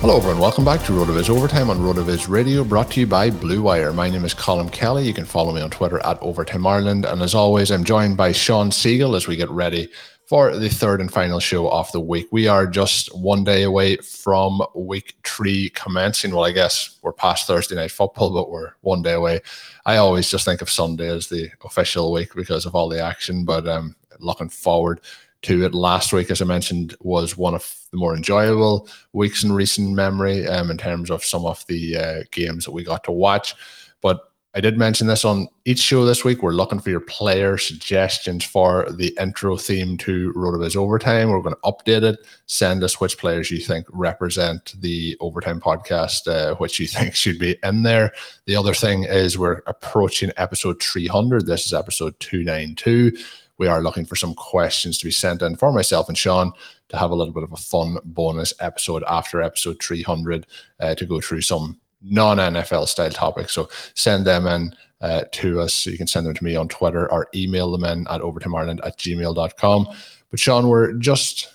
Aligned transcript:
Hello, 0.00 0.16
everyone. 0.16 0.40
Welcome 0.40 0.64
back 0.64 0.82
to 0.84 0.92
RotoViz 0.92 1.28
Overtime 1.28 1.68
on 1.68 1.80
RotoViz 1.80 2.30
Radio, 2.30 2.64
brought 2.64 2.90
to 2.92 3.00
you 3.00 3.06
by 3.06 3.28
Blue 3.28 3.60
Wire. 3.60 3.92
My 3.92 4.08
name 4.08 4.24
is 4.24 4.32
Colm 4.32 4.72
Kelly. 4.72 5.06
You 5.06 5.12
can 5.12 5.26
follow 5.26 5.52
me 5.52 5.60
on 5.60 5.68
Twitter 5.68 5.98
at 5.98 6.18
Overtime 6.22 6.66
Ireland. 6.66 7.04
And 7.04 7.20
as 7.20 7.34
always, 7.34 7.70
I'm 7.70 7.84
joined 7.84 8.16
by 8.16 8.32
Shawn 8.32 8.70
Siegele 8.70 9.16
as 9.16 9.26
we 9.26 9.36
get 9.36 9.50
ready 9.50 9.90
for 10.24 10.56
the 10.56 10.70
third 10.70 11.02
and 11.02 11.12
final 11.12 11.40
show 11.40 11.68
of 11.68 11.92
the 11.92 12.00
week. 12.00 12.28
We 12.30 12.48
are 12.48 12.66
just 12.66 13.14
one 13.14 13.44
day 13.44 13.64
away 13.64 13.96
from 13.96 14.62
week 14.74 15.14
three 15.24 15.68
commencing. 15.70 16.30
Well, 16.34 16.46
I 16.46 16.52
guess 16.52 16.98
we're 17.02 17.12
past 17.12 17.46
Thursday 17.46 17.74
night 17.74 17.90
football, 17.90 18.32
but 18.32 18.50
we're 18.50 18.72
one 18.80 19.02
day 19.02 19.12
away. 19.12 19.40
I 19.84 19.98
always 19.98 20.30
just 20.30 20.46
think 20.46 20.62
of 20.62 20.70
Sunday 20.70 21.08
as 21.08 21.28
the 21.28 21.50
official 21.64 22.12
week 22.12 22.34
because 22.34 22.64
of 22.64 22.74
all 22.74 22.88
the 22.88 23.02
action, 23.02 23.44
but 23.44 23.68
um, 23.68 23.94
looking 24.20 24.48
forward 24.48 25.02
to 25.42 25.64
it. 25.64 25.74
Last 25.74 26.12
week, 26.12 26.30
as 26.30 26.42
I 26.42 26.44
mentioned, 26.44 26.96
was 27.00 27.36
one 27.36 27.54
of 27.54 27.74
the 27.90 27.98
more 27.98 28.16
enjoyable 28.16 28.88
weeks 29.12 29.44
in 29.44 29.52
recent 29.52 29.94
memory 29.94 30.46
um, 30.46 30.70
in 30.70 30.78
terms 30.78 31.10
of 31.10 31.24
some 31.24 31.46
of 31.46 31.64
the 31.68 31.96
uh, 31.96 32.22
games 32.30 32.64
that 32.64 32.72
we 32.72 32.84
got 32.84 33.04
to 33.04 33.12
watch. 33.12 33.54
But 34.00 34.28
I 34.54 34.60
did 34.60 34.78
mention 34.78 35.06
this 35.06 35.24
on 35.24 35.46
each 35.66 35.78
show 35.78 36.06
this 36.06 36.24
week. 36.24 36.42
We're 36.42 36.52
looking 36.52 36.80
for 36.80 36.88
your 36.88 37.00
player 37.00 37.58
suggestions 37.58 38.44
for 38.44 38.90
the 38.90 39.16
intro 39.20 39.56
theme 39.58 39.98
to 39.98 40.32
RotoViz 40.32 40.74
Overtime. 40.74 41.28
We're 41.28 41.42
going 41.42 41.54
to 41.54 41.60
update 41.70 42.02
it. 42.02 42.18
Send 42.46 42.82
us 42.82 42.98
which 42.98 43.18
players 43.18 43.50
you 43.50 43.58
think 43.58 43.86
represent 43.90 44.74
the 44.80 45.16
Overtime 45.20 45.60
podcast, 45.60 46.26
uh, 46.26 46.56
which 46.56 46.80
you 46.80 46.86
think 46.88 47.14
should 47.14 47.38
be 47.38 47.56
in 47.62 47.82
there. 47.82 48.12
The 48.46 48.56
other 48.56 48.74
thing 48.74 49.04
is 49.04 49.38
we're 49.38 49.62
approaching 49.66 50.32
episode 50.38 50.82
300. 50.82 51.46
This 51.46 51.66
is 51.66 51.74
episode 51.74 52.18
292. 52.18 53.16
We 53.58 53.66
are 53.66 53.82
looking 53.82 54.06
for 54.06 54.16
some 54.16 54.34
questions 54.34 54.98
to 54.98 55.04
be 55.04 55.10
sent 55.10 55.42
in 55.42 55.56
for 55.56 55.72
myself 55.72 56.08
and 56.08 56.16
Shawn 56.16 56.52
to 56.88 56.96
have 56.96 57.10
a 57.10 57.14
little 57.14 57.34
bit 57.34 57.42
of 57.42 57.52
a 57.52 57.56
fun 57.56 57.98
bonus 58.04 58.54
episode 58.60 59.02
after 59.08 59.42
episode 59.42 59.82
300 59.82 60.46
uh, 60.80 60.94
to 60.94 61.04
go 61.04 61.20
through 61.20 61.42
some 61.42 61.78
non 62.02 62.38
NFL 62.38 62.88
style 62.88 63.10
topics. 63.10 63.52
So 63.52 63.68
send 63.94 64.26
them 64.26 64.46
in 64.46 64.74
uh, 65.00 65.24
to 65.32 65.60
us. 65.60 65.86
You 65.86 65.98
can 65.98 66.06
send 66.06 66.26
them 66.26 66.34
to 66.34 66.44
me 66.44 66.56
on 66.56 66.68
Twitter 66.68 67.10
or 67.10 67.28
email 67.34 67.70
them 67.70 67.84
in 67.84 68.06
at 68.08 68.20
overtimeireland 68.20 68.80
at 68.84 68.96
gmail.com. 68.98 69.88
But 70.30 70.40
Shawn, 70.40 70.68
we're 70.68 70.92
just 70.94 71.52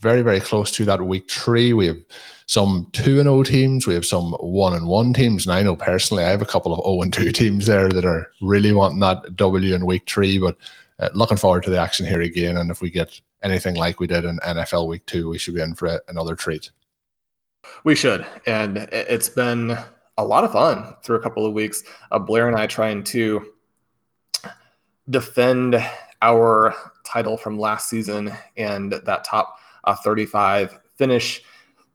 very, 0.00 0.22
very 0.22 0.40
close 0.40 0.70
to 0.72 0.84
that 0.84 1.02
week 1.02 1.30
three. 1.30 1.72
We 1.72 1.86
have 1.86 1.96
some 2.46 2.88
2 2.92 3.20
and 3.20 3.26
0 3.26 3.42
teams, 3.42 3.86
we 3.86 3.94
have 3.94 4.04
some 4.04 4.32
1 4.32 4.74
and 4.74 4.86
1 4.86 5.12
teams. 5.14 5.46
And 5.46 5.54
I 5.54 5.62
know 5.62 5.76
personally, 5.76 6.24
I 6.24 6.30
have 6.30 6.42
a 6.42 6.46
couple 6.46 6.74
of 6.74 6.84
0 6.84 7.02
and 7.02 7.12
2 7.12 7.32
teams 7.32 7.66
there 7.66 7.88
that 7.88 8.04
are 8.04 8.30
really 8.42 8.72
wanting 8.72 9.00
that 9.00 9.34
W 9.36 9.74
in 9.74 9.86
week 9.86 10.02
three. 10.06 10.38
But 10.38 10.56
uh, 10.98 11.10
looking 11.14 11.36
forward 11.36 11.62
to 11.64 11.70
the 11.70 11.80
action 11.80 12.06
here 12.06 12.20
again. 12.20 12.56
And 12.56 12.70
if 12.70 12.80
we 12.80 12.90
get 12.90 13.20
anything 13.42 13.74
like 13.74 14.00
we 14.00 14.06
did 14.06 14.24
in 14.24 14.38
NFL 14.38 14.88
week 14.88 15.06
two, 15.06 15.28
we 15.28 15.38
should 15.38 15.54
be 15.54 15.60
in 15.60 15.74
for 15.74 16.00
another 16.08 16.34
treat. 16.34 16.70
We 17.84 17.94
should. 17.94 18.26
And 18.46 18.78
it's 18.92 19.28
been 19.28 19.76
a 20.16 20.24
lot 20.24 20.44
of 20.44 20.52
fun 20.52 20.94
through 21.02 21.16
a 21.16 21.22
couple 21.22 21.44
of 21.46 21.52
weeks. 21.52 21.82
Uh, 22.10 22.18
Blair 22.18 22.48
and 22.48 22.56
I 22.56 22.66
trying 22.66 23.02
to 23.04 23.52
defend 25.10 25.76
our 26.22 26.74
title 27.04 27.36
from 27.36 27.58
last 27.58 27.88
season 27.88 28.32
and 28.56 28.92
that 28.92 29.24
top 29.24 29.58
uh, 29.84 29.94
35 29.94 30.78
finish. 30.96 31.42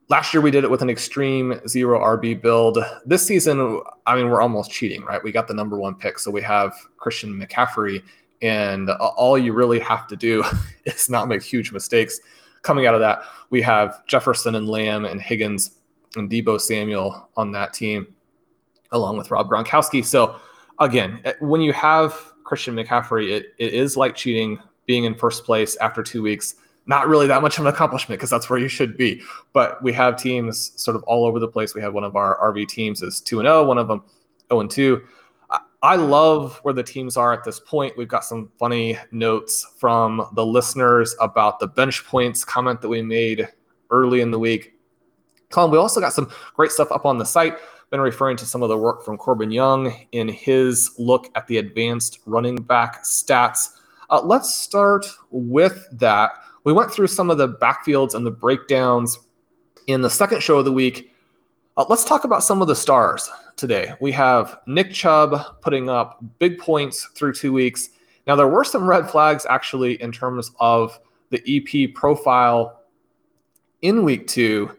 Last 0.09 0.33
year 0.33 0.41
we 0.41 0.51
did 0.51 0.63
it 0.63 0.71
with 0.71 0.81
an 0.81 0.89
extreme 0.89 1.59
zero 1.67 1.99
RB 1.99 2.39
build. 2.39 2.79
This 3.05 3.25
season, 3.25 3.81
I 4.05 4.15
mean, 4.15 4.29
we're 4.29 4.41
almost 4.41 4.71
cheating, 4.71 5.03
right? 5.03 5.23
We 5.23 5.31
got 5.31 5.47
the 5.47 5.53
number 5.53 5.77
one 5.77 5.95
pick, 5.95 6.19
so 6.19 6.31
we 6.31 6.41
have 6.41 6.73
Christian 6.97 7.39
McCaffrey, 7.39 8.01
and 8.41 8.89
all 8.89 9.37
you 9.37 9.53
really 9.53 9.79
have 9.79 10.07
to 10.07 10.15
do 10.15 10.43
is 10.85 11.09
not 11.09 11.27
make 11.27 11.43
huge 11.43 11.71
mistakes 11.71 12.19
coming 12.61 12.85
out 12.85 12.93
of 12.93 13.01
that, 13.01 13.23
we 13.49 13.61
have 13.61 14.05
Jefferson 14.05 14.55
and 14.55 14.67
Lamb 14.67 15.05
and 15.05 15.21
Higgins 15.21 15.71
and 16.15 16.29
Deebo 16.29 16.59
Samuel 16.59 17.29
on 17.37 17.51
that 17.53 17.73
team, 17.73 18.13
along 18.91 19.17
with 19.17 19.31
Rob 19.31 19.49
Gronkowski. 19.49 20.03
So, 20.03 20.35
again, 20.79 21.19
eh, 21.25 21.33
when 21.39 21.61
you 21.61 21.73
have 21.73 22.33
Christian 22.43 22.75
McCaffrey, 22.75 23.31
it, 23.31 23.53
it 23.57 23.73
is 23.73 23.95
like 23.95 24.15
cheating 24.15 24.59
being 24.85 25.03
in 25.03 25.13
first 25.13 25.45
place 25.45 25.75
after 25.77 26.01
two 26.01 26.21
weeks. 26.21 26.55
Not 26.85 27.07
really 27.07 27.27
that 27.27 27.43
much 27.43 27.59
of 27.59 27.65
an 27.65 27.73
accomplishment 27.73 28.17
because 28.17 28.31
that's 28.31 28.49
where 28.49 28.57
you 28.57 28.67
should 28.67 28.97
be. 28.97 29.21
But 29.53 29.81
we 29.83 29.93
have 29.93 30.17
teams 30.17 30.71
sort 30.81 30.95
of 30.95 31.03
all 31.03 31.25
over 31.25 31.37
the 31.37 31.47
place. 31.47 31.75
We 31.75 31.81
have 31.81 31.93
one 31.93 32.03
of 32.03 32.15
our 32.15 32.39
RV 32.39 32.67
teams 32.67 33.03
is 33.03 33.21
2 33.21 33.39
and 33.39 33.45
0, 33.45 33.65
one 33.65 33.77
of 33.77 33.87
them 33.87 34.03
0 34.51 34.61
and 34.61 34.71
2. 34.71 34.99
I 35.81 35.95
love 35.95 36.59
where 36.63 36.73
the 36.73 36.83
teams 36.83 37.15
are 37.15 37.31
at 37.31 37.45
this 37.45 37.59
point. 37.59 37.95
We've 37.95 38.07
got 38.07 38.25
some 38.25 38.51
funny 38.59 38.97
notes 39.11 39.65
from 39.77 40.27
the 40.33 40.45
listeners 40.45 41.15
about 41.21 41.59
the 41.59 41.67
bench 41.67 42.05
points 42.05 42.43
comment 42.43 42.81
that 42.81 42.89
we 42.89 43.01
made 43.01 43.47
early 43.89 44.19
in 44.19 44.31
the 44.31 44.39
week. 44.39 44.73
Colm, 45.51 45.71
we 45.71 45.77
also 45.77 46.01
got 46.01 46.13
some 46.13 46.29
great 46.53 46.71
stuff 46.71 46.91
up 46.91 47.05
on 47.05 47.17
the 47.17 47.25
site. 47.25 47.57
Been 47.91 48.01
referring 48.01 48.37
to 48.37 48.45
some 48.45 48.61
of 48.61 48.69
the 48.69 48.77
work 48.77 49.03
from 49.03 49.17
Corbin 49.17 49.51
Young 49.51 50.05
in 50.11 50.27
his 50.27 50.91
look 50.99 51.31
at 51.35 51.47
the 51.47 51.57
advanced 51.57 52.19
running 52.25 52.57
back 52.57 53.03
stats. 53.03 53.69
Uh, 54.09 54.21
let's 54.21 54.53
start 54.53 55.07
with 55.31 55.87
that. 55.93 56.31
We 56.65 56.73
went 56.73 56.91
through 56.91 57.07
some 57.07 57.31
of 57.31 57.37
the 57.37 57.47
backfields 57.47 58.13
and 58.13 58.25
the 58.25 58.31
breakdowns 58.31 59.17
in 59.87 60.01
the 60.01 60.09
second 60.09 60.43
show 60.43 60.59
of 60.59 60.65
the 60.65 60.71
week. 60.71 61.08
Uh, 61.79 61.85
let's 61.87 62.03
talk 62.03 62.25
about 62.25 62.43
some 62.43 62.61
of 62.61 62.67
the 62.67 62.75
stars 62.75 63.31
today. 63.55 63.93
We 64.01 64.11
have 64.11 64.59
Nick 64.67 64.91
Chubb 64.91 65.61
putting 65.61 65.89
up 65.89 66.21
big 66.37 66.57
points 66.57 67.05
through 67.15 67.31
two 67.31 67.53
weeks. 67.53 67.91
Now, 68.27 68.35
there 68.35 68.49
were 68.49 68.65
some 68.65 68.85
red 68.85 69.09
flags 69.09 69.45
actually 69.49 69.93
in 70.01 70.11
terms 70.11 70.51
of 70.59 70.99
the 71.29 71.41
EP 71.47 71.93
profile 71.93 72.81
in 73.81 74.03
week 74.03 74.27
two, 74.27 74.75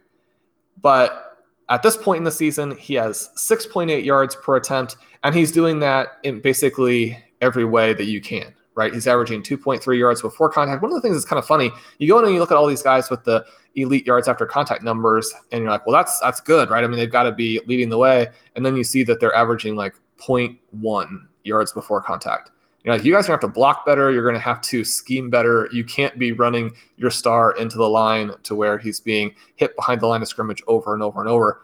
but 0.83 1.39
at 1.71 1.83
this 1.83 1.97
point 1.97 2.19
in 2.19 2.25
the 2.25 2.31
season, 2.31 2.77
he 2.77 2.93
has 2.95 3.31
6.8 3.35 4.05
yards 4.05 4.37
per 4.37 4.57
attempt, 4.57 4.99
and 5.25 5.35
he's 5.35 5.53
doing 5.53 5.81
that 5.81 6.19
in 6.23 6.41
basically 6.41 7.19
every 7.41 7.65
way 7.65 7.95
that 7.95 8.05
you 8.05 8.21
can 8.21 8.53
right? 8.81 8.95
He's 8.95 9.07
averaging 9.07 9.43
2.3 9.43 9.99
yards 9.99 10.23
before 10.23 10.49
contact. 10.49 10.81
One 10.81 10.91
of 10.91 10.95
the 10.97 11.03
things 11.03 11.15
that's 11.15 11.27
kind 11.27 11.39
of 11.39 11.47
funny, 11.47 11.71
you 11.99 12.09
go 12.09 12.19
in 12.19 12.25
and 12.25 12.33
you 12.33 12.41
look 12.41 12.51
at 12.51 12.57
all 12.57 12.67
these 12.67 12.83
guys 12.83 13.11
with 13.11 13.23
the 13.25 13.45
elite 13.75 14.07
yards 14.07 14.27
after 14.27 14.47
contact 14.47 14.83
numbers, 14.83 15.33
and 15.53 15.61
you're 15.63 15.71
like, 15.71 15.87
well, 15.87 15.95
that's 15.95 16.19
that's 16.21 16.41
good, 16.41 16.71
right? 16.71 16.83
I 16.83 16.87
mean, 16.87 16.99
they've 16.99 17.11
got 17.11 17.25
to 17.25 17.33
be 17.33 17.61
leading 17.67 17.91
the 17.91 17.99
way, 17.99 18.29
and 18.57 18.65
then 18.65 18.75
you 18.77 18.83
see 18.83 19.05
that 19.05 19.21
they're 19.21 19.35
averaging 19.35 19.77
like 19.77 19.95
0.1 20.19 21.27
yards 21.45 21.73
before 21.73 22.01
contact. 22.01 22.51
You're 22.83 22.95
like, 22.95 23.05
you 23.05 23.13
guys 23.13 23.27
are 23.27 23.29
gonna 23.29 23.43
have 23.43 23.53
to 23.53 23.55
block 23.55 23.85
better. 23.85 24.11
You're 24.11 24.25
gonna 24.25 24.39
have 24.39 24.63
to 24.63 24.83
scheme 24.83 25.29
better. 25.29 25.69
You 25.71 25.85
can't 25.85 26.19
be 26.19 26.33
running 26.33 26.73
your 26.97 27.11
star 27.11 27.53
into 27.57 27.77
the 27.77 27.89
line 27.89 28.33
to 28.45 28.55
where 28.55 28.79
he's 28.79 28.99
being 28.99 29.35
hit 29.57 29.77
behind 29.77 30.01
the 30.01 30.07
line 30.07 30.23
of 30.23 30.29
scrimmage 30.29 30.63
over 30.67 30.95
and 30.95 31.03
over 31.03 31.21
and 31.21 31.29
over. 31.29 31.61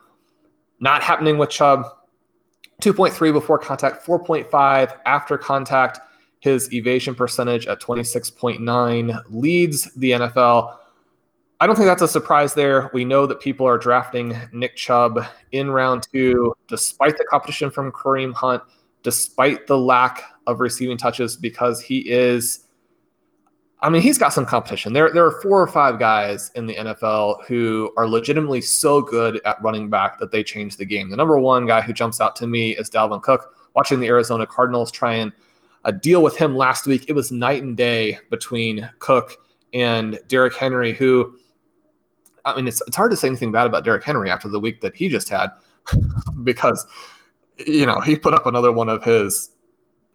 Not 0.80 1.02
happening 1.02 1.38
with 1.38 1.48
Chubb. 1.48 1.86
2.3 2.82 3.32
before 3.32 3.58
contact, 3.58 4.04
4.5 4.04 4.98
after 5.06 5.38
contact. 5.38 6.00
His 6.46 6.72
evasion 6.72 7.12
percentage 7.12 7.66
at 7.66 7.80
26.9 7.80 9.22
leads 9.30 9.92
the 9.94 10.12
NFL. 10.12 10.76
I 11.58 11.66
don't 11.66 11.74
think 11.74 11.86
that's 11.86 12.02
a 12.02 12.08
surprise 12.08 12.54
there. 12.54 12.88
We 12.94 13.04
know 13.04 13.26
that 13.26 13.40
people 13.40 13.66
are 13.66 13.76
drafting 13.76 14.32
Nick 14.52 14.76
Chubb 14.76 15.26
in 15.50 15.72
round 15.72 16.06
two, 16.12 16.54
despite 16.68 17.18
the 17.18 17.24
competition 17.24 17.68
from 17.68 17.90
Kareem 17.90 18.32
Hunt, 18.32 18.62
despite 19.02 19.66
the 19.66 19.76
lack 19.76 20.22
of 20.46 20.60
receiving 20.60 20.96
touches, 20.96 21.36
because 21.36 21.80
he 21.80 22.08
is 22.08 22.66
I 23.80 23.90
mean, 23.90 24.02
he's 24.02 24.16
got 24.16 24.32
some 24.32 24.46
competition. 24.46 24.92
There, 24.92 25.12
there 25.12 25.26
are 25.26 25.40
four 25.42 25.60
or 25.60 25.66
five 25.66 25.98
guys 25.98 26.52
in 26.54 26.66
the 26.66 26.76
NFL 26.76 27.44
who 27.46 27.92
are 27.96 28.08
legitimately 28.08 28.60
so 28.60 29.02
good 29.02 29.40
at 29.44 29.60
running 29.62 29.90
back 29.90 30.20
that 30.20 30.30
they 30.30 30.44
change 30.44 30.76
the 30.76 30.86
game. 30.86 31.10
The 31.10 31.16
number 31.16 31.38
one 31.38 31.66
guy 31.66 31.80
who 31.80 31.92
jumps 31.92 32.20
out 32.20 32.36
to 32.36 32.46
me 32.46 32.76
is 32.76 32.88
Dalvin 32.88 33.20
Cook. 33.20 33.52
Watching 33.74 33.98
the 33.98 34.06
Arizona 34.06 34.46
Cardinals 34.46 34.92
try 34.92 35.14
and 35.14 35.32
uh, 35.86 35.92
deal 35.92 36.22
with 36.22 36.36
him 36.36 36.56
last 36.56 36.86
week, 36.86 37.04
it 37.08 37.12
was 37.12 37.30
night 37.30 37.62
and 37.62 37.76
day 37.76 38.18
between 38.28 38.90
Cook 38.98 39.36
and 39.72 40.18
Derrick 40.26 40.54
Henry, 40.54 40.92
who, 40.92 41.38
I 42.44 42.56
mean, 42.56 42.66
it's, 42.66 42.82
it's 42.86 42.96
hard 42.96 43.12
to 43.12 43.16
say 43.16 43.28
anything 43.28 43.52
bad 43.52 43.66
about 43.66 43.84
Derrick 43.84 44.02
Henry 44.02 44.28
after 44.28 44.48
the 44.48 44.58
week 44.58 44.80
that 44.80 44.96
he 44.96 45.08
just 45.08 45.28
had 45.28 45.50
because, 46.42 46.84
you 47.64 47.86
know, 47.86 48.00
he 48.00 48.16
put 48.16 48.34
up 48.34 48.46
another 48.46 48.72
one 48.72 48.88
of 48.88 49.04
his 49.04 49.50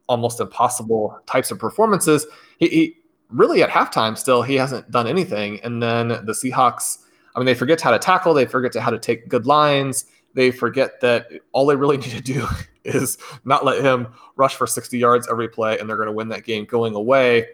almost 0.10 0.42
impossible 0.42 1.18
types 1.26 1.52
of 1.52 1.60
performances. 1.60 2.28
He, 2.58 2.68
he 2.68 2.98
really 3.30 3.64
at 3.64 3.70
halftime 3.70 4.18
still 4.18 4.42
he 4.42 4.56
hasn't 4.56 4.92
done 4.92 5.08
anything. 5.08 5.62
And 5.62 5.82
then 5.82 6.10
the 6.10 6.34
Seahawks, 6.34 6.98
I 7.34 7.40
mean, 7.40 7.46
they 7.46 7.56
forget 7.56 7.80
how 7.80 7.92
to 7.92 8.00
tackle, 8.00 8.34
they 8.34 8.46
forget 8.46 8.74
to 8.74 8.82
how 8.82 8.92
to 8.92 9.00
take 9.00 9.30
good 9.30 9.46
lines, 9.46 10.06
they 10.34 10.52
forget 10.52 11.00
that 11.00 11.28
all 11.54 11.66
they 11.66 11.78
really 11.78 11.98
need 12.04 12.12
to 12.12 12.22
do 12.22 12.46
is 12.86 13.18
not 13.45 13.66
let 13.66 13.83
him 13.83 14.07
rush 14.36 14.56
for 14.56 14.68
60 14.68 14.98
yards 14.98 15.28
every 15.30 15.48
play, 15.48 15.78
and 15.78 15.89
they're 15.89 15.98
going 15.98 16.07
to 16.07 16.13
win 16.13 16.30
that 16.30 16.44
game 16.44 16.66
going 16.66 16.95
away. 16.95 17.48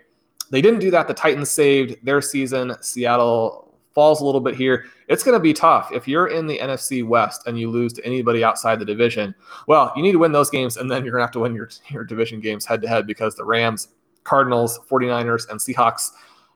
They 0.49 0.61
didn't 0.61 0.79
do 0.79 0.91
that. 0.91 1.07
The 1.07 1.13
Titans 1.13 1.49
saved 1.49 1.97
their 2.05 2.21
season. 2.21 2.73
Seattle 2.81 3.75
falls 3.93 4.21
a 4.21 4.25
little 4.25 4.39
bit 4.39 4.55
here. 4.55 4.85
It's 5.07 5.23
going 5.23 5.33
to 5.33 5.41
be 5.41 5.53
tough. 5.53 5.91
If 5.91 6.07
you're 6.07 6.27
in 6.27 6.47
the 6.47 6.59
NFC 6.59 7.05
West 7.05 7.47
and 7.47 7.59
you 7.59 7.69
lose 7.69 7.91
to 7.93 8.05
anybody 8.05 8.43
outside 8.43 8.79
the 8.79 8.85
division, 8.85 9.33
well, 9.67 9.91
you 9.95 10.03
need 10.03 10.13
to 10.13 10.19
win 10.19 10.31
those 10.31 10.49
games, 10.49 10.77
and 10.77 10.89
then 10.89 11.03
you're 11.03 11.11
going 11.11 11.21
to 11.21 11.25
have 11.25 11.33
to 11.33 11.39
win 11.39 11.55
your, 11.55 11.69
your 11.89 12.03
division 12.03 12.39
games 12.39 12.65
head 12.65 12.81
to 12.81 12.87
head 12.87 13.07
because 13.07 13.35
the 13.35 13.43
Rams 13.43 13.89
Cardinals, 14.23 14.79
49ers, 14.89 15.49
and 15.49 15.59
Seahawks. 15.59 16.11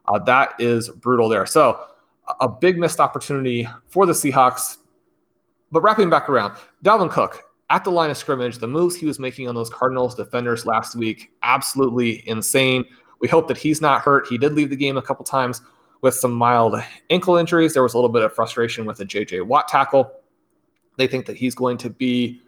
Uh, 0.08 0.20
that 0.20 0.54
is 0.60 0.90
brutal 0.90 1.30
there. 1.30 1.46
So 1.46 1.86
a 2.40 2.48
big 2.48 2.78
missed 2.78 3.00
opportunity 3.00 3.68
for 3.88 4.06
the 4.06 4.14
Seahawks. 4.14 4.78
But 5.72 5.82
wrapping 5.82 6.10
back 6.10 6.30
around, 6.30 6.56
Dalvin 6.84 7.10
Cook 7.10 7.44
at 7.72 7.86
the 7.86 7.92
line 7.92 8.10
of 8.10 8.18
scrimmage, 8.18 8.58
the 8.58 8.68
moves 8.68 8.98
he 8.98 9.06
was 9.06 9.18
making 9.18 9.48
on 9.48 9.56
those 9.56 9.70
Cardinals 9.70 10.14
defenders 10.14 10.66
last 10.66 10.94
week, 10.94 11.32
absolutely 11.42 12.28
insane. 12.28 12.84
We 13.22 13.30
hope 13.30 13.48
that 13.48 13.58
he's 13.58 13.80
not 13.80 14.02
hurt. 14.02 14.28
He 14.28 14.38
did 14.38 14.54
leave 14.54 14.70
the 14.70 14.76
game 14.76 14.98
a 14.98 15.02
couple 15.02 15.24
times 15.24 15.62
with 16.02 16.14
some 16.14 16.34
mild 16.34 16.76
ankle 17.10 17.38
injuries. 17.38 17.74
There 17.74 17.82
was 17.82 17.94
a 17.94 17.98
little 17.98 18.10
bit 18.10 18.24
of 18.24 18.36
frustration 18.36 18.86
with 18.86 18.98
the 18.98 19.06
JJ 19.06 19.46
Watt 19.46 19.70
tackle. 19.70 20.12
They 20.98 21.08
think 21.08 21.26
that 21.28 21.38
he's 21.38 21.56
going 21.56 21.78
to 21.78 21.90
be 21.90 22.42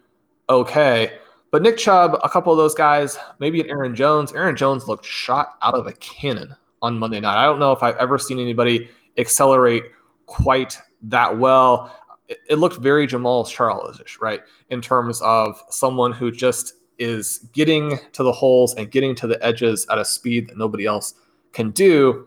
okay. 0.50 1.18
But 1.50 1.62
Nick 1.62 1.78
Chubb, 1.78 2.18
a 2.22 2.28
couple 2.28 2.52
of 2.52 2.58
those 2.58 2.74
guys, 2.74 3.16
maybe 3.38 3.62
an 3.62 3.70
Aaron 3.70 3.94
Jones. 3.94 4.32
Aaron 4.34 4.56
Jones 4.56 4.88
looked 4.88 5.06
shot 5.06 5.56
out 5.62 5.74
of 5.74 5.86
a 5.86 5.92
cannon 5.94 6.54
on 6.82 6.98
Monday 6.98 7.20
night. 7.20 7.42
I 7.42 7.46
don't 7.46 7.60
know 7.60 7.72
if 7.72 7.82
I've 7.82 7.96
ever 7.96 8.18
seen 8.18 8.38
anybody 8.38 8.90
accelerate 9.16 9.84
quite 10.26 10.78
that 11.04 11.38
well. 11.38 11.96
It, 12.28 12.38
it 12.50 12.54
looked 12.56 12.76
very 12.76 13.06
Jamaal 13.06 13.46
Charles-ish, 13.48 14.18
right? 14.20 14.42
In 14.70 14.80
terms 14.80 15.20
of 15.22 15.62
someone 15.70 16.12
who 16.12 16.30
just 16.30 16.74
is 16.98 17.38
getting 17.52 17.98
to 18.12 18.22
the 18.22 18.32
holes 18.32 18.74
and 18.74 18.90
getting 18.90 19.14
to 19.16 19.26
the 19.26 19.44
edges 19.44 19.86
at 19.90 19.98
a 19.98 20.04
speed 20.04 20.48
that 20.48 20.56
nobody 20.56 20.86
else 20.86 21.14
can 21.52 21.70
do. 21.70 22.26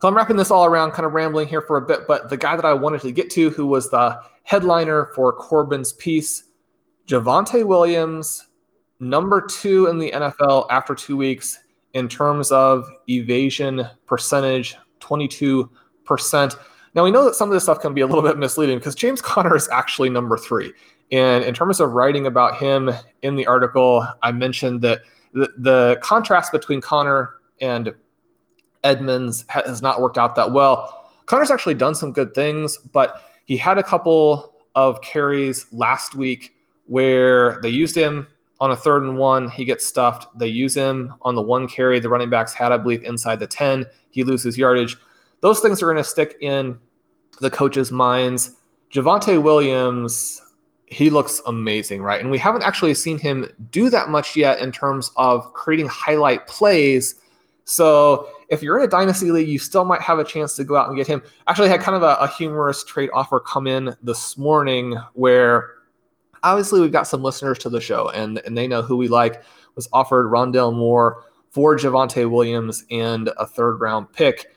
So 0.00 0.08
I'm 0.08 0.14
wrapping 0.14 0.36
this 0.36 0.50
all 0.50 0.64
around, 0.64 0.92
kind 0.92 1.06
of 1.06 1.12
rambling 1.12 1.48
here 1.48 1.62
for 1.62 1.78
a 1.78 1.82
bit, 1.82 2.06
but 2.06 2.28
the 2.28 2.36
guy 2.36 2.56
that 2.56 2.64
I 2.64 2.74
wanted 2.74 3.00
to 3.02 3.12
get 3.12 3.30
to, 3.30 3.50
who 3.50 3.66
was 3.66 3.90
the 3.90 4.20
headliner 4.42 5.06
for 5.14 5.32
Corbin's 5.32 5.92
piece, 5.94 6.44
Javonte 7.06 7.64
Williams, 7.64 8.46
number 9.00 9.40
two 9.40 9.86
in 9.86 9.98
the 9.98 10.10
NFL 10.10 10.66
after 10.70 10.94
two 10.94 11.16
weeks 11.16 11.58
in 11.94 12.08
terms 12.08 12.52
of 12.52 12.86
evasion 13.08 13.88
percentage, 14.06 14.76
22%. 15.00 15.68
Now, 16.96 17.04
we 17.04 17.10
know 17.10 17.26
that 17.26 17.34
some 17.34 17.50
of 17.50 17.52
this 17.52 17.64
stuff 17.64 17.80
can 17.80 17.92
be 17.92 18.00
a 18.00 18.06
little 18.06 18.22
bit 18.22 18.38
misleading 18.38 18.78
because 18.78 18.94
James 18.94 19.20
Conner 19.20 19.54
is 19.54 19.68
actually 19.68 20.08
number 20.08 20.38
three. 20.38 20.72
And 21.12 21.44
in 21.44 21.52
terms 21.52 21.78
of 21.78 21.92
writing 21.92 22.26
about 22.26 22.56
him 22.56 22.90
in 23.20 23.36
the 23.36 23.46
article, 23.46 24.08
I 24.22 24.32
mentioned 24.32 24.80
that 24.80 25.02
the, 25.34 25.52
the 25.58 25.98
contrast 26.02 26.52
between 26.52 26.80
Conner 26.80 27.34
and 27.60 27.94
Edmonds 28.82 29.44
has 29.48 29.82
not 29.82 30.00
worked 30.00 30.16
out 30.16 30.36
that 30.36 30.52
well. 30.52 31.12
Conner's 31.26 31.50
actually 31.50 31.74
done 31.74 31.94
some 31.94 32.12
good 32.12 32.34
things, 32.34 32.78
but 32.78 33.22
he 33.44 33.58
had 33.58 33.76
a 33.76 33.82
couple 33.82 34.54
of 34.74 35.02
carries 35.02 35.66
last 35.72 36.14
week 36.14 36.54
where 36.86 37.60
they 37.60 37.68
used 37.68 37.94
him 37.94 38.26
on 38.58 38.70
a 38.70 38.76
third 38.76 39.02
and 39.02 39.18
one. 39.18 39.50
He 39.50 39.66
gets 39.66 39.84
stuffed. 39.84 40.26
They 40.38 40.48
use 40.48 40.74
him 40.74 41.12
on 41.20 41.34
the 41.34 41.42
one 41.42 41.68
carry 41.68 42.00
the 42.00 42.08
running 42.08 42.30
backs 42.30 42.54
had, 42.54 42.72
I 42.72 42.78
believe, 42.78 43.04
inside 43.04 43.38
the 43.38 43.46
10. 43.46 43.84
He 44.10 44.24
loses 44.24 44.56
yardage. 44.56 44.96
Those 45.42 45.60
things 45.60 45.82
are 45.82 45.86
going 45.86 46.02
to 46.02 46.04
stick 46.04 46.38
in 46.40 46.78
the 47.40 47.50
coaches' 47.50 47.92
minds. 47.92 48.56
Javonte 48.92 49.42
Williams, 49.42 50.40
he 50.86 51.10
looks 51.10 51.40
amazing, 51.46 52.02
right? 52.02 52.20
And 52.20 52.30
we 52.30 52.38
haven't 52.38 52.62
actually 52.62 52.94
seen 52.94 53.18
him 53.18 53.48
do 53.70 53.90
that 53.90 54.08
much 54.08 54.36
yet 54.36 54.60
in 54.60 54.72
terms 54.72 55.10
of 55.16 55.52
creating 55.52 55.88
highlight 55.88 56.46
plays. 56.46 57.16
So 57.64 58.28
if 58.48 58.62
you're 58.62 58.78
in 58.78 58.84
a 58.84 58.88
dynasty 58.88 59.30
league, 59.30 59.48
you 59.48 59.58
still 59.58 59.84
might 59.84 60.00
have 60.00 60.18
a 60.18 60.24
chance 60.24 60.54
to 60.56 60.64
go 60.64 60.76
out 60.76 60.88
and 60.88 60.96
get 60.96 61.06
him. 61.06 61.22
Actually, 61.48 61.68
had 61.68 61.80
kind 61.80 61.96
of 61.96 62.02
a, 62.02 62.16
a 62.20 62.28
humorous 62.28 62.84
trade 62.84 63.10
offer 63.12 63.40
come 63.40 63.66
in 63.66 63.96
this 64.02 64.38
morning 64.38 64.96
where 65.14 65.70
obviously 66.42 66.80
we've 66.80 66.92
got 66.92 67.08
some 67.08 67.22
listeners 67.22 67.58
to 67.58 67.68
the 67.68 67.80
show 67.80 68.08
and, 68.10 68.38
and 68.46 68.56
they 68.56 68.68
know 68.68 68.82
who 68.82 68.96
we 68.96 69.08
like 69.08 69.42
was 69.74 69.88
offered 69.92 70.26
Rondale 70.26 70.74
Moore 70.74 71.24
for 71.50 71.76
Javonte 71.76 72.30
Williams 72.30 72.84
and 72.90 73.30
a 73.36 73.46
third 73.46 73.80
round 73.80 74.12
pick. 74.12 74.54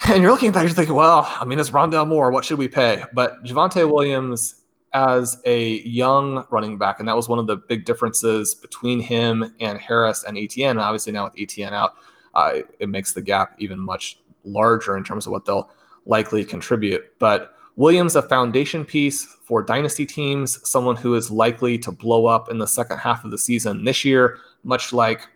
And 0.08 0.22
you're 0.22 0.32
looking 0.32 0.48
at 0.48 0.54
that, 0.54 0.62
you're 0.62 0.70
thinking, 0.70 0.94
well, 0.94 1.26
I 1.40 1.44
mean, 1.44 1.58
it's 1.58 1.70
Rondale 1.70 2.06
Moore. 2.06 2.30
What 2.30 2.44
should 2.44 2.58
we 2.58 2.68
pay? 2.68 3.04
But 3.14 3.42
Javonte 3.44 3.90
Williams 3.90 4.56
as 4.92 5.40
a 5.44 5.80
young 5.80 6.44
running 6.50 6.78
back, 6.78 7.00
and 7.00 7.08
that 7.08 7.16
was 7.16 7.28
one 7.28 7.38
of 7.38 7.46
the 7.46 7.56
big 7.56 7.84
differences 7.84 8.54
between 8.54 9.00
him 9.00 9.54
and 9.60 9.78
Harris 9.78 10.24
and 10.24 10.36
ETN. 10.36 10.70
And 10.70 10.80
obviously, 10.80 11.12
now 11.12 11.24
with 11.24 11.34
ETN 11.36 11.72
out, 11.72 11.94
uh, 12.34 12.60
it 12.78 12.88
makes 12.88 13.12
the 13.12 13.22
gap 13.22 13.54
even 13.58 13.78
much 13.78 14.18
larger 14.44 14.96
in 14.96 15.04
terms 15.04 15.26
of 15.26 15.32
what 15.32 15.44
they'll 15.46 15.70
likely 16.06 16.44
contribute. 16.44 17.18
But 17.18 17.54
Williams, 17.76 18.14
a 18.14 18.22
foundation 18.22 18.84
piece 18.84 19.24
for 19.24 19.62
dynasty 19.62 20.06
teams, 20.06 20.68
someone 20.68 20.96
who 20.96 21.14
is 21.14 21.30
likely 21.30 21.78
to 21.78 21.90
blow 21.90 22.26
up 22.26 22.50
in 22.50 22.58
the 22.58 22.66
second 22.66 22.98
half 22.98 23.24
of 23.24 23.30
the 23.30 23.38
season 23.38 23.84
this 23.84 24.04
year, 24.04 24.38
much 24.62 24.92
like 24.92 25.26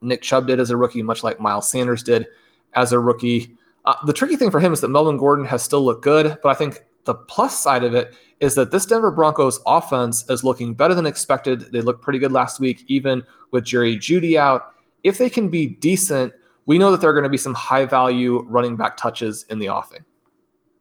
Nick 0.00 0.22
Chubb 0.22 0.46
did 0.46 0.58
as 0.58 0.70
a 0.70 0.76
rookie, 0.76 1.02
much 1.02 1.22
like 1.22 1.40
Miles 1.40 1.70
Sanders 1.70 2.02
did 2.02 2.26
as 2.74 2.92
a 2.92 2.98
rookie. 2.98 3.56
Uh, 3.84 3.94
the 4.06 4.12
tricky 4.12 4.36
thing 4.36 4.50
for 4.50 4.60
him 4.60 4.72
is 4.72 4.80
that 4.80 4.88
Melvin 4.88 5.18
Gordon 5.18 5.44
has 5.44 5.62
still 5.62 5.84
looked 5.84 6.02
good, 6.02 6.38
but 6.42 6.48
I 6.48 6.54
think 6.54 6.84
the 7.04 7.14
plus 7.14 7.58
side 7.58 7.84
of 7.84 7.94
it 7.94 8.14
is 8.40 8.54
that 8.54 8.70
this 8.70 8.86
Denver 8.86 9.10
Broncos 9.10 9.60
offense 9.66 10.28
is 10.30 10.42
looking 10.42 10.74
better 10.74 10.94
than 10.94 11.06
expected. 11.06 11.72
They 11.72 11.80
looked 11.80 12.02
pretty 12.02 12.18
good 12.18 12.32
last 12.32 12.60
week, 12.60 12.84
even 12.86 13.22
with 13.50 13.64
Jerry 13.64 13.96
Jeudy 13.96 14.36
out. 14.36 14.72
If 15.02 15.18
they 15.18 15.28
can 15.28 15.48
be 15.50 15.66
decent, 15.66 16.32
we 16.66 16.78
know 16.78 16.90
that 16.90 17.00
there 17.00 17.10
are 17.10 17.14
going 17.14 17.24
to 17.24 17.30
be 17.30 17.36
some 17.36 17.54
high 17.54 17.84
value 17.84 18.42
running 18.48 18.76
back 18.76 18.96
touches 18.96 19.44
in 19.50 19.58
the 19.58 19.68
offing. 19.68 20.04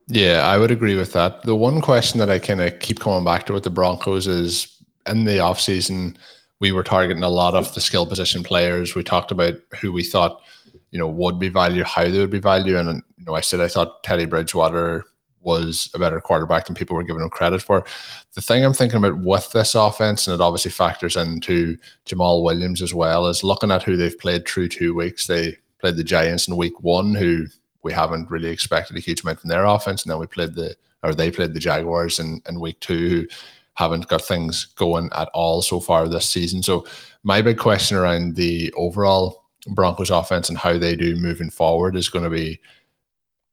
Yeah, 0.08 0.48
I 0.48 0.58
would 0.58 0.72
agree 0.72 0.96
with 0.96 1.14
that. 1.14 1.44
The 1.44 1.56
one 1.56 1.82
question 1.82 2.20
that 2.20 2.30
I 2.30 2.40
kind 2.40 2.62
of 2.62 2.80
keep 2.80 3.00
coming 3.00 3.24
back 3.24 3.46
to 3.46 3.54
with 3.54 3.64
the 3.64 3.70
Broncos 3.70 4.28
is 4.28 4.82
in 5.08 5.26
the 5.26 5.38
offseason, 5.38 6.16
we 6.60 6.72
were 6.72 6.84
targeting 6.84 7.24
a 7.24 7.30
lot 7.30 7.56
of 7.56 7.74
the 7.74 7.82
skill 7.82 8.06
position 8.06 8.44
players. 8.44 8.96
We 8.96 9.04
talked 9.04 9.32
about 9.32 9.56
who 9.80 9.92
we 9.92 10.04
thought, 10.04 10.42
you 10.94 11.00
know, 11.00 11.08
would 11.08 11.40
be 11.40 11.50
valued, 11.50 11.88
how 11.88 12.04
they 12.04 12.20
would 12.20 12.30
be 12.30 12.40
valued. 12.40 12.76
And, 12.76 13.02
you 13.18 13.26
know, 13.26 13.34
I 13.34 13.42
said 13.42 13.60
I 13.60 13.68
thought 13.68 14.04
Teddy 14.04 14.26
Bridgewater 14.26 15.04
was 15.42 15.90
a 15.96 16.00
better 16.00 16.22
quarterback 16.22 16.68
than 16.68 16.76
people 16.76 16.96
were 16.96 17.04
giving 17.04 17.24
him 17.24 17.32
credit 17.32 17.64
for. 17.64 17.84
The 18.36 18.42
thing 18.42 18.64
I'm 18.64 18.76
thinking 18.76 19.00
about 19.00 19.18
with 19.18 19.52
this 19.52 19.74
offense, 19.74 20.28
and 20.28 20.36
it 20.36 20.40
obviously 20.40 20.70
factors 20.70 21.16
into 21.16 21.78
Jamal 22.06 22.44
Williams 22.44 22.80
as 22.84 22.94
well, 22.94 23.26
is 23.26 23.44
looking 23.44 23.72
at 23.72 23.82
who 23.82 23.98
they've 23.98 24.18
played 24.20 24.48
through 24.48 24.70
two 24.70 24.94
weeks. 24.94 25.26
They 25.26 25.58
played 25.80 25.98
the 25.98 26.04
Giants 26.04 26.48
in 26.48 26.56
week 26.56 26.80
one, 26.82 27.16
who 27.16 27.48
we 27.82 27.92
haven't 27.92 28.30
really 28.30 28.50
expected 28.50 28.96
a 28.96 29.00
huge 29.00 29.24
amount 29.24 29.40
from 29.40 29.50
their 29.50 29.66
offense. 29.66 30.04
And 30.04 30.12
then 30.12 30.20
we 30.20 30.28
played 30.28 30.54
the 30.54 30.76
or 31.02 31.16
they 31.16 31.32
played 31.32 31.56
the 31.56 31.60
Jaguars 31.60 32.20
in, 32.20 32.40
in 32.48 32.60
week 32.60 32.80
two, 32.82 33.10
who 33.10 33.28
haven't 33.74 34.08
got 34.08 34.22
things 34.22 34.66
going 34.76 35.10
at 35.14 35.28
all 35.34 35.64
so 35.64 35.80
far 35.80 36.08
this 36.08 36.30
season. 36.30 36.62
So 36.62 36.86
my 37.24 37.42
big 37.42 37.58
question 37.58 37.98
around 37.98 38.36
the 38.36 38.72
overall 38.74 39.43
Broncos 39.68 40.10
offense 40.10 40.50
and 40.50 40.58
how 40.58 40.78
they 40.78 40.96
do 40.96 41.16
moving 41.16 41.50
forward 41.50 41.96
is 41.96 42.10
going 42.10 42.24
to 42.24 42.30
be 42.30 42.60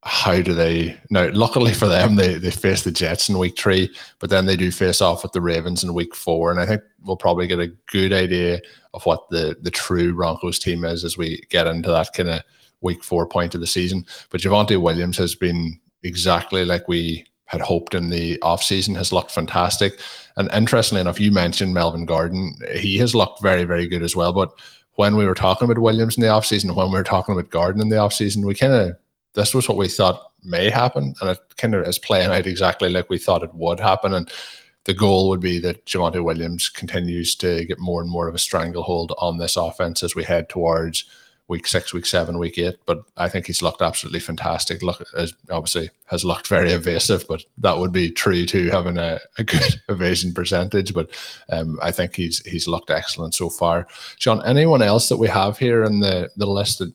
how 0.03 0.41
do 0.41 0.55
they 0.55 0.97
now? 1.11 1.29
Luckily 1.33 1.75
for 1.75 1.87
them, 1.87 2.17
they 2.17 2.35
they 2.35 2.51
face 2.51 2.83
the 2.85 2.91
Jets 2.91 3.29
in 3.29 3.37
week 3.37 3.59
three, 3.59 3.95
but 4.19 4.31
then 4.31 4.47
they 4.47 4.57
do 4.57 4.71
face 4.71 5.03
off 5.03 5.23
with 5.23 5.33
the 5.33 5.43
Ravens 5.43 5.85
in 5.85 5.93
week 5.93 6.15
four, 6.15 6.51
and 6.51 6.59
I 6.59 6.65
think 6.65 6.83
we'll 7.05 7.17
probably 7.17 7.47
get 7.47 7.61
a 7.61 7.73
good 7.87 8.13
idea 8.13 8.61
of 8.95 9.05
what 9.05 9.29
the 9.29 9.57
the 9.61 9.71
true 9.71 10.15
Broncos 10.15 10.59
team 10.59 10.85
is 10.85 11.05
as 11.05 11.19
we 11.19 11.43
get 11.51 11.67
into 11.67 11.91
that 11.91 12.15
kind 12.15 12.31
of 12.31 12.43
week 12.81 13.05
four 13.05 13.27
point 13.27 13.55
of 13.55 13.61
the 13.61 13.67
season. 13.67 14.07
But 14.31 14.41
Javonte 14.41 14.81
Williams 14.81 15.19
has 15.19 15.35
been 15.35 15.79
exactly 16.03 16.65
like 16.65 16.89
we 16.89 17.27
had 17.45 17.61
hoped 17.61 17.95
in 17.95 18.09
the 18.09 18.39
offseason, 18.39 18.97
has 18.97 19.13
looked 19.13 19.33
fantastic. 19.33 20.01
And 20.37 20.51
interestingly 20.53 21.01
enough, 21.01 21.21
you 21.21 21.33
mentioned 21.33 21.75
Melvin 21.75 22.07
Gordon. 22.07 22.55
He 22.75 22.97
has 22.99 23.13
looked 23.13 23.43
very, 23.43 23.65
very 23.65 23.89
good 23.89 24.05
as 24.05 24.15
well. 24.15 24.33
But 24.33 24.53
when 24.95 25.17
we 25.17 25.27
were 25.27 25.35
talking 25.35 25.65
about 25.65 25.81
Williams 25.81 26.17
in 26.17 26.23
the 26.23 26.29
offseason, 26.29 26.75
when 26.75 26.91
we 26.91 26.99
were 26.99 27.05
talking 27.05 27.33
about 27.33 27.51
Gordon 27.51 27.83
in 27.83 27.89
the 27.89 27.97
offseason, 27.97 28.45
we 28.45 28.55
kind 28.55 28.73
of, 28.73 28.97
this 29.35 29.55
was 29.55 29.69
what 29.69 29.79
we 29.79 29.89
thought 29.89 30.33
may 30.43 30.71
happen. 30.71 31.15
And 31.21 31.31
it 31.31 31.39
kind 31.57 31.75
of 31.75 31.87
is 31.87 31.99
playing 31.99 32.31
out 32.31 32.47
exactly 32.47 32.91
like 32.91 33.09
we 33.09 33.19
thought 33.19 33.43
it 33.43 33.55
would 33.55 33.81
happen. 33.81 34.13
And 34.15 34.31
the 34.85 34.95
goal 34.95 35.29
would 35.29 35.41
be 35.41 35.59
that 35.61 35.87
Javonte 35.87 36.25
Williams 36.25 36.69
continues 36.69 37.35
to 37.37 37.65
get 37.65 37.79
more 37.79 38.01
and 38.01 38.11
more 38.11 38.29
of 38.29 38.35
a 38.35 38.39
stranglehold 38.39 39.13
on 39.19 39.39
this 39.39 39.57
offense 39.57 40.03
as 40.03 40.15
we 40.15 40.25
head 40.25 40.49
towards 40.49 41.05
week 41.51 41.67
six, 41.67 41.93
week 41.93 42.07
seven, 42.07 42.39
week 42.39 42.57
eight. 42.59 42.77
But 42.87 43.03
I 43.17 43.29
think 43.29 43.47
he's 43.47 43.61
looked 43.61 43.83
absolutely 43.83 44.21
fantastic. 44.21 44.83
Look, 44.83 45.05
as 45.17 45.35
obviously 45.51 45.91
has 46.07 46.25
looked 46.25 46.47
very 46.47 46.71
evasive, 46.71 47.27
but 47.29 47.45
that 47.59 47.77
would 47.77 47.93
be 47.93 48.11
true 48.11 48.47
to 48.47 48.71
having 48.71 48.97
a, 48.97 49.19
a 49.37 49.45
good 49.45 49.81
evasion 49.89 50.33
percentage. 50.33 50.95
But 50.95 51.11
um, 51.51 51.79
I 51.83 51.91
think 51.91 52.15
he's 52.15 52.39
he's 52.47 52.69
looked 52.69 52.91
excellent 52.91 53.35
so 53.35 53.51
far. 53.51 53.89
Shawn, 54.19 54.47
anyone 54.47 54.81
else 54.81 55.09
that 55.09 55.17
we 55.19 55.27
have 55.29 55.59
here 55.59 55.83
in 55.83 55.99
the 55.99 56.31
the 56.37 56.47
list 56.47 56.79
that 56.79 56.93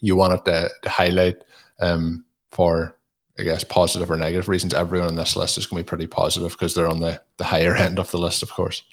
you 0.00 0.14
wanted 0.14 0.44
to, 0.44 0.70
to 0.82 0.88
highlight 0.90 1.38
um, 1.80 2.24
for 2.50 2.94
I 3.38 3.42
guess 3.42 3.64
positive 3.64 4.10
or 4.10 4.16
negative 4.16 4.48
reasons. 4.48 4.74
Everyone 4.74 5.08
on 5.08 5.16
this 5.16 5.36
list 5.36 5.56
is 5.56 5.66
going 5.66 5.80
to 5.80 5.84
be 5.84 5.88
pretty 5.88 6.06
positive 6.06 6.52
because 6.52 6.74
they're 6.74 6.88
on 6.88 7.00
the, 7.00 7.20
the 7.38 7.44
higher 7.44 7.74
end 7.86 7.98
of 7.98 8.10
the 8.10 8.18
list, 8.18 8.42
of 8.42 8.50
course. 8.50 8.84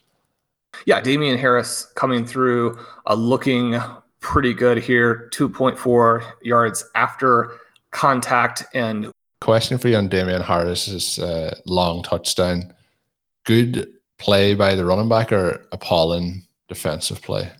Yeah, 0.85 1.01
Damien 1.01 1.37
Harris 1.37 1.91
coming 1.95 2.25
through, 2.25 2.79
uh, 3.05 3.13
looking 3.13 3.75
pretty 4.21 4.53
good 4.53 4.77
here 4.77 5.29
2.4 5.33 6.23
yards 6.41 6.85
after 6.95 7.57
contact. 7.91 8.63
And 8.73 9.11
question 9.41 9.77
for 9.77 9.89
you 9.89 9.97
on 9.97 10.07
Damien 10.07 10.41
Harris's 10.41 11.19
uh, 11.19 11.55
long 11.65 12.03
touchdown 12.03 12.73
good 13.43 13.91
play 14.17 14.53
by 14.53 14.75
the 14.75 14.85
running 14.85 15.09
back 15.09 15.31
or 15.31 15.65
appalling 15.71 16.45
defensive 16.69 17.21
play? 17.21 17.51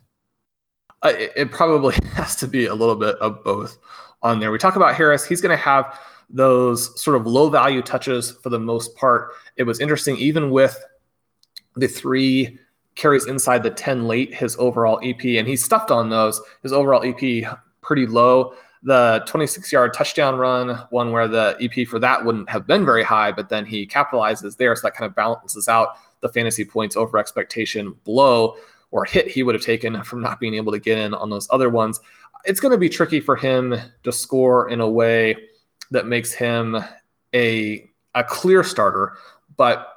Uh, 1.04 1.14
it, 1.18 1.32
it 1.36 1.52
probably 1.52 1.96
has 2.14 2.36
to 2.38 2.48
be 2.48 2.68
a 2.68 2.76
little 2.76 2.96
bit 2.96 3.16
of 3.18 3.44
both 3.44 3.78
on 4.22 4.40
there. 4.40 4.52
We 4.52 4.60
talk 4.60 4.76
about 4.76 4.96
Harris, 4.96 5.26
he's 5.26 5.42
going 5.42 5.56
to 5.56 5.64
have 5.64 6.00
those 6.30 7.00
sort 7.02 7.18
of 7.18 7.28
low 7.28 7.50
value 7.50 7.82
touches 7.82 8.32
for 8.32 8.50
the 8.50 8.60
most 8.60 8.96
part. 8.96 9.32
It 9.58 9.64
was 9.64 9.80
interesting, 9.80 10.16
even 10.18 10.52
with 10.52 10.82
the 11.76 11.88
three 11.88 12.60
carries 12.96 13.28
inside 13.28 13.64
the 13.64 13.70
10 13.70 14.08
late, 14.08 14.34
his 14.34 14.56
overall 14.58 15.00
EP, 15.04 15.24
and 15.24 15.48
he 15.48 15.56
stuffed 15.56 15.92
on 15.92 16.10
those. 16.10 16.42
His 16.62 16.74
overall 16.74 17.04
EP 17.04 17.58
pretty 17.82 18.06
low. 18.06 18.54
The 18.84 19.24
26 19.28 19.72
yard 19.72 19.94
touchdown 19.94 20.38
run, 20.38 20.84
one 20.90 21.12
where 21.12 21.28
the 21.28 21.56
EP 21.62 21.88
for 21.88 22.00
that 22.00 22.26
wouldn't 22.26 22.50
have 22.50 22.66
been 22.66 22.86
very 22.86 23.04
high, 23.04 23.32
but 23.32 23.50
then 23.50 23.66
he 23.66 23.86
capitalizes 23.86 24.58
there. 24.58 24.76
So 24.76 24.82
that 24.84 24.96
kind 24.96 25.08
of 25.08 25.16
balances 25.16 25.68
out 25.68 25.98
the 26.22 26.30
fantasy 26.30 26.66
points 26.66 26.96
over 26.96 27.18
expectation 27.18 27.96
blow 28.04 28.56
or 28.92 29.06
hit 29.06 29.28
he 29.28 29.44
would 29.44 29.56
have 29.56 29.64
taken 29.64 30.04
from 30.04 30.22
not 30.22 30.40
being 30.40 30.54
able 30.56 30.72
to 30.72 30.80
get 30.80 30.98
in 30.98 31.14
on 31.14 31.30
those 31.30 31.48
other 31.52 31.70
ones. 31.70 32.00
It's 32.46 32.60
going 32.60 32.72
to 32.72 32.78
be 32.78 32.90
tricky 32.90 33.20
for 33.20 33.36
him 33.36 33.76
to 34.04 34.12
score 34.12 34.70
in 34.70 34.82
a 34.82 34.90
way 34.90 35.36
that 35.92 36.08
makes 36.08 36.34
him 36.34 36.84
a, 37.34 37.90
a 38.16 38.24
clear 38.24 38.64
starter, 38.64 39.14
but 39.58 39.88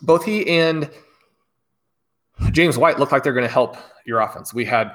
both 0.00 0.24
he 0.24 0.46
and 0.48 0.90
James 2.52 2.78
White 2.78 2.98
looked 2.98 3.12
like 3.12 3.22
they're 3.22 3.32
going 3.32 3.46
to 3.46 3.52
help 3.52 3.76
your 4.04 4.20
offense. 4.20 4.52
We 4.52 4.64
had 4.64 4.92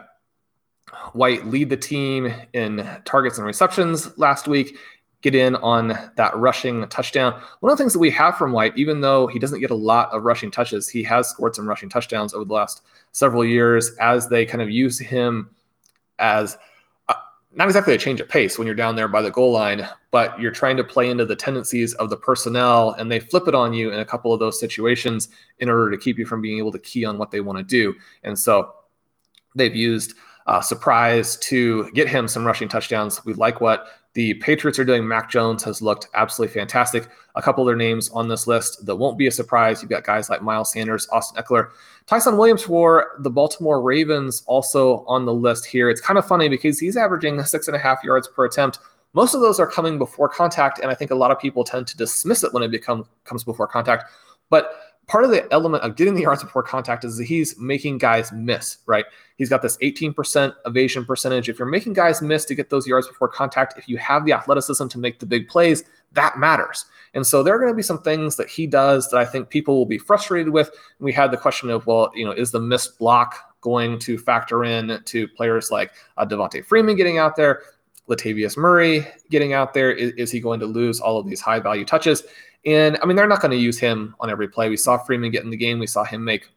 White 1.13 1.45
lead 1.45 1.69
the 1.69 1.77
team 1.77 2.33
in 2.53 2.87
targets 3.05 3.37
and 3.37 3.45
receptions 3.45 4.17
last 4.17 4.47
week, 4.47 4.77
get 5.21 5.35
in 5.35 5.55
on 5.57 5.97
that 6.15 6.35
rushing 6.37 6.87
touchdown. 6.89 7.41
One 7.59 7.71
of 7.71 7.77
the 7.77 7.81
things 7.81 7.93
that 7.93 7.99
we 7.99 8.11
have 8.11 8.37
from 8.37 8.51
White, 8.51 8.77
even 8.77 9.01
though 9.01 9.27
he 9.27 9.39
doesn't 9.39 9.59
get 9.59 9.71
a 9.71 9.75
lot 9.75 10.11
of 10.11 10.23
rushing 10.23 10.51
touches, 10.51 10.87
he 10.87 11.03
has 11.03 11.29
scored 11.29 11.55
some 11.55 11.67
rushing 11.67 11.89
touchdowns 11.89 12.33
over 12.33 12.45
the 12.45 12.53
last 12.53 12.83
several 13.11 13.43
years 13.43 13.91
as 13.99 14.29
they 14.29 14.45
kind 14.45 14.61
of 14.61 14.69
use 14.69 14.99
him 14.99 15.49
as 16.19 16.57
not 17.53 17.67
exactly 17.67 17.93
a 17.93 17.97
change 17.97 18.19
of 18.19 18.29
pace 18.29 18.57
when 18.57 18.67
you're 18.67 18.75
down 18.75 18.95
there 18.95 19.07
by 19.07 19.21
the 19.21 19.31
goal 19.31 19.51
line, 19.51 19.87
but 20.11 20.39
you're 20.39 20.51
trying 20.51 20.77
to 20.77 20.83
play 20.83 21.09
into 21.09 21.25
the 21.25 21.35
tendencies 21.35 21.93
of 21.95 22.09
the 22.09 22.17
personnel, 22.17 22.91
and 22.91 23.11
they 23.11 23.19
flip 23.19 23.47
it 23.47 23.55
on 23.55 23.73
you 23.73 23.91
in 23.91 23.99
a 23.99 24.05
couple 24.05 24.33
of 24.33 24.39
those 24.39 24.59
situations 24.59 25.29
in 25.59 25.69
order 25.69 25.89
to 25.89 25.97
keep 25.97 26.19
you 26.19 26.25
from 26.25 26.41
being 26.41 26.57
able 26.57 26.71
to 26.71 26.79
key 26.79 27.05
on 27.05 27.17
what 27.17 27.31
they 27.31 27.41
want 27.41 27.57
to 27.57 27.63
do. 27.63 27.95
And 28.23 28.37
so 28.37 28.73
they've 29.55 29.75
used 29.75 30.13
uh, 30.45 30.61
surprise 30.61 31.37
to 31.37 31.89
get 31.91 32.07
him 32.07 32.27
some 32.27 32.45
rushing 32.45 32.69
touchdowns. 32.69 33.23
We 33.25 33.33
like 33.33 33.59
what 33.59 33.87
the 34.17 34.33
Patriots 34.33 34.79
are 34.79 34.83
doing. 34.83 35.07
Mac 35.07 35.29
Jones 35.29 35.63
has 35.63 35.79
looked 35.79 36.07
absolutely 36.15 36.51
fantastic. 36.51 37.07
A 37.35 37.41
couple 37.43 37.63
of 37.63 37.67
their 37.67 37.75
names 37.75 38.09
on 38.09 38.27
this 38.27 38.47
list 38.47 38.83
that 38.87 38.95
won't 38.95 39.15
be 39.15 39.27
a 39.27 39.31
surprise. 39.31 39.79
You've 39.79 39.91
got 39.91 40.03
guys 40.03 40.27
like 40.27 40.41
Miles 40.41 40.71
Sanders, 40.71 41.07
Austin 41.11 41.39
Ekeler, 41.39 41.69
Ty'Son 42.07 42.35
Williams 42.35 42.63
for 42.63 43.11
the 43.19 43.29
Baltimore 43.29 43.79
Ravens 43.79 44.41
also 44.47 45.05
on 45.05 45.25
the 45.25 45.33
list 45.35 45.67
here. 45.67 45.87
It's 45.87 46.01
kind 46.01 46.17
of 46.17 46.25
funny 46.25 46.49
because 46.49 46.79
he's 46.79 46.97
averaging 46.97 47.43
six 47.45 47.67
and 47.67 47.75
a 47.75 47.79
half 47.79 48.03
yards 48.03 48.27
per 48.27 48.45
attempt. 48.45 48.79
Most 49.13 49.35
of 49.35 49.41
those 49.41 49.59
are 49.59 49.67
coming 49.67 49.99
before 49.99 50.29
contact, 50.29 50.79
and 50.79 50.89
I 50.89 50.95
think 50.95 51.11
a 51.11 51.15
lot 51.15 51.29
of 51.29 51.37
people 51.37 51.63
tend 51.63 51.85
to 51.85 51.95
dismiss 51.95 52.43
it 52.43 52.51
when 52.53 52.63
it 52.63 52.71
become, 52.71 53.05
comes 53.23 53.43
before 53.43 53.67
contact. 53.67 54.05
But 54.49 54.86
part 55.07 55.23
of 55.23 55.31
the 55.31 55.51
element 55.53 55.83
of 55.83 55.95
getting 55.95 56.13
the 56.13 56.21
yards 56.21 56.43
before 56.43 56.61
contact 56.61 57.05
is 57.05 57.17
that 57.17 57.23
he's 57.23 57.57
making 57.57 57.97
guys 57.97 58.31
miss, 58.31 58.79
right? 58.85 59.05
He's 59.37 59.49
got 59.49 59.61
this 59.61 59.77
18% 59.77 60.53
evasion 60.65 61.05
percentage. 61.05 61.47
If 61.47 61.57
you're 61.59 61.67
making 61.67 61.93
guys 61.93 62.21
miss 62.21 62.43
to 62.45 62.55
get 62.55 62.69
those 62.69 62.85
yards 62.85 63.07
before 63.07 63.29
contact, 63.29 63.77
if 63.77 63.87
you 63.87 63.97
have 63.97 64.25
the 64.25 64.33
athleticism 64.33 64.87
to 64.87 64.99
make 64.99 65.19
the 65.19 65.25
big 65.25 65.47
plays, 65.47 65.85
that 66.13 66.37
matters. 66.37 66.85
And 67.13 67.25
so 67.25 67.41
there 67.41 67.55
are 67.55 67.59
going 67.59 67.71
to 67.71 67.75
be 67.75 67.83
some 67.83 68.01
things 68.01 68.35
that 68.35 68.49
he 68.49 68.67
does 68.67 69.09
that 69.09 69.17
I 69.17 69.25
think 69.25 69.49
people 69.49 69.77
will 69.77 69.85
be 69.85 69.97
frustrated 69.97 70.51
with. 70.51 70.71
We 70.99 71.13
had 71.13 71.31
the 71.31 71.37
question 71.37 71.69
of, 71.69 71.87
well, 71.87 72.11
you 72.13 72.25
know, 72.25 72.31
is 72.31 72.51
the 72.51 72.59
missed 72.59 72.99
block 72.99 73.55
going 73.61 73.99
to 73.99 74.17
factor 74.17 74.63
in 74.65 75.01
to 75.05 75.27
players 75.29 75.71
like 75.71 75.91
uh, 76.17 76.25
Devonta 76.25 76.65
Freeman 76.65 76.95
getting 76.97 77.17
out 77.17 77.35
there? 77.35 77.61
Latavius 78.09 78.57
Murray 78.57 79.05
getting 79.29 79.53
out 79.53 79.73
there? 79.73 79.91
Is, 79.91 80.11
is, 80.13 80.31
he 80.31 80.39
going 80.39 80.59
to 80.59 80.65
lose 80.65 80.99
all 80.99 81.17
of 81.17 81.27
these 81.27 81.41
high 81.41 81.59
value 81.59 81.85
touches? 81.85 82.23
And 82.67 82.99
I 83.01 83.05
mean, 83.05 83.15
they're 83.15 83.27
not 83.27 83.41
going 83.41 83.51
to 83.51 83.57
use 83.57 83.79
him 83.79 84.13
on 84.19 84.29
every 84.29 84.49
play. 84.49 84.67
We 84.67 84.75
saw 84.75 84.97
Freeman 84.97 85.31
get 85.31 85.45
in 85.45 85.49
the 85.49 85.57
game. 85.57 85.79
We 85.79 85.87
saw 85.87 86.03
him 86.03 86.23
make 86.23 86.49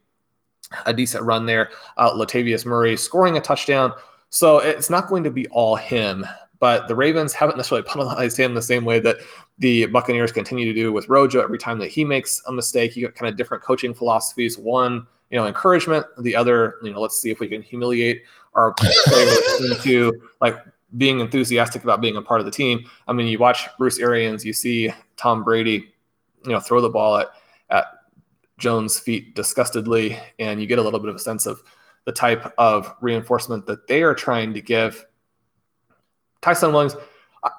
a 0.84 0.92
decent 0.92 1.24
run 1.24 1.46
there. 1.46 1.70
Uh, 1.96 2.12
Latavius 2.12 2.66
Murray 2.66 2.96
scoring 2.96 3.36
a 3.36 3.40
touchdown. 3.40 3.92
So 4.28 4.58
it's 4.58 4.90
not 4.90 5.08
going 5.08 5.22
to 5.22 5.30
be 5.30 5.46
all 5.48 5.76
him, 5.76 6.26
but 6.58 6.88
the 6.88 6.96
Ravens 6.96 7.32
haven't 7.32 7.56
necessarily 7.56 7.88
penalized 7.88 8.36
him 8.36 8.54
the 8.54 8.62
same 8.62 8.84
way 8.84 8.98
that 8.98 9.18
the 9.58 9.86
Buccaneers 9.86 10.32
continue 10.32 10.66
to 10.66 10.74
do 10.74 10.92
with 10.92 11.08
Rojo 11.08 11.40
every 11.42 11.58
time 11.58 11.78
that 11.78 11.88
he 11.88 12.04
makes 12.04 12.42
a 12.48 12.52
mistake. 12.52 12.96
You 12.96 13.06
got 13.06 13.14
kind 13.14 13.30
of 13.30 13.36
different 13.36 13.62
coaching 13.62 13.94
philosophies. 13.94 14.58
One, 14.58 15.06
you 15.30 15.38
know, 15.38 15.46
encouragement. 15.46 16.06
The 16.18 16.34
other, 16.34 16.78
you 16.82 16.92
know, 16.92 17.00
let's 17.00 17.20
see 17.20 17.30
if 17.30 17.38
we 17.38 17.46
can 17.46 17.62
humiliate 17.62 18.24
our 18.54 18.72
players 18.78 19.60
into 19.60 20.12
like 20.40 20.56
being 20.96 21.20
enthusiastic 21.20 21.84
about 21.84 22.00
being 22.00 22.16
a 22.16 22.22
part 22.22 22.40
of 22.40 22.46
the 22.46 22.52
team. 22.52 22.84
I 23.06 23.12
mean, 23.12 23.28
you 23.28 23.38
watch 23.38 23.68
Bruce 23.78 24.00
Arians, 24.00 24.44
you 24.44 24.52
see 24.52 24.92
Tom 25.16 25.44
Brady 25.44 25.92
you 26.44 26.52
know 26.52 26.60
throw 26.60 26.80
the 26.80 26.88
ball 26.88 27.16
at 27.16 27.28
at 27.70 27.86
Jones' 28.58 28.98
feet 28.98 29.34
disgustedly, 29.34 30.18
and 30.38 30.60
you 30.60 30.66
get 30.66 30.78
a 30.78 30.82
little 30.82 31.00
bit 31.00 31.08
of 31.08 31.16
a 31.16 31.20
sense 31.20 31.46
of 31.46 31.62
the 32.04 32.12
type 32.12 32.52
of 32.58 32.94
reinforcement 33.00 33.66
that 33.66 33.86
they 33.86 34.02
are 34.02 34.14
trying 34.14 34.54
to 34.54 34.60
give. 34.60 35.06
Ty'Son 36.42 36.72
Williams, 36.72 36.96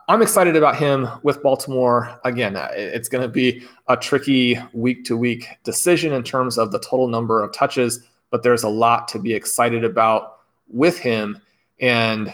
I'm 0.07 0.21
excited 0.21 0.55
about 0.55 0.75
him 0.75 1.07
with 1.23 1.41
Baltimore. 1.41 2.19
Again, 2.23 2.57
it's 2.73 3.09
going 3.09 3.21
to 3.21 3.27
be 3.27 3.63
a 3.87 3.97
tricky 3.97 4.59
week 4.73 5.05
to 5.05 5.17
week 5.17 5.47
decision 5.63 6.13
in 6.13 6.23
terms 6.23 6.57
of 6.57 6.71
the 6.71 6.79
total 6.79 7.07
number 7.07 7.43
of 7.43 7.53
touches, 7.53 8.07
but 8.29 8.43
there's 8.43 8.63
a 8.63 8.69
lot 8.69 9.07
to 9.09 9.19
be 9.19 9.33
excited 9.33 9.83
about 9.83 10.39
with 10.67 10.97
him. 10.97 11.39
And 11.79 12.33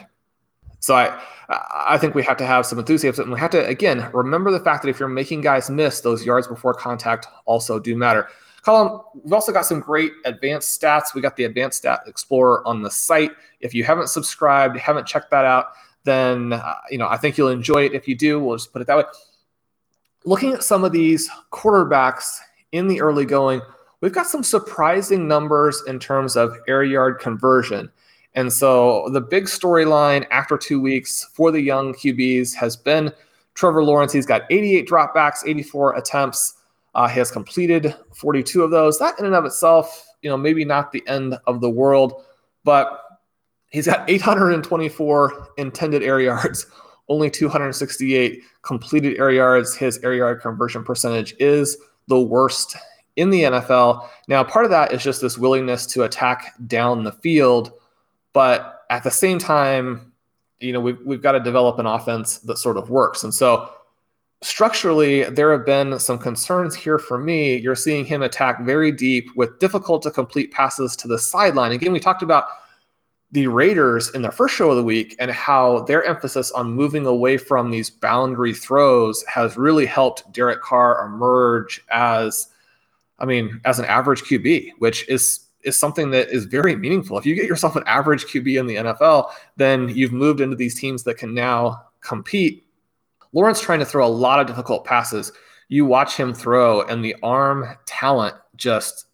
so 0.88 0.96
I, 0.96 1.20
I 1.50 1.98
think 1.98 2.15
we 2.15 2.24
have 2.24 2.38
to 2.38 2.46
have 2.46 2.65
some 2.65 2.79
enthusiasm. 2.79 3.24
And 3.24 3.34
we 3.34 3.39
have 3.41 3.51
to, 3.51 3.67
again, 3.67 4.10
remember 4.13 4.51
the 4.51 4.60
fact 4.60 4.84
that 4.84 4.89
if 4.89 5.01
you're 5.01 5.10
making 5.10 5.41
guys 5.41 5.70
miss, 5.70 6.00
those 6.00 6.25
yards 6.25 6.48
before 6.48 6.74
contact 6.74 7.27
also 7.46 7.77
do 7.77 7.96
matter. 7.98 8.29
Colm, 8.63 9.03
we've 9.22 9.34
also 9.34 9.51
got 9.51 9.65
some 9.65 9.82
great 9.82 10.13
advanced 10.24 10.82
stats. 10.82 11.13
We 11.13 11.20
got 11.20 11.36
the 11.36 11.44
Advanced 11.44 11.79
Stat 11.79 12.01
Explorer 12.08 12.65
on 12.65 12.82
the 12.82 12.89
site. 12.89 13.32
If 13.60 13.74
you 13.74 13.84
haven't 13.84 14.08
subscribed, 14.08 14.77
haven't 14.77 15.08
checked 15.08 15.29
that 15.32 15.44
out, 15.44 15.67
then 16.06 16.53
uh, 16.53 16.75
you 16.89 16.98
know 16.98 17.08
I 17.08 17.17
think 17.17 17.38
you'll 17.38 17.50
enjoy 17.50 17.86
it. 17.86 17.94
If 17.94 18.08
you 18.08 18.15
do, 18.15 18.39
we'll 18.39 18.58
just 18.58 18.74
put 18.74 18.82
it 18.82 18.88
that 18.88 18.98
way. 18.98 19.03
Looking 20.25 20.53
at 20.53 20.63
some 20.63 20.84
of 20.84 20.91
these 20.91 21.29
quarterbacks 21.51 22.39
in 22.74 22.88
the 22.88 23.00
early 23.00 23.25
going, 23.25 23.62
we've 24.01 24.12
got 24.12 24.27
some 24.27 24.44
surprising 24.44 25.27
numbers 25.29 25.82
in 25.88 26.00
terms 26.00 26.36
of 26.36 26.58
air 26.67 26.84
yard 26.84 27.20
conversion. 27.20 27.89
And 28.38 28.53
so 28.53 29.10
the 29.10 29.20
big 29.20 29.46
storyline 29.46 30.27
after 30.29 30.60
two 30.60 30.79
weeks 30.79 31.27
for 31.34 31.51
the 31.51 31.60
young 31.60 31.91
QBs 31.96 32.53
has 32.53 32.77
been 32.77 33.12
Trevor 33.56 33.84
Lawrence, 33.84 34.13
he's 34.13 34.27
got 34.27 34.44
88 34.51 34.88
dropbacks, 34.88 35.38
84 35.44 35.96
attempts. 35.96 36.53
Uh, 36.94 37.08
he 37.08 37.17
has 37.17 37.32
completed 37.32 37.96
42 38.13 38.62
of 38.62 38.70
those. 38.70 39.00
That 39.00 39.17
in 39.17 39.25
and 39.25 39.34
of 39.34 39.44
itself, 39.46 40.08
you 40.22 40.29
know, 40.29 40.38
maybe 40.38 40.63
not 40.63 40.91
the 40.91 41.03
end 41.08 41.36
of 41.48 41.62
the 41.62 41.70
world, 41.70 42.24
but 42.63 43.01
he's 43.72 43.88
got 43.88 44.08
824 44.08 45.48
intended 45.58 46.03
air 46.03 46.20
yards, 46.20 46.67
only 47.10 47.32
268 47.32 48.44
completed 48.62 49.17
air 49.17 49.32
yards. 49.32 49.75
His 49.75 49.98
air 50.03 50.13
yard 50.13 50.41
conversion 50.41 50.84
percentage 50.84 51.34
is 51.39 51.75
the 52.08 52.22
worst 52.22 52.77
in 53.15 53.32
the 53.32 53.44
NFL. 53.44 54.08
Now, 54.27 54.44
part 54.44 54.65
of 54.65 54.70
that 54.70 54.94
is 54.94 55.03
just 55.03 55.22
this 55.24 55.39
willingness 55.39 55.88
to 55.88 56.03
attack 56.03 56.53
down 56.67 57.03
the 57.03 57.13
field, 57.13 57.72
but 58.38 58.86
at 58.91 59.03
the 59.03 59.10
same 59.10 59.39
time, 59.39 60.13
you 60.60 60.72
know, 60.72 60.79
we've, 60.79 61.00
we've 61.03 61.24
got 61.24 61.32
to 61.32 61.39
develop 61.39 61.79
an 61.79 61.88
offense 61.88 62.38
that 62.41 62.60
sort 62.60 62.77
of 62.77 62.91
works. 62.91 63.24
And 63.24 63.34
so 63.34 63.67
structurally, 64.44 65.24
there 65.24 65.51
have 65.51 65.65
been 65.65 65.98
some 65.98 66.20
concerns 66.20 66.75
here 66.75 67.00
for 67.00 67.17
me. 67.17 67.56
You're 67.58 67.74
seeing 67.74 68.06
him 68.06 68.22
attack 68.22 68.63
very 68.63 68.91
deep 68.91 69.36
with 69.36 69.58
difficult 69.58 70.03
to 70.03 70.12
complete 70.12 70.51
passes 70.51 70.96
to 70.98 71.08
the 71.08 71.17
sideline. 71.17 71.72
Again, 71.72 71.91
we 71.91 72.00
talked 72.00 72.22
about 72.22 72.46
the 73.32 73.48
Raiders 73.48 74.12
in 74.12 74.22
their 74.22 74.32
first 74.32 74.53
show 74.53 74.70
of 74.70 74.77
the 74.77 74.84
week 74.84 75.15
and 75.17 75.32
how 75.32 75.79
their 75.86 76.03
emphasis 76.03 76.51
on 76.51 76.72
moving 76.72 77.08
away 77.08 77.38
from 77.38 77.72
these 77.72 77.89
boundary 77.89 78.53
throws 78.53 79.24
has 79.24 79.58
really 79.58 79.88
helped 79.88 80.32
Derek 80.32 80.62
Carr 80.62 81.03
emerge 81.08 81.84
as, 81.89 82.50
I 83.17 83.25
mean, 83.25 83.60
as 83.65 83.79
an 83.79 83.86
average 83.86 84.22
QB, 84.25 84.74
which 84.77 85.10
is 85.10 85.46
is 85.67 85.77
something 85.77 86.09
that 86.12 86.29
is 86.29 86.45
very 86.45 86.75
meaningful. 86.75 87.17
If 87.17 87.25
you 87.25 87.36
get 87.36 87.45
yourself 87.45 87.75
an 87.75 87.83
average 87.86 88.25
QB 88.25 88.59
in 88.59 88.65
the 88.65 88.75
NFL, 88.75 89.31
then 89.57 89.89
you've 89.89 90.13
moved 90.13 90.41
into 90.41 90.55
these 90.55 90.79
teams 90.79 91.03
that 91.03 91.17
can 91.17 91.33
now 91.33 91.83
compete. 92.01 92.65
Lawrence 93.33 93.59
trying 93.59 93.79
to 93.79 93.86
throw 93.86 94.05
a 94.05 94.09
lot 94.09 94.39
of 94.39 94.47
difficult 94.47 94.86
passes. 94.86 95.31
You 95.67 95.86
watch 95.86 96.15
him 96.15 96.33
throw, 96.33 96.81
and 96.83 97.03
the 97.03 97.15
arm 97.21 97.67
talent 97.86 98.36
just 98.55 99.07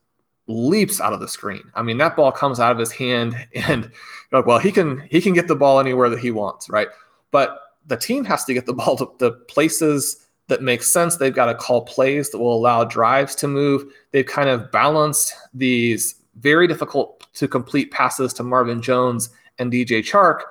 leaps 0.47 1.01
out 1.01 1.13
of 1.13 1.19
the 1.19 1.27
screen. 1.27 1.63
I 1.73 1.81
mean, 1.81 1.97
that 1.97 2.15
ball 2.15 2.31
comes 2.31 2.59
out 2.59 2.71
of 2.71 2.77
his 2.77 2.91
hand, 2.91 3.35
and 3.55 3.91
like, 4.31 4.45
well, 4.45 4.59
he 4.59 4.71
can 4.71 4.99
he 5.09 5.19
can 5.19 5.33
get 5.33 5.47
the 5.47 5.55
ball 5.55 5.79
anywhere 5.79 6.09
that 6.09 6.19
he 6.19 6.31
wants, 6.31 6.69
right? 6.69 6.87
But 7.31 7.59
the 7.87 7.97
team 7.97 8.23
has 8.25 8.45
to 8.45 8.53
get 8.53 8.65
the 8.65 8.73
ball 8.81 8.95
to 8.97 9.09
the 9.17 9.31
places 9.31 10.27
that 10.47 10.61
make 10.61 10.83
sense. 10.83 11.15
They've 11.15 11.33
got 11.33 11.45
to 11.47 11.55
call 11.55 11.85
plays 11.85 12.29
that 12.29 12.37
will 12.37 12.55
allow 12.55 12.83
drives 12.83 13.33
to 13.35 13.47
move. 13.47 13.85
They've 14.11 14.25
kind 14.25 14.49
of 14.49 14.71
balanced 14.71 15.33
these 15.53 16.15
very 16.35 16.67
difficult 16.67 17.27
to 17.33 17.47
complete 17.47 17.91
passes 17.91 18.33
to 18.33 18.43
Marvin 18.43 18.81
Jones 18.81 19.29
and 19.59 19.71
DJ 19.71 19.99
Chark 19.99 20.41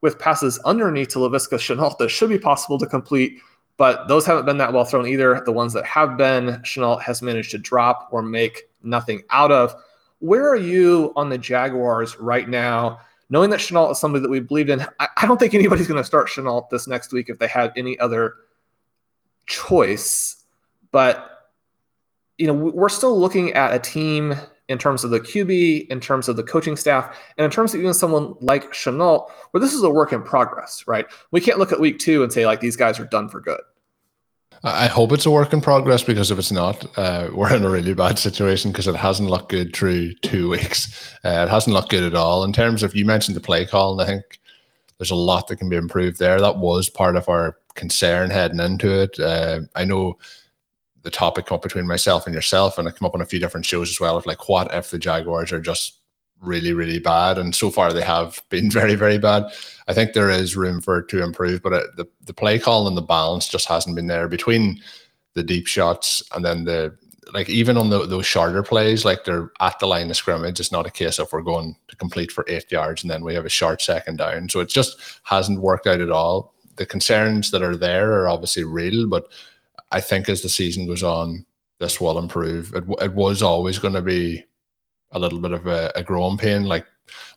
with 0.00 0.18
passes 0.18 0.58
underneath 0.60 1.08
to 1.08 1.18
Laviska 1.18 1.58
Shenault 1.58 1.98
that 1.98 2.08
should 2.08 2.30
be 2.30 2.38
possible 2.38 2.78
to 2.78 2.86
complete, 2.86 3.40
but 3.76 4.08
those 4.08 4.26
haven't 4.26 4.46
been 4.46 4.58
that 4.58 4.72
well 4.72 4.84
thrown 4.84 5.06
either. 5.06 5.42
The 5.44 5.52
ones 5.52 5.72
that 5.72 5.84
have 5.84 6.16
been, 6.16 6.60
Shenault 6.62 7.02
has 7.02 7.22
managed 7.22 7.50
to 7.52 7.58
drop 7.58 8.08
or 8.10 8.22
make 8.22 8.68
nothing 8.82 9.22
out 9.30 9.52
of. 9.52 9.74
Where 10.20 10.48
are 10.48 10.56
you 10.56 11.12
on 11.16 11.28
the 11.28 11.38
Jaguars 11.38 12.18
right 12.18 12.48
now? 12.48 13.00
Knowing 13.30 13.50
that 13.50 13.60
Shenault 13.60 13.92
is 13.92 13.98
somebody 13.98 14.22
that 14.22 14.30
we 14.30 14.40
believed 14.40 14.70
in, 14.70 14.84
I, 14.98 15.08
I 15.16 15.26
don't 15.26 15.38
think 15.38 15.54
anybody's 15.54 15.86
going 15.86 16.00
to 16.00 16.04
start 16.04 16.28
Shenault 16.28 16.68
this 16.70 16.86
next 16.86 17.12
week 17.12 17.28
if 17.28 17.38
they 17.38 17.46
had 17.46 17.72
any 17.76 17.98
other 17.98 18.34
choice. 19.46 20.44
But 20.92 21.48
you 22.38 22.46
know, 22.46 22.54
we're 22.54 22.88
still 22.88 23.18
looking 23.20 23.52
at 23.52 23.74
a 23.74 23.78
team 23.78 24.34
in 24.70 24.78
terms 24.78 25.02
of 25.02 25.10
the 25.10 25.20
QB, 25.20 25.88
in 25.88 26.00
terms 26.00 26.28
of 26.28 26.36
the 26.36 26.44
coaching 26.44 26.76
staff, 26.76 27.18
and 27.36 27.44
in 27.44 27.50
terms 27.50 27.74
of 27.74 27.80
even 27.80 27.92
someone 27.92 28.34
like 28.40 28.72
Shenault, 28.72 29.28
where 29.50 29.60
this 29.60 29.74
is 29.74 29.82
a 29.82 29.90
work 29.90 30.12
in 30.12 30.22
progress, 30.22 30.84
right? 30.86 31.06
We 31.32 31.40
can't 31.40 31.58
look 31.58 31.72
at 31.72 31.80
week 31.80 31.98
two 31.98 32.22
and 32.22 32.32
say, 32.32 32.46
like, 32.46 32.60
these 32.60 32.76
guys 32.76 33.00
are 33.00 33.04
done 33.04 33.28
for 33.28 33.40
good. 33.40 33.60
I 34.62 34.86
hope 34.86 35.12
it's 35.12 35.26
a 35.26 35.30
work 35.30 35.52
in 35.52 35.60
progress 35.60 36.02
because 36.02 36.30
if 36.30 36.38
it's 36.38 36.52
not, 36.52 36.86
uh, 36.96 37.30
we're 37.34 37.54
in 37.54 37.64
a 37.64 37.70
really 37.70 37.94
bad 37.94 38.18
situation 38.18 38.70
because 38.70 38.86
it 38.86 38.94
hasn't 38.94 39.28
looked 39.28 39.48
good 39.48 39.74
through 39.74 40.14
two 40.16 40.48
weeks. 40.48 41.14
Uh, 41.24 41.46
it 41.46 41.50
hasn't 41.50 41.74
looked 41.74 41.90
good 41.90 42.04
at 42.04 42.14
all. 42.14 42.44
In 42.44 42.52
terms 42.52 42.82
of, 42.84 42.94
you 42.94 43.04
mentioned 43.04 43.36
the 43.36 43.40
play 43.40 43.66
call, 43.66 43.92
and 43.92 44.02
I 44.02 44.06
think 44.06 44.40
there's 44.98 45.10
a 45.10 45.16
lot 45.16 45.48
that 45.48 45.56
can 45.56 45.68
be 45.68 45.76
improved 45.76 46.20
there. 46.20 46.40
That 46.40 46.58
was 46.58 46.88
part 46.88 47.16
of 47.16 47.28
our 47.28 47.56
concern 47.74 48.30
heading 48.30 48.60
into 48.60 49.02
it. 49.02 49.18
Uh, 49.18 49.62
I 49.74 49.84
know 49.84 50.18
the 51.02 51.10
topic 51.10 51.46
come 51.46 51.56
up 51.56 51.62
between 51.62 51.86
myself 51.86 52.26
and 52.26 52.34
yourself, 52.34 52.78
and 52.78 52.86
it 52.86 52.96
come 52.96 53.06
up 53.06 53.14
on 53.14 53.20
a 53.20 53.26
few 53.26 53.38
different 53.38 53.66
shows 53.66 53.90
as 53.90 54.00
well 54.00 54.16
of 54.16 54.26
like, 54.26 54.48
what 54.48 54.72
if 54.74 54.90
the 54.90 54.98
Jaguars 54.98 55.52
are 55.52 55.60
just 55.60 55.98
really, 56.40 56.72
really 56.72 56.98
bad? 56.98 57.38
And 57.38 57.54
so 57.54 57.70
far, 57.70 57.92
they 57.92 58.02
have 58.02 58.42
been 58.48 58.70
very, 58.70 58.94
very 58.94 59.18
bad. 59.18 59.44
I 59.88 59.94
think 59.94 60.12
there 60.12 60.30
is 60.30 60.56
room 60.56 60.80
for 60.80 60.98
it 60.98 61.08
to 61.08 61.22
improve, 61.22 61.62
but 61.62 61.72
it, 61.72 61.86
the 61.96 62.06
the 62.24 62.34
play 62.34 62.58
call 62.58 62.86
and 62.86 62.96
the 62.96 63.02
balance 63.02 63.48
just 63.48 63.66
hasn't 63.66 63.96
been 63.96 64.06
there 64.06 64.28
between 64.28 64.80
the 65.34 65.42
deep 65.42 65.66
shots 65.66 66.22
and 66.34 66.44
then 66.44 66.64
the 66.64 66.96
like 67.32 67.48
even 67.48 67.76
on 67.76 67.90
the, 67.90 68.06
those 68.06 68.26
shorter 68.26 68.62
plays, 68.62 69.04
like 69.04 69.24
they're 69.24 69.50
at 69.60 69.78
the 69.78 69.86
line 69.86 70.10
of 70.10 70.16
scrimmage. 70.16 70.58
It's 70.60 70.72
not 70.72 70.86
a 70.86 70.90
case 70.90 71.18
of 71.18 71.32
we're 71.32 71.42
going 71.42 71.76
to 71.88 71.96
complete 71.96 72.32
for 72.32 72.44
eight 72.48 72.70
yards 72.70 73.02
and 73.02 73.10
then 73.10 73.24
we 73.24 73.34
have 73.34 73.46
a 73.46 73.50
short 73.50 73.80
second 73.82 74.18
down. 74.18 74.48
So 74.48 74.60
it 74.60 74.68
just 74.68 74.98
hasn't 75.24 75.60
worked 75.60 75.86
out 75.86 76.00
at 76.00 76.10
all. 76.10 76.54
The 76.76 76.86
concerns 76.86 77.50
that 77.50 77.62
are 77.62 77.76
there 77.76 78.20
are 78.20 78.28
obviously 78.28 78.64
real, 78.64 79.06
but 79.06 79.28
I 79.90 80.00
think 80.00 80.28
as 80.28 80.42
the 80.42 80.48
season 80.48 80.86
goes 80.86 81.02
on, 81.02 81.44
this 81.78 82.00
will 82.00 82.18
improve. 82.18 82.74
It, 82.74 82.84
it 83.00 83.14
was 83.14 83.42
always 83.42 83.78
going 83.78 83.94
to 83.94 84.02
be 84.02 84.44
a 85.12 85.18
little 85.18 85.40
bit 85.40 85.52
of 85.52 85.66
a, 85.66 85.90
a 85.96 86.02
growing 86.02 86.38
pain. 86.38 86.64
Like 86.64 86.86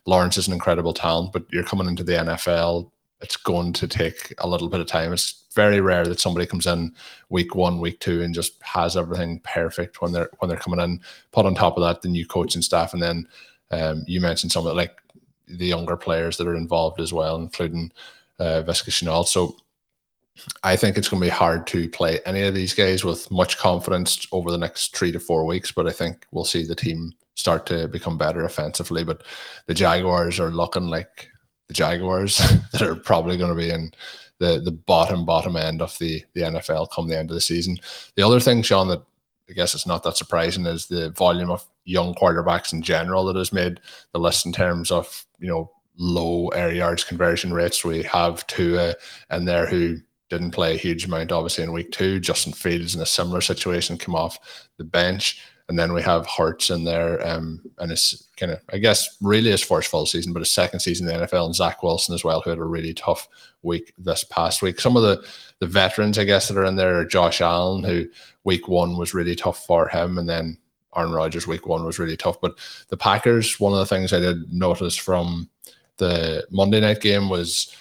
Lawrence 0.06 0.36
is 0.36 0.46
an 0.46 0.52
incredible 0.52 0.92
talent, 0.92 1.32
but 1.32 1.44
you're 1.50 1.64
coming 1.64 1.88
into 1.88 2.04
the 2.04 2.12
NFL. 2.12 2.90
It's 3.20 3.36
going 3.36 3.72
to 3.74 3.88
take 3.88 4.34
a 4.38 4.48
little 4.48 4.68
bit 4.68 4.80
of 4.80 4.86
time. 4.86 5.12
It's 5.12 5.44
very 5.54 5.80
rare 5.80 6.04
that 6.04 6.20
somebody 6.20 6.46
comes 6.46 6.66
in 6.66 6.94
week 7.30 7.54
one, 7.54 7.80
week 7.80 8.00
two, 8.00 8.22
and 8.22 8.34
just 8.34 8.60
has 8.62 8.96
everything 8.96 9.40
perfect 9.40 10.02
when 10.02 10.12
they're 10.12 10.28
when 10.38 10.48
they're 10.48 10.58
coming 10.58 10.80
in. 10.80 11.00
Put 11.32 11.46
on 11.46 11.54
top 11.54 11.76
of 11.76 11.82
that 11.82 12.02
the 12.02 12.08
new 12.08 12.26
coaching 12.26 12.62
staff, 12.62 12.92
and 12.92 13.02
then 13.02 13.26
um, 13.70 14.04
you 14.06 14.20
mentioned 14.20 14.52
some 14.52 14.66
of 14.66 14.76
like 14.76 15.00
the 15.46 15.66
younger 15.66 15.96
players 15.96 16.36
that 16.36 16.46
are 16.46 16.56
involved 16.56 17.00
as 17.00 17.12
well, 17.12 17.36
including 17.36 17.92
uh, 18.38 18.62
Viska 18.66 18.90
Shenault. 18.90 19.28
So 19.28 19.56
I 20.62 20.76
think 20.76 20.96
it's 20.96 21.08
going 21.08 21.20
to 21.20 21.26
be 21.26 21.30
hard 21.30 21.66
to 21.68 21.88
play 21.88 22.20
any 22.26 22.42
of 22.42 22.54
these 22.54 22.74
guys 22.74 23.04
with 23.04 23.30
much 23.30 23.58
confidence 23.58 24.26
over 24.32 24.50
the 24.50 24.58
next 24.58 24.96
three 24.96 25.12
to 25.12 25.20
four 25.20 25.44
weeks. 25.46 25.70
But 25.70 25.86
I 25.86 25.92
think 25.92 26.26
we'll 26.32 26.44
see 26.44 26.64
the 26.64 26.74
team 26.74 27.12
start 27.34 27.66
to 27.66 27.88
become 27.88 28.18
better 28.18 28.44
offensively. 28.44 29.04
But 29.04 29.22
the 29.66 29.74
Jaguars 29.74 30.40
are 30.40 30.50
looking 30.50 30.88
like 30.88 31.28
the 31.68 31.74
Jaguars 31.74 32.38
that 32.72 32.82
are 32.82 32.96
probably 32.96 33.36
going 33.36 33.50
to 33.50 33.56
be 33.56 33.70
in 33.70 33.92
the 34.40 34.60
the 34.60 34.72
bottom 34.72 35.24
bottom 35.24 35.56
end 35.56 35.80
of 35.80 35.96
the 35.98 36.24
the 36.34 36.42
NFL 36.42 36.90
come 36.92 37.08
the 37.08 37.18
end 37.18 37.30
of 37.30 37.34
the 37.34 37.40
season. 37.40 37.78
The 38.16 38.22
other 38.22 38.40
thing, 38.40 38.62
Shawn, 38.62 38.88
that 38.88 39.02
I 39.48 39.52
guess 39.52 39.74
it's 39.74 39.86
not 39.86 40.02
that 40.02 40.16
surprising 40.16 40.66
is 40.66 40.86
the 40.86 41.10
volume 41.10 41.50
of 41.50 41.64
young 41.84 42.14
quarterbacks 42.14 42.72
in 42.72 42.82
general 42.82 43.24
that 43.26 43.36
has 43.36 43.52
made 43.52 43.80
the 44.12 44.18
list 44.18 44.46
in 44.46 44.52
terms 44.52 44.90
of 44.90 45.24
you 45.38 45.48
know 45.48 45.70
low 45.96 46.48
air 46.48 46.74
yards 46.74 47.04
conversion 47.04 47.52
rates. 47.52 47.84
We 47.84 48.02
have 48.04 48.46
Tua 48.48 48.94
in 49.30 49.44
there 49.44 49.66
who 49.66 49.98
didn't 50.30 50.52
play 50.52 50.74
a 50.74 50.78
huge 50.78 51.04
amount, 51.04 51.32
obviously, 51.32 51.64
in 51.64 51.72
week 51.72 51.92
two. 51.92 52.20
Justin 52.20 52.52
Fields 52.52 52.94
in 52.94 53.02
a 53.02 53.06
similar 53.06 53.40
situation 53.40 53.98
came 53.98 54.14
off 54.14 54.68
the 54.78 54.84
bench. 54.84 55.40
And 55.68 55.78
then 55.78 55.94
we 55.94 56.02
have 56.02 56.26
Hurts 56.26 56.68
in 56.68 56.84
there, 56.84 57.26
um, 57.26 57.62
and 57.78 57.90
it's 57.90 58.28
kind 58.36 58.52
of, 58.52 58.60
I 58.70 58.76
guess, 58.76 59.16
really 59.22 59.50
his 59.50 59.62
first 59.62 59.88
full 59.88 60.04
season, 60.04 60.34
but 60.34 60.40
his 60.40 60.50
second 60.50 60.80
season 60.80 61.08
in 61.08 61.18
the 61.18 61.26
NFL, 61.26 61.46
and 61.46 61.54
Zach 61.54 61.82
Wilson 61.82 62.14
as 62.14 62.22
well, 62.22 62.42
who 62.42 62.50
had 62.50 62.58
a 62.58 62.64
really 62.64 62.92
tough 62.92 63.26
week 63.62 63.94
this 63.96 64.24
past 64.24 64.60
week. 64.60 64.78
Some 64.78 64.94
of 64.94 65.02
the 65.02 65.26
the 65.60 65.66
veterans, 65.66 66.18
I 66.18 66.24
guess, 66.24 66.48
that 66.48 66.58
are 66.58 66.66
in 66.66 66.76
there 66.76 66.98
are 66.98 67.04
Josh 67.06 67.40
Allen, 67.40 67.82
who 67.82 68.06
week 68.44 68.68
one 68.68 68.98
was 68.98 69.14
really 69.14 69.34
tough 69.34 69.64
for 69.64 69.88
him, 69.88 70.18
and 70.18 70.28
then 70.28 70.58
Aaron 70.94 71.12
Rodgers 71.12 71.46
week 71.46 71.66
one 71.66 71.84
was 71.84 71.98
really 71.98 72.16
tough. 72.16 72.38
But 72.42 72.58
the 72.88 72.98
Packers, 72.98 73.58
one 73.58 73.72
of 73.72 73.78
the 73.78 73.86
things 73.86 74.12
I 74.12 74.20
did 74.20 74.52
notice 74.52 74.96
from 74.96 75.48
the 75.96 76.46
Monday 76.50 76.80
night 76.80 77.00
game 77.00 77.30
was 77.30 77.74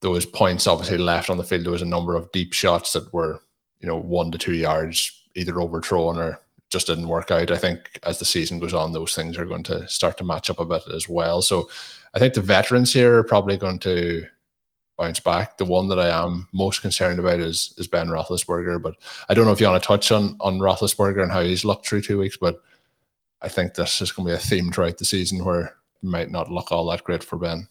there 0.00 0.10
was 0.10 0.26
points 0.26 0.66
obviously 0.66 0.98
left 0.98 1.30
on 1.30 1.38
the 1.38 1.44
field. 1.44 1.64
There 1.64 1.72
was 1.72 1.82
a 1.82 1.86
number 1.86 2.14
of 2.14 2.30
deep 2.32 2.52
shots 2.52 2.92
that 2.92 3.12
were, 3.12 3.42
you 3.80 3.88
know, 3.88 3.96
one 3.98 4.30
to 4.30 4.38
two 4.38 4.54
yards 4.54 5.12
either 5.34 5.60
overthrown 5.60 6.18
or 6.18 6.40
just 6.70 6.86
didn't 6.86 7.08
work 7.08 7.30
out. 7.30 7.50
I 7.50 7.56
think 7.56 7.98
as 8.02 8.18
the 8.18 8.24
season 8.24 8.58
goes 8.58 8.74
on, 8.74 8.92
those 8.92 9.14
things 9.14 9.38
are 9.38 9.46
going 9.46 9.62
to 9.64 9.88
start 9.88 10.18
to 10.18 10.24
match 10.24 10.50
up 10.50 10.60
a 10.60 10.64
bit 10.64 10.82
as 10.94 11.08
well. 11.08 11.42
So 11.42 11.68
I 12.14 12.18
think 12.18 12.34
the 12.34 12.40
veterans 12.40 12.92
here 12.92 13.16
are 13.16 13.24
probably 13.24 13.56
going 13.56 13.78
to 13.80 14.26
bounce 14.98 15.20
back. 15.20 15.56
The 15.56 15.64
one 15.64 15.88
that 15.88 15.98
I 15.98 16.24
am 16.24 16.48
most 16.52 16.82
concerned 16.82 17.18
about 17.18 17.40
is 17.40 17.72
is 17.78 17.86
Ben 17.86 18.08
Roethlisberger. 18.08 18.82
But 18.82 18.96
I 19.28 19.34
don't 19.34 19.46
know 19.46 19.52
if 19.52 19.60
you 19.60 19.66
want 19.68 19.82
to 19.82 19.86
touch 19.86 20.12
on 20.12 20.36
on 20.40 20.58
Roethlisberger 20.58 21.22
and 21.22 21.32
how 21.32 21.42
he's 21.42 21.64
looked 21.64 21.86
through 21.86 22.02
two 22.02 22.18
weeks. 22.18 22.36
But 22.36 22.60
I 23.40 23.48
think 23.48 23.74
this 23.74 24.02
is 24.02 24.12
going 24.12 24.26
to 24.26 24.32
be 24.32 24.36
a 24.36 24.38
theme 24.38 24.70
throughout 24.70 24.98
the 24.98 25.04
season 25.04 25.44
where 25.44 25.64
it 25.66 25.72
might 26.02 26.30
not 26.30 26.50
look 26.50 26.70
all 26.70 26.86
that 26.90 27.04
great 27.04 27.24
for 27.24 27.38
Ben. 27.38 27.68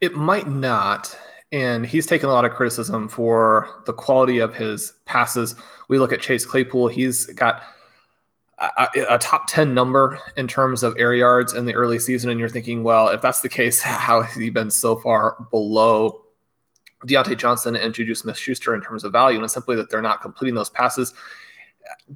It 0.00 0.14
might 0.14 0.48
not. 0.48 1.16
And 1.52 1.86
he's 1.86 2.06
taken 2.06 2.28
a 2.28 2.32
lot 2.32 2.44
of 2.44 2.52
criticism 2.52 3.08
for 3.08 3.82
the 3.86 3.92
quality 3.92 4.38
of 4.38 4.54
his 4.54 4.92
passes. 5.04 5.54
We 5.88 5.98
look 5.98 6.12
at 6.12 6.20
Chase 6.20 6.44
Claypool, 6.44 6.88
he's 6.88 7.26
got 7.26 7.62
a, 8.58 8.88
a, 9.10 9.18
top 9.18 9.46
10 9.48 9.74
number 9.74 10.18
in 10.36 10.48
terms 10.48 10.82
of 10.82 10.96
air 10.98 11.14
yards 11.14 11.52
in 11.52 11.66
the 11.66 11.74
early 11.74 11.98
season. 11.98 12.30
And 12.30 12.40
you're 12.40 12.48
thinking, 12.48 12.82
well, 12.82 13.08
if 13.08 13.20
that's 13.20 13.42
the 13.42 13.48
case, 13.48 13.80
how 13.82 14.22
has 14.22 14.34
he 14.34 14.50
been 14.50 14.70
so 14.70 14.96
far 14.96 15.36
below 15.50 16.22
Diontae 17.04 17.36
Johnson 17.36 17.76
and 17.76 17.94
Juju 17.94 18.14
Smith 18.14 18.38
Schuster 18.38 18.74
in 18.74 18.80
terms 18.80 19.04
of 19.04 19.12
value, 19.12 19.36
and 19.36 19.44
it's 19.44 19.54
simply 19.54 19.76
that 19.76 19.90
they're 19.90 20.02
not 20.02 20.22
completing 20.22 20.54
those 20.54 20.70
passes. 20.70 21.12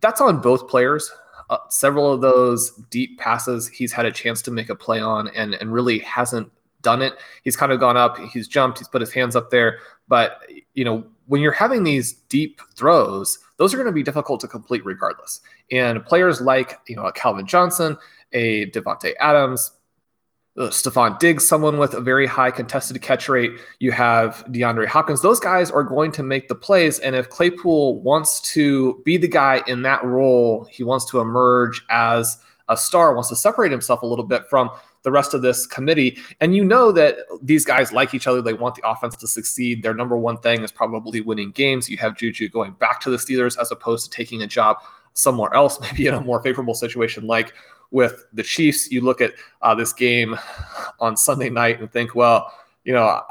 That's 0.00 0.20
on 0.20 0.40
both 0.40 0.68
players. 0.68 1.12
Uh, 1.50 1.58
several 1.68 2.12
of 2.12 2.20
those 2.20 2.70
deep 2.90 3.18
passes 3.18 3.66
he's 3.66 3.92
had 3.92 4.06
a 4.06 4.12
chance 4.12 4.40
to 4.40 4.52
make 4.52 4.68
a 4.68 4.74
play 4.74 5.00
on 5.00 5.26
and, 5.28 5.54
and 5.54 5.72
really 5.72 5.98
hasn't 5.98 6.50
done 6.82 7.02
it. 7.02 7.14
He's 7.44 7.56
kind 7.56 7.72
of 7.72 7.80
gone 7.80 7.96
up, 7.96 8.18
he's 8.18 8.48
jumped, 8.48 8.78
he's 8.78 8.88
put 8.88 9.00
his 9.00 9.12
hands 9.12 9.36
up 9.36 9.50
there. 9.50 9.78
But, 10.08 10.40
you 10.74 10.84
know, 10.84 11.04
when 11.26 11.40
you're 11.40 11.52
having 11.52 11.84
these 11.84 12.12
deep 12.12 12.60
throws, 12.74 13.38
those 13.56 13.72
are 13.72 13.76
going 13.76 13.86
to 13.86 13.92
be 13.92 14.02
difficult 14.02 14.40
to 14.40 14.48
complete 14.48 14.84
regardless. 14.84 15.40
And 15.70 16.04
players 16.04 16.40
like, 16.40 16.80
you 16.88 16.96
know, 16.96 17.06
a 17.06 17.12
Calvin 17.12 17.46
Johnson, 17.46 17.96
a 18.32 18.66
Davante 18.70 19.12
Adams, 19.20 19.72
uh, 20.58 20.62
Stefon 20.62 21.18
Diggs, 21.20 21.46
someone 21.46 21.78
with 21.78 21.94
a 21.94 22.00
very 22.00 22.26
high 22.26 22.50
contested 22.50 23.00
catch 23.00 23.28
rate. 23.28 23.52
You 23.78 23.92
have 23.92 24.44
DeAndre 24.48 24.86
Hopkins. 24.86 25.22
Those 25.22 25.38
guys 25.38 25.70
are 25.70 25.84
going 25.84 26.10
to 26.12 26.24
make 26.24 26.48
the 26.48 26.54
plays. 26.56 26.98
And 26.98 27.14
if 27.14 27.30
Claypool 27.30 28.02
wants 28.02 28.40
to 28.52 29.00
be 29.04 29.16
the 29.16 29.28
guy 29.28 29.62
in 29.68 29.82
that 29.82 30.04
role, 30.04 30.66
he 30.70 30.82
wants 30.82 31.04
to 31.10 31.20
emerge 31.20 31.82
as 31.88 32.38
a 32.70 32.76
star, 32.76 33.12
wants 33.14 33.28
to 33.28 33.36
separate 33.36 33.70
himself 33.70 34.00
a 34.02 34.06
little 34.06 34.24
bit 34.24 34.46
from 34.48 34.70
the 35.02 35.10
rest 35.10 35.34
of 35.34 35.42
this 35.42 35.66
committee. 35.66 36.16
And 36.40 36.54
you 36.54 36.64
know 36.64 36.92
that 36.92 37.16
these 37.42 37.64
guys 37.64 37.92
like 37.92 38.14
each 38.14 38.26
other. 38.26 38.40
They 38.40 38.52
want 38.52 38.76
the 38.76 38.88
offense 38.88 39.16
to 39.16 39.28
succeed. 39.28 39.82
Their 39.82 39.94
number 39.94 40.16
one 40.16 40.38
thing 40.38 40.62
is 40.62 40.72
probably 40.72 41.20
winning 41.20 41.50
games. 41.50 41.88
You 41.88 41.98
have 41.98 42.16
Juju 42.16 42.48
going 42.48 42.72
back 42.72 43.00
to 43.00 43.10
the 43.10 43.16
Steelers 43.16 43.58
as 43.60 43.70
opposed 43.70 44.04
to 44.04 44.10
taking 44.16 44.42
a 44.42 44.46
job 44.46 44.78
somewhere 45.14 45.52
else, 45.54 45.80
maybe 45.82 46.06
in 46.06 46.14
a 46.14 46.20
more 46.20 46.42
favorable 46.42 46.74
situation 46.74 47.26
like 47.26 47.52
with 47.90 48.24
the 48.32 48.42
Chiefs. 48.42 48.90
You 48.90 49.00
look 49.00 49.20
at 49.20 49.34
uh, 49.62 49.74
this 49.74 49.92
game 49.92 50.38
on 51.00 51.16
Sunday 51.16 51.50
night 51.50 51.80
and 51.80 51.90
think, 51.90 52.14
well, 52.14 52.52
you 52.84 52.92
know, 52.92 53.22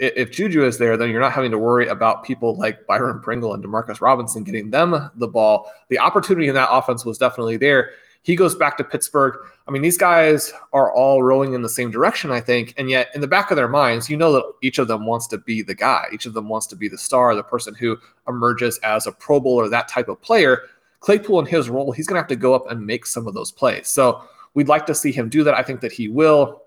if 0.00 0.32
Juju 0.32 0.64
is 0.64 0.78
there, 0.78 0.96
then 0.96 1.10
you're 1.10 1.20
not 1.20 1.32
having 1.32 1.50
to 1.52 1.58
worry 1.58 1.86
about 1.88 2.24
people 2.24 2.56
like 2.56 2.86
Byron 2.86 3.20
Pringle 3.20 3.54
and 3.54 3.62
Demarcus 3.62 4.00
Robinson 4.00 4.42
getting 4.42 4.70
them 4.70 5.10
the 5.16 5.28
ball. 5.28 5.70
The 5.88 5.98
opportunity 5.98 6.48
in 6.48 6.54
that 6.54 6.68
offense 6.70 7.04
was 7.04 7.18
definitely 7.18 7.56
there. 7.56 7.90
He 8.26 8.34
goes 8.34 8.56
back 8.56 8.76
to 8.78 8.82
Pittsburgh. 8.82 9.38
I 9.68 9.70
mean, 9.70 9.82
these 9.82 9.96
guys 9.96 10.52
are 10.72 10.92
all 10.92 11.22
rowing 11.22 11.54
in 11.54 11.62
the 11.62 11.68
same 11.68 11.92
direction, 11.92 12.32
I 12.32 12.40
think. 12.40 12.74
And 12.76 12.90
yet, 12.90 13.08
in 13.14 13.20
the 13.20 13.28
back 13.28 13.52
of 13.52 13.56
their 13.56 13.68
minds, 13.68 14.10
you 14.10 14.16
know 14.16 14.32
that 14.32 14.52
each 14.62 14.80
of 14.80 14.88
them 14.88 15.06
wants 15.06 15.28
to 15.28 15.38
be 15.38 15.62
the 15.62 15.76
guy. 15.76 16.06
Each 16.12 16.26
of 16.26 16.34
them 16.34 16.48
wants 16.48 16.66
to 16.66 16.76
be 16.76 16.88
the 16.88 16.98
star, 16.98 17.36
the 17.36 17.44
person 17.44 17.72
who 17.72 17.96
emerges 18.26 18.78
as 18.78 19.06
a 19.06 19.12
Pro 19.12 19.38
Bowl 19.38 19.52
or 19.52 19.68
that 19.68 19.86
type 19.86 20.08
of 20.08 20.20
player. 20.20 20.62
Claypool 20.98 21.38
in 21.38 21.46
his 21.46 21.70
role, 21.70 21.92
he's 21.92 22.08
going 22.08 22.16
to 22.16 22.20
have 22.20 22.26
to 22.26 22.34
go 22.34 22.52
up 22.52 22.68
and 22.68 22.84
make 22.84 23.06
some 23.06 23.28
of 23.28 23.34
those 23.34 23.52
plays. 23.52 23.86
So 23.86 24.20
we'd 24.54 24.66
like 24.66 24.86
to 24.86 24.94
see 24.94 25.12
him 25.12 25.28
do 25.28 25.44
that. 25.44 25.54
I 25.54 25.62
think 25.62 25.80
that 25.82 25.92
he 25.92 26.08
will. 26.08 26.62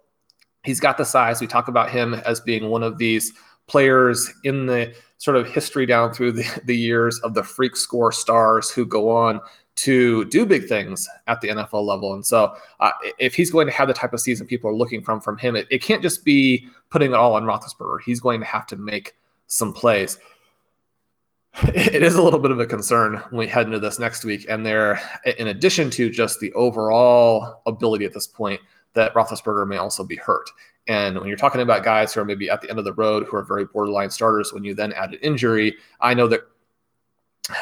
He's 0.63 0.80
got 0.80 0.98
the 0.98 1.04
size. 1.04 1.41
We 1.41 1.48
talk 1.48 1.67
about 1.67 1.89
him 1.89 2.13
as 2.13 2.39
being 2.39 2.69
one 2.69 2.84
of 2.84 2.98
these 2.98 3.34
players 3.67 4.32
in 4.45 4.65
the 4.65 4.93
sort 5.17 5.36
of 5.36 5.45
history 5.45 5.86
down 5.86 6.13
through 6.13 6.32
the, 6.32 6.62
the 6.63 6.78
years 6.78 7.19
of 7.19 7.34
the 7.34 7.43
freak 7.43 7.76
score 7.76 8.13
stars 8.13 8.72
who 8.72 8.86
go 8.86 9.10
on 9.10 9.41
to 9.84 10.26
do 10.26 10.46
big 10.46 10.68
things 10.68 11.08
at 11.28 11.39
the 11.42 11.50
NFL 11.50 11.86
level. 11.86 12.13
And 12.13 12.26
so, 12.26 12.54
uh, 12.80 12.92
if 13.18 13.34
he's 13.34 13.52
going 13.52 13.68
to 13.68 13.74
have 13.74 13.88
the 13.88 13.94
type 13.94 14.13
of 14.13 14.20
season 14.20 14.46
people 14.46 14.70
are 14.70 14.76
looking 14.76 15.02
from 15.02 15.22
from 15.22 15.38
him, 15.38 15.56
it, 15.56 15.68
it 15.70 15.82
can't 15.82 16.02
just 16.02 16.26
be 16.26 16.68
putting 16.89 17.12
it 17.12 17.15
all 17.15 17.36
on 17.36 17.44
Roethlisberger. 17.44 18.00
He's 18.06 18.20
going 18.20 18.39
to 18.39 18.46
have 18.46 18.68
to 18.68 18.76
make 18.76 19.15
some 19.48 19.74
plays. 19.74 20.18
It 21.76 22.04
is 22.04 22.15
a 22.15 22.22
little 22.22 22.39
bit 22.39 22.52
of 22.52 22.60
a 22.60 22.65
concern 22.65 23.15
when 23.32 23.39
we 23.39 23.48
head 23.48 23.65
into 23.65 23.80
this 23.80 24.00
next 24.00 24.24
week, 24.24 24.46
and 24.48 24.65
there, 24.65 25.02
in 25.38 25.48
addition 25.48 25.89
to 25.92 26.10
just 26.10 26.39
the 26.39 26.54
overall 26.54 27.62
ability 27.65 28.06
at 28.06 28.13
this 28.13 28.28
point, 28.28 28.62
that 28.94 29.13
Roethlisberger 29.13 29.68
may 29.68 29.78
also 29.78 30.04
be 30.04 30.15
hurt. 30.15 30.50
And 30.88 31.18
when 31.18 31.28
you're 31.28 31.38
talking 31.38 31.62
about 31.62 31.84
guys 31.84 32.13
who 32.13 32.22
are 32.22 32.26
maybe 32.26 32.50
at 32.50 32.62
the 32.62 32.70
end 32.70 32.80
of 32.80 32.86
the 32.86 32.94
road, 32.94 33.26
who 33.28 33.38
are 33.38 33.44
very 33.44 33.65
borderline 33.65 34.10
starters, 34.10 34.54
when 34.54 34.63
you 34.63 34.74
then 34.74 34.94
add 34.94 35.13
an 35.13 35.20
injury, 35.22 35.76
I 36.02 36.13
know 36.13 36.28
that 36.28 36.42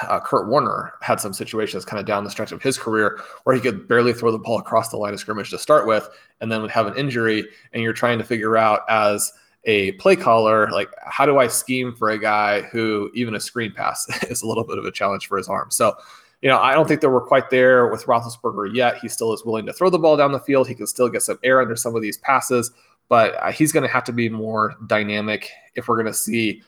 uh, 0.09 0.19
Kurt 0.19 0.47
Warner 0.47 0.93
had 1.01 1.19
some 1.19 1.33
situations 1.33 1.85
kind 1.85 1.99
of 1.99 2.05
down 2.05 2.23
the 2.23 2.29
stretch 2.29 2.51
of 2.51 2.61
his 2.61 2.77
career 2.77 3.19
where 3.43 3.55
he 3.55 3.61
could 3.61 3.87
barely 3.87 4.13
throw 4.13 4.31
the 4.31 4.37
ball 4.37 4.59
across 4.59 4.89
the 4.89 4.97
line 4.97 5.13
of 5.13 5.19
scrimmage 5.19 5.49
to 5.51 5.57
start 5.57 5.87
with, 5.87 6.09
and 6.41 6.51
then 6.51 6.61
would 6.61 6.71
have 6.71 6.87
an 6.87 6.97
injury, 6.97 7.45
and 7.73 7.81
you're 7.81 7.93
trying 7.93 8.17
to 8.17 8.23
figure 8.23 8.57
out 8.57 8.81
as 8.89 9.31
a 9.67 9.91
play 9.93 10.15
caller, 10.15 10.69
like 10.71 10.89
how 11.05 11.25
do 11.25 11.37
I 11.37 11.47
scheme 11.47 11.93
for 11.93 12.09
a 12.09 12.17
guy 12.17 12.61
who 12.61 13.11
even 13.13 13.35
a 13.35 13.39
screen 13.39 13.73
pass 13.73 14.07
is 14.29 14.41
a 14.41 14.47
little 14.47 14.63
bit 14.63 14.77
of 14.77 14.85
a 14.85 14.91
challenge 14.91 15.27
for 15.27 15.37
his 15.37 15.49
arm. 15.49 15.69
So, 15.71 15.95
you 16.41 16.49
know, 16.49 16.59
I 16.59 16.73
don't 16.73 16.87
think 16.87 17.01
that 17.01 17.09
we're 17.09 17.21
quite 17.21 17.49
there 17.49 17.87
with 17.87 18.05
Roethlisberger 18.05 18.73
yet. 18.73 18.97
He 18.99 19.09
still 19.09 19.33
is 19.33 19.43
willing 19.43 19.65
to 19.65 19.73
throw 19.73 19.89
the 19.89 19.99
ball 19.99 20.15
down 20.15 20.31
the 20.31 20.39
field. 20.39 20.67
He 20.67 20.75
can 20.75 20.87
still 20.87 21.09
get 21.09 21.21
some 21.21 21.39
air 21.43 21.61
under 21.61 21.75
some 21.75 21.95
of 21.95 22.01
these 22.01 22.17
passes, 22.17 22.71
but 23.09 23.35
uh, 23.35 23.51
he's 23.51 23.71
going 23.71 23.83
to 23.83 23.89
have 23.89 24.03
to 24.05 24.13
be 24.13 24.29
more 24.29 24.75
dynamic 24.87 25.49
if 25.75 25.87
we're 25.87 25.95
going 25.95 26.05
to 26.05 26.13
see 26.13 26.61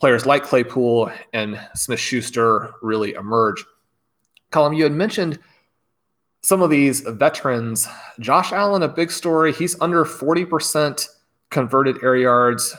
players 0.00 0.26
like 0.26 0.44
Claypool 0.44 1.10
and 1.32 1.58
Smith 1.74 2.00
Schuster 2.00 2.72
really 2.82 3.14
emerge. 3.14 3.64
Colm, 4.52 4.76
you 4.76 4.84
had 4.84 4.92
mentioned 4.92 5.38
some 6.42 6.62
of 6.62 6.70
these 6.70 7.00
veterans. 7.00 7.88
Josh 8.20 8.52
Allen, 8.52 8.82
a 8.82 8.88
big 8.88 9.10
story. 9.10 9.52
He's 9.52 9.80
under 9.80 10.04
40% 10.04 11.06
converted 11.50 12.02
air 12.02 12.16
yards 12.16 12.76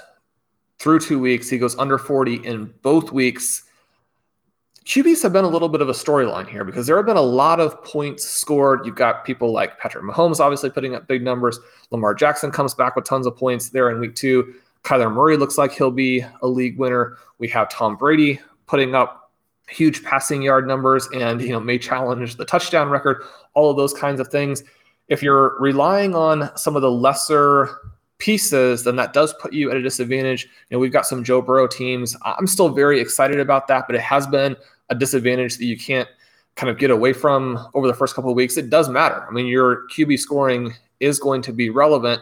through 0.80 1.00
two 1.00 1.20
weeks. 1.20 1.50
He 1.50 1.58
goes 1.58 1.78
under 1.78 1.98
40 1.98 2.36
in 2.46 2.74
both 2.82 3.12
weeks. 3.12 3.64
QBs 4.86 5.22
have 5.22 5.34
been 5.34 5.44
a 5.44 5.50
little 5.50 5.68
bit 5.68 5.82
of 5.82 5.90
a 5.90 5.94
storyline 5.94 6.48
here 6.48 6.64
because 6.64 6.88
there 6.88 6.96
have 6.96 7.06
been 7.06 7.18
a 7.18 7.22
lot 7.22 7.60
of 7.60 7.84
points 7.84 8.24
scored. 8.24 8.86
You've 8.86 8.96
got 8.96 9.26
people 9.26 9.52
like 9.52 9.78
Patrick 9.80 10.06
Mahomes 10.06 10.40
obviously 10.40 10.70
putting 10.70 10.96
up 10.96 11.08
big 11.08 11.22
numbers. 11.22 11.60
Lamar 11.92 12.14
Jackson 12.14 12.52
comes 12.52 12.74
back 12.74 12.96
with 12.96 13.04
tons 13.04 13.28
of 13.28 13.36
points 13.36 13.68
there 13.70 13.90
in 13.90 14.00
week 14.00 14.16
two. 14.16 14.54
Kyler 14.84 15.14
Murray 15.14 15.38
looks 15.38 15.58
like 15.58 15.72
he'll 15.72 15.92
be 15.92 16.24
a 16.42 16.48
league 16.48 16.78
winner. 16.78 17.18
We 17.40 17.48
have 17.50 17.70
Tom 17.70 17.96
Brady 17.96 18.40
putting 18.66 18.96
up 18.96 19.32
huge 19.70 20.04
passing 20.04 20.42
yard 20.42 20.66
numbers 20.66 21.10
and 21.14 21.42
you 21.42 21.50
know 21.50 21.60
may 21.60 21.78
challenge 21.78 22.38
the 22.38 22.46
touchdown 22.46 22.90
record, 22.90 23.24
all 23.54 23.70
of 23.70 23.78
those 23.78 23.94
kinds 23.94 24.20
of 24.20 24.30
things. 24.30 24.64
If 25.08 25.22
you're 25.22 25.60
relying 25.60 26.16
on 26.16 26.56
some 26.58 26.76
of 26.76 26.82
the 26.82 26.92
lesser 26.92 27.70
pieces, 28.18 28.84
then 28.84 28.96
that 28.96 29.14
does 29.14 29.34
put 29.34 29.54
you 29.54 29.70
at 29.70 29.78
a 29.78 29.82
disadvantage. 29.82 30.44
You 30.44 30.76
know, 30.76 30.80
we've 30.80 30.92
got 30.92 31.06
some 31.06 31.24
Joe 31.24 31.42
Burrow 31.42 31.68
teams. 31.68 32.16
I'm 32.24 32.48
still 32.48 32.70
very 32.70 33.00
excited 33.00 33.40
about 33.40 33.68
that, 33.68 33.86
but 33.88 33.96
it 33.96 34.02
has 34.02 34.28
been 34.28 34.56
a 34.90 34.96
disadvantage 34.96 35.58
that 35.58 35.66
you 35.66 35.78
can't 35.78 36.10
kind 36.56 36.70
of 36.70 36.78
get 36.78 36.90
away 36.90 37.14
from 37.14 37.60
over 37.74 37.88
the 37.88 37.94
first 37.94 38.16
couple 38.16 38.32
of 38.32 38.36
weeks. 38.36 38.58
It 38.58 38.70
does 38.70 38.90
matter. 38.90 39.26
I 39.28 39.32
mean, 39.32 39.46
your 39.46 39.88
QB 39.90 40.20
scoring 40.20 40.74
is 41.00 41.20
going 41.20 41.42
to 41.44 41.54
be 41.54 41.70
relevant. 41.70 42.22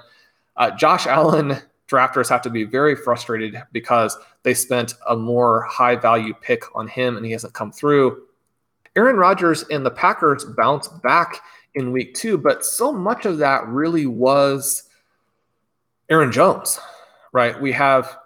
Uh, 0.58 0.72
Josh 0.72 1.08
Allen 1.08 1.58
drafters 1.88 2.30
have 2.30 2.42
to 2.42 2.50
be 2.50 2.64
very 2.64 2.96
frustrated 2.96 3.62
because 3.72 4.18
they 4.44 4.54
spent 4.54 4.96
a 5.08 5.16
more 5.16 5.62
high 5.64 5.96
value 5.96 6.34
pick 6.42 6.64
on 6.76 6.88
him 6.88 7.18
and 7.18 7.26
he 7.26 7.32
hasn't 7.32 7.54
come 7.54 7.72
through. 7.72 8.24
Aaron 8.96 9.18
Rodgers 9.18 9.64
and 9.70 9.86
the 9.86 9.92
Packers 9.92 10.46
bounced 10.46 11.02
back 11.04 11.42
in 11.76 11.92
week 11.92 12.14
two, 12.16 12.38
but 12.38 12.66
so 12.66 12.92
much 12.92 13.26
of 13.26 13.38
that 13.40 13.68
really 13.68 14.06
was 14.06 14.84
Aaron 16.10 16.32
Jones, 16.32 16.80
right? 17.34 17.60
We 17.60 17.72
have 17.74 18.18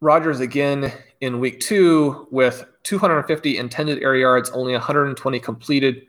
Rodgers 0.00 0.40
again 0.40 0.92
in 1.20 1.40
week 1.40 1.60
two 1.60 2.26
with 2.30 2.64
250 2.82 3.58
intended 3.58 4.02
air 4.02 4.16
yards, 4.16 4.50
only 4.50 4.72
120 4.72 5.38
completed. 5.38 6.06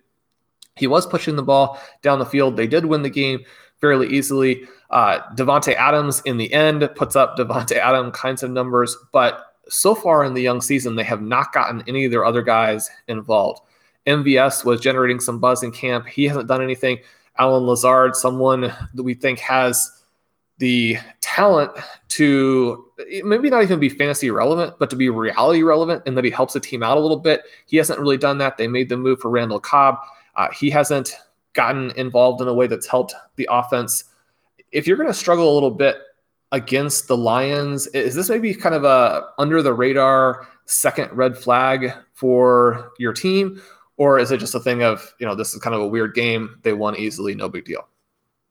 He 0.77 0.87
was 0.87 1.05
pushing 1.05 1.35
the 1.35 1.43
ball 1.43 1.79
down 2.01 2.19
the 2.19 2.25
field. 2.25 2.55
They 2.55 2.67
did 2.67 2.85
win 2.85 3.03
the 3.03 3.09
game 3.09 3.41
fairly 3.81 4.07
easily. 4.07 4.65
Uh, 4.89 5.19
Davante 5.35 5.73
Adams 5.73 6.21
in 6.25 6.37
the 6.37 6.51
end 6.53 6.89
puts 6.95 7.15
up 7.15 7.37
Davante 7.37 7.77
Adam 7.77 8.11
kinds 8.11 8.43
of 8.43 8.51
numbers, 8.51 8.95
but 9.11 9.55
so 9.67 9.95
far 9.95 10.23
in 10.23 10.33
the 10.33 10.41
young 10.41 10.61
season, 10.61 10.95
they 10.95 11.03
have 11.03 11.21
not 11.21 11.53
gotten 11.53 11.83
any 11.87 12.05
of 12.05 12.11
their 12.11 12.25
other 12.25 12.41
guys 12.41 12.89
involved. 13.07 13.61
MVS 14.07 14.65
was 14.65 14.81
generating 14.81 15.19
some 15.19 15.39
buzz 15.39 15.63
in 15.63 15.71
camp. 15.71 16.07
He 16.07 16.25
hasn't 16.25 16.47
done 16.47 16.61
anything. 16.61 16.99
Allen 17.37 17.65
Lazard, 17.65 18.15
someone 18.15 18.73
that 18.93 19.03
we 19.03 19.13
think 19.13 19.39
has 19.39 20.01
the 20.57 20.97
talent 21.21 21.71
to 22.07 22.85
maybe 23.23 23.49
not 23.49 23.63
even 23.63 23.79
be 23.79 23.89
fantasy 23.89 24.29
relevant, 24.29 24.75
but 24.77 24.89
to 24.89 24.95
be 24.95 25.09
reality 25.09 25.63
relevant, 25.63 26.03
and 26.05 26.15
that 26.17 26.25
he 26.25 26.29
helps 26.29 26.53
the 26.53 26.59
team 26.59 26.83
out 26.83 26.97
a 26.97 26.99
little 26.99 27.17
bit. 27.17 27.43
He 27.65 27.77
hasn't 27.77 27.99
really 27.99 28.17
done 28.17 28.37
that. 28.39 28.57
They 28.57 28.67
made 28.67 28.89
the 28.89 28.97
move 28.97 29.19
for 29.19 29.29
Randall 29.29 29.59
Cobb. 29.59 29.97
Uh, 30.35 30.49
he 30.51 30.69
hasn't 30.69 31.15
gotten 31.53 31.91
involved 31.91 32.41
in 32.41 32.47
a 32.47 32.53
way 32.53 32.67
that's 32.67 32.87
helped 32.87 33.13
the 33.35 33.47
offense. 33.51 34.05
If 34.71 34.87
you're 34.87 34.97
going 34.97 35.09
to 35.09 35.13
struggle 35.13 35.51
a 35.51 35.53
little 35.53 35.71
bit 35.71 35.97
against 36.51 37.07
the 37.07 37.17
Lions, 37.17 37.87
is 37.87 38.15
this 38.15 38.29
maybe 38.29 38.53
kind 38.53 38.75
of 38.75 38.83
a 38.83 39.27
under 39.37 39.61
the 39.61 39.73
radar 39.73 40.47
second 40.65 41.11
red 41.11 41.37
flag 41.37 41.93
for 42.13 42.91
your 42.97 43.13
team? 43.13 43.61
Or 43.97 44.17
is 44.17 44.31
it 44.31 44.37
just 44.37 44.55
a 44.55 44.59
thing 44.59 44.83
of, 44.83 45.13
you 45.19 45.25
know, 45.25 45.35
this 45.35 45.53
is 45.53 45.61
kind 45.61 45.75
of 45.75 45.81
a 45.81 45.87
weird 45.87 46.15
game. 46.15 46.57
They 46.63 46.73
won 46.73 46.95
easily, 46.95 47.35
no 47.35 47.49
big 47.49 47.65
deal. 47.65 47.87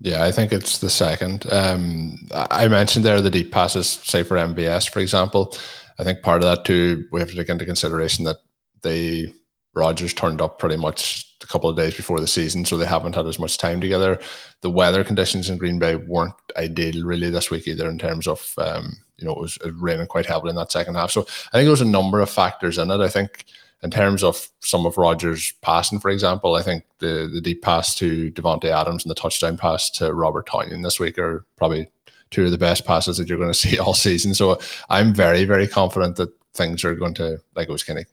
Yeah, 0.00 0.24
I 0.24 0.32
think 0.32 0.52
it's 0.52 0.78
the 0.78 0.88
second. 0.88 1.50
Um, 1.52 2.16
I 2.32 2.68
mentioned 2.68 3.04
there 3.04 3.20
the 3.20 3.30
deep 3.30 3.52
passes, 3.52 3.88
say 3.88 4.22
for 4.22 4.36
MVS, 4.36 4.90
for 4.90 5.00
example. 5.00 5.54
I 5.98 6.04
think 6.04 6.22
part 6.22 6.42
of 6.42 6.48
that 6.48 6.64
too, 6.64 7.06
we 7.12 7.20
have 7.20 7.28
to 7.30 7.36
take 7.36 7.50
into 7.50 7.66
consideration 7.66 8.24
that 8.24 8.38
they 8.80 9.34
Rodgers 9.74 10.14
turned 10.14 10.40
up 10.40 10.58
pretty 10.58 10.76
much 10.76 11.29
a 11.42 11.46
couple 11.46 11.70
of 11.70 11.76
days 11.76 11.94
before 11.94 12.20
the 12.20 12.26
season, 12.26 12.64
so 12.64 12.76
they 12.76 12.86
haven't 12.86 13.14
had 13.14 13.26
as 13.26 13.38
much 13.38 13.58
time 13.58 13.80
together. 13.80 14.20
The 14.60 14.70
weather 14.70 15.04
conditions 15.04 15.48
in 15.48 15.58
Green 15.58 15.78
Bay 15.78 15.96
weren't 15.96 16.34
ideal 16.56 17.04
really 17.04 17.30
this 17.30 17.50
week 17.50 17.66
either 17.66 17.88
in 17.88 17.98
terms 17.98 18.26
of 18.26 18.54
um, 18.58 18.96
you 19.20 19.26
know, 19.26 19.32
it 19.32 19.40
was 19.40 19.58
raining 19.64 20.06
quite 20.06 20.26
heavily 20.26 20.50
in 20.50 20.56
that 20.56 20.72
second 20.72 20.94
half. 20.94 21.10
So 21.10 21.22
I 21.52 21.58
think 21.58 21.66
there's 21.66 21.80
a 21.80 21.86
number 21.86 22.20
of 22.20 22.30
factors 22.30 22.78
in 22.78 22.90
it. 22.90 23.00
I 23.00 23.08
think 23.08 23.44
in 23.82 23.90
terms 23.90 24.22
of 24.22 24.48
some 24.60 24.86
of 24.86 24.98
Rodgers' 24.98 25.52
passing, 25.62 26.00
for 26.00 26.10
example, 26.10 26.54
I 26.54 26.62
think 26.62 26.84
the 26.98 27.30
the 27.32 27.40
deep 27.40 27.62
pass 27.62 27.94
to 27.96 28.30
Davante 28.32 28.66
Adams 28.66 29.04
and 29.04 29.10
the 29.10 29.14
touchdown 29.14 29.56
pass 29.56 29.90
to 29.92 30.12
Robert 30.12 30.48
Tonyan 30.48 30.82
this 30.82 30.98
week 30.98 31.18
are 31.18 31.46
probably 31.56 31.88
two 32.30 32.44
of 32.44 32.50
the 32.50 32.58
best 32.58 32.84
passes 32.86 33.16
that 33.16 33.28
you're 33.28 33.38
going 33.38 33.52
to 33.52 33.54
see 33.54 33.78
all 33.78 33.94
season. 33.94 34.34
So 34.34 34.58
I'm 34.88 35.14
very, 35.14 35.44
very 35.44 35.66
confident 35.66 36.16
that 36.16 36.32
things 36.54 36.84
are 36.84 36.94
going 36.94 37.14
to 37.14 37.38
like 37.54 37.68
it 37.68 37.72
was 37.72 37.84
kind 37.84 37.98
of 37.98 38.06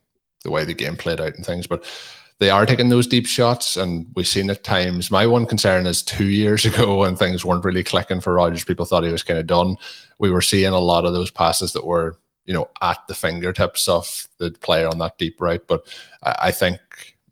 the 0.43 0.51
way 0.51 0.63
the 0.65 0.73
game 0.73 0.95
played 0.95 1.19
out 1.19 1.35
and 1.35 1.45
things, 1.45 1.67
but 1.67 1.83
they 2.39 2.49
are 2.51 2.65
taking 2.65 2.89
those 2.89 3.07
deep 3.07 3.25
shots, 3.25 3.77
and 3.77 4.05
we've 4.15 4.27
seen 4.27 4.49
at 4.49 4.63
times. 4.63 5.09
My 5.09 5.25
one 5.25 5.45
concern 5.45 5.87
is 5.87 6.03
two 6.03 6.27
years 6.27 6.65
ago 6.65 6.97
when 6.99 7.15
things 7.15 7.43
weren't 7.43 7.65
really 7.65 7.83
clicking 7.83 8.21
for 8.21 8.33
Rodgers, 8.33 8.63
people 8.63 8.85
thought 8.85 9.03
he 9.03 9.11
was 9.11 9.23
kind 9.23 9.39
of 9.39 9.47
done. 9.47 9.75
We 10.19 10.29
were 10.29 10.41
seeing 10.41 10.73
a 10.73 10.79
lot 10.79 11.05
of 11.05 11.13
those 11.13 11.31
passes 11.31 11.73
that 11.73 11.85
were, 11.85 12.19
you 12.45 12.53
know, 12.53 12.69
at 12.81 12.99
the 13.07 13.15
fingertips 13.15 13.87
of 13.87 14.27
the 14.37 14.51
player 14.51 14.87
on 14.87 14.99
that 14.99 15.17
deep 15.17 15.41
right. 15.41 15.65
But 15.67 15.87
I, 16.23 16.35
I 16.43 16.51
think 16.51 16.79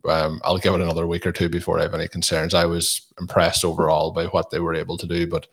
um, 0.07 0.41
I'll 0.43 0.57
give 0.57 0.73
it 0.73 0.81
another 0.81 1.07
week 1.07 1.25
or 1.25 1.31
two 1.31 1.49
before 1.49 1.79
I 1.79 1.83
have 1.83 1.93
any 1.93 2.07
concerns. 2.07 2.53
I 2.53 2.65
was 2.65 3.01
impressed 3.19 3.63
overall 3.63 4.11
by 4.11 4.25
what 4.25 4.49
they 4.49 4.59
were 4.59 4.75
able 4.75 4.97
to 4.97 5.07
do, 5.07 5.27
but 5.27 5.47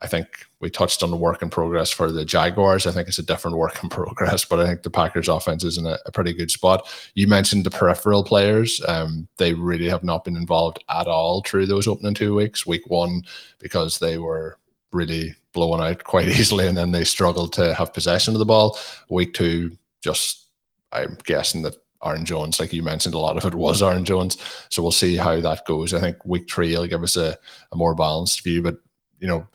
I 0.00 0.06
think 0.06 0.28
we 0.60 0.70
touched 0.70 1.02
on 1.02 1.10
the 1.10 1.16
work 1.16 1.42
in 1.42 1.50
progress 1.50 1.90
for 1.90 2.12
the 2.12 2.24
Jaguars. 2.24 2.86
I 2.86 2.92
think 2.92 3.08
it's 3.08 3.18
a 3.18 3.24
different 3.24 3.56
work 3.56 3.82
in 3.82 3.88
progress, 3.90 4.44
but 4.44 4.60
I 4.60 4.66
think 4.66 4.82
the 4.82 4.90
Packers 4.90 5.28
offense 5.28 5.64
is 5.64 5.76
in 5.76 5.86
a, 5.86 5.98
a 6.06 6.12
pretty 6.12 6.32
good 6.32 6.50
spot. 6.50 6.88
You 7.14 7.26
mentioned 7.26 7.64
the 7.64 7.70
peripheral 7.70 8.22
players. 8.22 8.80
Um, 8.86 9.28
they 9.38 9.54
really 9.54 9.88
have 9.88 10.04
not 10.04 10.24
been 10.24 10.36
involved 10.36 10.82
at 10.88 11.08
all 11.08 11.42
through 11.42 11.66
those 11.66 11.88
opening 11.88 12.14
two 12.14 12.34
weeks. 12.34 12.66
Week 12.66 12.88
one, 12.88 13.22
because 13.58 13.98
they 13.98 14.18
were 14.18 14.58
really 14.92 15.34
blown 15.52 15.80
out 15.80 16.04
quite 16.04 16.28
easily 16.28 16.68
and 16.68 16.76
then 16.76 16.92
they 16.92 17.04
struggled 17.04 17.52
to 17.54 17.74
have 17.74 17.92
possession 17.92 18.34
of 18.34 18.38
the 18.38 18.46
ball. 18.46 18.78
Week 19.10 19.34
two, 19.34 19.76
just 20.00 20.46
I'm 20.92 21.18
guessing 21.24 21.62
that 21.62 21.76
Aaron 22.04 22.24
Jones, 22.24 22.60
like 22.60 22.72
you 22.72 22.84
mentioned, 22.84 23.16
a 23.16 23.18
lot 23.18 23.36
of 23.36 23.44
it 23.44 23.56
was 23.56 23.82
Aaron 23.82 24.04
Jones. 24.04 24.38
So 24.68 24.80
we'll 24.80 24.92
see 24.92 25.16
how 25.16 25.40
that 25.40 25.66
goes. 25.66 25.92
I 25.92 26.00
think 26.00 26.24
week 26.24 26.48
three 26.48 26.76
will 26.76 26.86
give 26.86 27.02
us 27.02 27.16
a, 27.16 27.36
a 27.72 27.76
more 27.76 27.96
balanced 27.96 28.44
view, 28.44 28.62
but 28.62 28.76
you 29.18 29.26
know, 29.26 29.46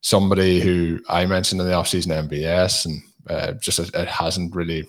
somebody 0.00 0.60
who 0.60 1.00
I 1.08 1.26
mentioned 1.26 1.60
in 1.60 1.66
the 1.66 1.72
offseason 1.72 2.28
MVS 2.28 2.86
and 2.86 3.02
uh, 3.28 3.52
just 3.52 3.78
it, 3.78 3.94
it, 3.94 4.08
hasn't 4.08 4.54
really 4.54 4.88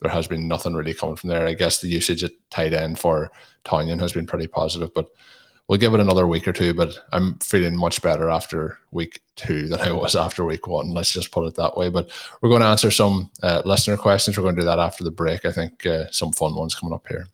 there 0.00 0.10
has 0.10 0.26
been 0.26 0.48
nothing 0.48 0.74
really 0.74 0.94
coming 0.94 1.16
from 1.16 1.30
there. 1.30 1.46
I 1.46 1.54
guess 1.54 1.80
the 1.80 1.88
usage 1.88 2.24
at 2.24 2.32
tight 2.50 2.74
end 2.74 2.98
for 2.98 3.30
Tonyan 3.64 4.00
has 4.00 4.12
been 4.12 4.26
pretty 4.26 4.46
positive, 4.46 4.92
but 4.94 5.08
we'll 5.68 5.78
give 5.78 5.94
it 5.94 6.00
another 6.00 6.26
week 6.26 6.46
or 6.46 6.52
two. 6.52 6.74
But 6.74 6.98
I'm 7.12 7.38
feeling 7.38 7.76
much 7.76 8.02
better 8.02 8.28
after 8.28 8.78
week 8.90 9.20
two 9.36 9.68
than 9.68 9.80
I 9.80 9.92
was 9.92 10.16
after 10.16 10.44
week 10.44 10.66
one. 10.66 10.90
Let's 10.90 11.12
just 11.12 11.30
put 11.30 11.46
it 11.46 11.54
that 11.56 11.76
way. 11.76 11.88
But 11.88 12.10
we're 12.40 12.50
going 12.50 12.62
to 12.62 12.68
answer 12.68 12.90
some 12.90 13.30
uh, 13.42 13.62
listener 13.64 13.96
questions. 13.96 14.36
We're 14.36 14.44
going 14.44 14.56
to 14.56 14.62
do 14.62 14.66
that 14.66 14.78
after 14.78 15.04
the 15.04 15.10
break. 15.10 15.44
I 15.44 15.52
think 15.52 15.86
uh, 15.86 16.10
some 16.10 16.32
fun 16.32 16.54
ones 16.54 16.74
coming 16.74 16.94
up 16.94 17.06
here. 17.08 17.28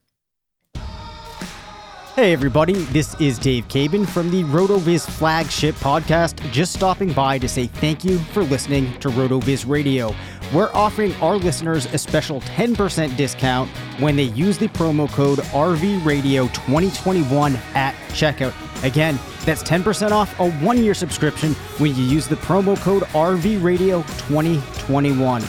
Hey, 2.14 2.34
everybody, 2.34 2.74
this 2.74 3.18
is 3.22 3.38
Dave 3.38 3.66
Caban 3.68 4.06
from 4.06 4.30
the 4.30 4.44
RotoViz 4.44 5.08
flagship 5.08 5.74
podcast. 5.76 6.38
Just 6.52 6.74
stopping 6.74 7.10
by 7.14 7.38
to 7.38 7.48
say 7.48 7.68
thank 7.68 8.04
you 8.04 8.18
for 8.18 8.42
listening 8.42 8.92
to 9.00 9.08
RotoViz 9.08 9.66
Radio. 9.66 10.14
We're 10.52 10.70
offering 10.74 11.14
our 11.22 11.36
listeners 11.36 11.86
a 11.86 11.96
special 11.96 12.42
10% 12.42 13.16
discount 13.16 13.70
when 13.98 14.14
they 14.14 14.24
use 14.24 14.58
the 14.58 14.68
promo 14.68 15.10
code 15.10 15.38
RVRadio2021 15.38 17.56
at 17.74 17.94
checkout. 18.10 18.52
Again, 18.84 19.18
that's 19.46 19.62
10% 19.62 20.10
off 20.10 20.38
a 20.38 20.50
one 20.56 20.84
year 20.84 20.92
subscription 20.92 21.54
when 21.78 21.96
you 21.96 22.04
use 22.04 22.28
the 22.28 22.36
promo 22.36 22.76
code 22.76 23.04
RVRadio2021. 23.04 25.40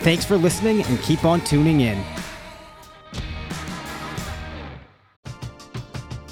Thanks 0.00 0.26
for 0.26 0.36
listening 0.36 0.82
and 0.82 1.00
keep 1.00 1.24
on 1.24 1.40
tuning 1.40 1.80
in. 1.80 2.04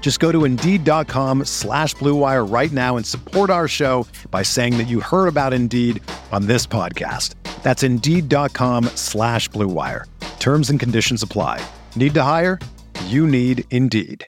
Just 0.00 0.18
go 0.18 0.32
to 0.32 0.44
Indeed.com 0.44 1.44
slash 1.44 1.94
BlueWire 1.94 2.50
right 2.50 2.72
now 2.72 2.96
and 2.96 3.06
support 3.06 3.48
our 3.50 3.68
show 3.68 4.06
by 4.32 4.42
saying 4.42 4.76
that 4.78 4.88
you 4.88 4.98
heard 4.98 5.28
about 5.28 5.52
Indeed 5.52 6.02
on 6.32 6.46
this 6.46 6.66
podcast. 6.66 7.34
That's 7.62 7.84
Indeed.com 7.84 8.86
slash 8.96 9.48
BlueWire. 9.50 10.04
Terms 10.40 10.70
and 10.70 10.80
conditions 10.80 11.22
apply. 11.22 11.64
Need 11.94 12.14
to 12.14 12.22
hire? 12.22 12.58
You 13.06 13.26
need 13.28 13.64
Indeed. 13.70 14.26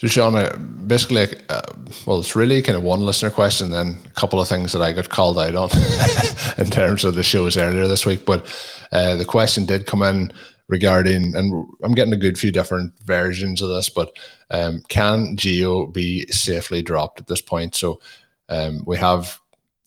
So, 0.00 0.06
Shawn, 0.06 0.84
basically, 0.86 1.26
uh, 1.48 1.60
well, 2.06 2.20
it's 2.20 2.36
really 2.36 2.62
kind 2.62 2.78
of 2.78 2.84
one 2.84 3.00
listener 3.00 3.30
question, 3.30 3.70
then 3.70 3.98
a 4.06 4.10
couple 4.10 4.40
of 4.40 4.46
things 4.46 4.70
that 4.72 4.80
I 4.80 4.92
got 4.92 5.08
called 5.08 5.40
out 5.40 5.56
on 5.56 5.70
in 6.58 6.70
terms 6.70 7.04
of 7.04 7.16
the 7.16 7.24
shows 7.24 7.56
earlier 7.56 7.88
this 7.88 8.06
week. 8.06 8.24
But 8.24 8.46
uh, 8.92 9.16
the 9.16 9.24
question 9.24 9.66
did 9.66 9.86
come 9.86 10.02
in 10.02 10.32
regarding, 10.68 11.34
and 11.34 11.66
I'm 11.82 11.94
getting 11.94 12.12
a 12.12 12.18
good 12.18 12.38
few 12.38 12.52
different 12.52 12.92
versions 13.04 13.62
of 13.62 13.70
this, 13.70 13.88
but 13.88 14.12
um, 14.50 14.82
can 14.88 15.36
Gio 15.36 15.92
be 15.92 16.26
safely 16.26 16.82
dropped 16.82 17.20
at 17.20 17.26
this 17.26 17.40
point? 17.40 17.74
So 17.74 18.00
um, 18.48 18.82
we 18.86 18.96
have 18.98 19.38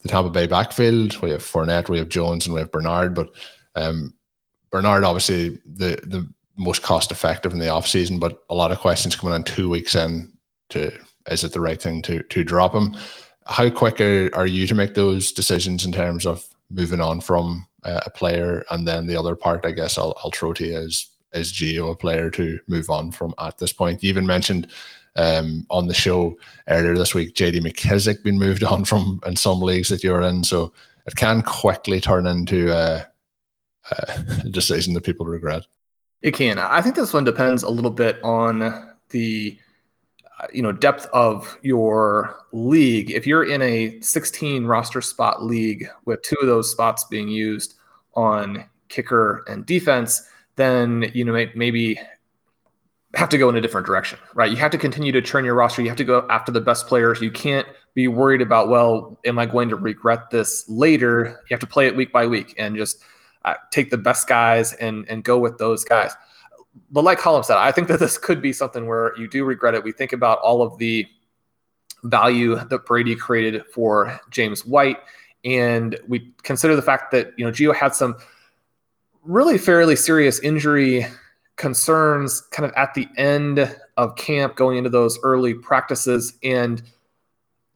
the 0.02 0.10
Tampa 0.10 0.30
Bay 0.30 0.48
backfield, 0.48 1.22
we 1.22 1.30
have 1.30 1.44
Fournette, 1.44 1.90
we 1.90 2.00
have 2.00 2.10
Jones, 2.10 2.46
and 2.46 2.54
we 2.54 2.62
have 2.62 2.72
Bernard. 2.72 3.14
But 3.14 3.30
um, 3.76 4.14
Bernard, 4.72 5.04
obviously, 5.04 5.60
the 5.66 6.00
the 6.04 6.28
most 6.58 6.82
cost 6.82 7.12
effective 7.12 7.54
in 7.54 7.60
the 7.60 7.70
off 7.70 7.88
season, 7.88 8.20
but 8.20 8.44
a 8.50 8.56
lot 8.56 8.72
of 8.72 8.80
questions 8.80 9.16
coming 9.16 9.36
in 9.36 9.44
two 9.44 9.70
weeks 9.70 9.96
in 9.96 10.32
to 10.70 10.92
is 11.30 11.44
it 11.44 11.54
the 11.54 11.62
right 11.62 11.82
thing 11.82 12.02
to 12.04 12.24
to 12.24 12.44
drop 12.44 12.74
him? 12.74 12.96
How 13.46 13.70
quick 13.70 14.02
are, 14.02 14.34
are 14.34 14.48
you 14.48 14.68
to 14.68 14.76
make 14.76 14.94
those 14.94 15.32
decisions 15.32 15.86
in 15.86 15.92
terms 15.92 16.26
of 16.26 16.46
moving 16.70 17.02
on 17.02 17.22
from 17.22 17.68
Uh, 17.84 18.00
a 18.06 18.12
player, 18.12 18.64
and 18.70 18.88
then 18.88 19.08
the 19.08 19.16
other 19.16 19.36
part, 19.36 19.66
I 19.66 19.72
guess, 19.72 19.98
I'll, 19.98 20.14
I'll 20.24 20.30
throw 20.30 20.54
to 20.54 20.64
you 20.64 20.78
is 20.78 21.08
is 21.34 21.52
Gio 21.52 21.92
a 21.92 21.96
player 21.96 22.30
to 22.30 22.60
move 22.68 22.90
on 22.90 23.12
from 23.12 23.34
at 23.40 23.58
this 23.58 23.74
point? 23.74 24.04
You 24.04 24.10
even 24.10 24.26
mentioned 24.26 24.68
um, 25.16 25.66
on 25.70 25.88
the 25.88 25.94
show 25.94 26.38
earlier 26.68 26.96
this 26.96 27.16
week, 27.16 27.34
JD 27.34 27.62
McKissic 27.62 28.24
being 28.24 28.38
moved 28.38 28.64
on 28.74 28.86
from 28.86 29.20
in 29.26 29.36
some 29.36 29.62
leagues 29.62 29.90
that 29.90 30.04
you're 30.04 30.22
in, 30.22 30.44
so 30.44 30.74
it 31.08 31.16
can 31.16 31.42
quickly 31.42 32.00
turn 32.00 32.28
into 32.28 32.72
uh, 32.72 33.04
uh, 33.92 34.06
a, 34.08 34.42
a 34.46 34.50
decision 34.50 34.94
that 34.94 35.04
people 35.04 35.26
regret. 35.26 35.64
It 36.22 36.36
can. 36.36 36.60
I 36.60 36.82
think 36.82 36.96
this 36.96 37.14
one 37.14 37.24
depends 37.24 37.64
a 37.64 37.70
little 37.70 37.92
bit 37.92 38.20
on 38.24 38.94
the 39.10 39.58
you 40.54 40.62
know 40.62 40.72
depth 40.72 41.08
of 41.14 41.58
your 41.62 42.38
league. 42.52 43.12
If 43.12 43.28
you're 43.28 43.44
in 43.44 43.62
a 43.62 44.00
16 44.02 44.66
roster 44.66 45.02
spot 45.02 45.44
league 45.44 45.88
with 46.06 46.22
two 46.24 46.38
of 46.42 46.48
those 46.48 46.70
spots 46.70 47.06
being 47.06 47.28
used 47.28 47.76
on 48.16 48.66
kicker 48.90 49.44
and 49.48 49.66
defense 49.66 50.22
then 50.58 51.10
you 51.14 51.24
know 51.24 51.46
maybe 51.56 51.98
have 53.14 53.30
to 53.30 53.38
go 53.38 53.50
in 53.50 53.56
a 53.56 53.62
different 53.62 53.88
direction 53.88 54.20
right? 54.34 54.52
You 54.52 54.58
have 54.58 54.72
to 54.72 54.78
continue 54.78 55.12
to 55.12 55.22
churn 55.22 55.46
your 55.46 55.56
roster. 55.56 55.82
You 55.82 55.90
have 55.90 55.98
to 55.98 56.04
go 56.04 56.26
after 56.30 56.52
the 56.52 56.62
best 56.62 56.88
players. 56.88 57.22
You 57.22 57.32
can't 57.32 57.68
be 57.94 58.08
worried 58.08 58.42
about 58.42 58.70
well 58.70 59.20
am 59.26 59.38
i 59.38 59.46
going 59.46 59.70
to 59.70 59.76
regret 59.76 60.30
this 60.30 60.66
later? 60.70 61.42
You 61.50 61.54
have 61.54 61.60
to 61.62 61.68
play 61.68 61.88
it 61.88 61.96
week 61.96 62.12
by 62.12 62.26
week 62.28 62.56
and 62.58 62.76
just 62.76 63.04
uh, 63.44 63.56
take 63.72 63.90
the 63.90 63.98
best 63.98 64.28
guys 64.28 64.74
and 64.74 65.06
and 65.10 65.24
go 65.24 65.40
with 65.40 65.58
those 65.58 65.84
guys 65.84 66.14
but 66.92 67.04
like 67.04 67.20
Colm 67.20 67.44
said, 67.44 67.58
I 67.58 67.72
think 67.72 67.88
that 67.88 68.00
this 68.00 68.18
could 68.18 68.42
be 68.42 68.54
something 68.54 68.88
where 68.88 69.18
you 69.18 69.28
do 69.28 69.46
regret 69.46 69.74
it. 69.74 69.84
We 69.84 69.92
think 69.92 70.14
about 70.14 70.40
all 70.40 70.62
of 70.62 70.78
the 70.78 71.06
value 72.04 72.56
that 72.56 72.86
Brady 72.86 73.16
created 73.16 73.66
for 73.74 74.20
James 74.30 74.66
White, 74.66 74.98
and 75.44 75.98
we 76.08 76.34
consider 76.44 76.76
the 76.76 76.82
fact 76.82 77.12
that 77.12 77.34
you 77.38 77.46
know 77.46 77.52
Gio 77.52 77.76
had 77.76 77.96
some 77.96 78.16
really 79.24 79.58
fairly 79.58 79.96
serious 79.96 80.40
injury 80.40 81.06
concerns 81.58 82.42
kind 82.42 82.66
of 82.66 82.74
at 82.76 82.94
the 82.96 83.08
end 83.18 83.78
of 83.98 84.16
camp, 84.16 84.56
going 84.56 84.78
into 84.78 84.90
those 84.90 85.20
early 85.24 85.54
practices. 85.54 86.34
And 86.44 86.82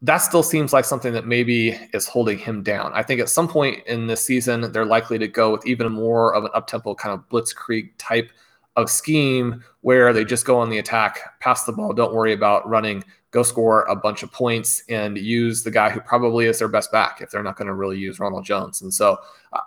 that 0.01 0.17
still 0.17 0.43
seems 0.43 0.73
like 0.73 0.85
something 0.85 1.13
that 1.13 1.27
maybe 1.27 1.77
is 1.93 2.07
holding 2.07 2.39
him 2.39 2.63
down. 2.63 2.91
I 2.93 3.03
think 3.03 3.21
at 3.21 3.29
some 3.29 3.47
point 3.47 3.85
in 3.85 4.07
this 4.07 4.23
season, 4.25 4.71
they're 4.71 4.85
likely 4.85 5.19
to 5.19 5.27
go 5.27 5.51
with 5.51 5.65
even 5.67 5.91
more 5.91 6.33
of 6.33 6.45
an 6.45 6.51
up-tempo 6.53 6.95
kind 6.95 7.13
of 7.13 7.29
blitzkrieg 7.29 7.91
type 7.97 8.31
of 8.75 8.89
scheme 8.89 9.63
where 9.81 10.11
they 10.13 10.25
just 10.25 10.45
go 10.45 10.59
on 10.59 10.69
the 10.69 10.77
attack, 10.77 11.39
pass 11.39 11.65
the 11.65 11.71
ball, 11.71 11.93
don't 11.93 12.13
worry 12.13 12.33
about 12.33 12.67
running, 12.67 13.03
go 13.31 13.43
score 13.43 13.83
a 13.83 13.95
bunch 13.95 14.23
of 14.23 14.31
points, 14.31 14.83
and 14.89 15.17
use 15.17 15.63
the 15.63 15.71
guy 15.71 15.89
who 15.89 15.99
probably 16.01 16.45
is 16.45 16.59
their 16.59 16.67
best 16.67 16.91
back 16.91 17.21
if 17.21 17.29
they're 17.29 17.43
not 17.43 17.57
going 17.57 17.67
to 17.67 17.73
really 17.73 17.97
use 17.97 18.19
Ronald 18.19 18.45
Jones. 18.45 18.81
And 18.81 18.93
so 18.93 19.17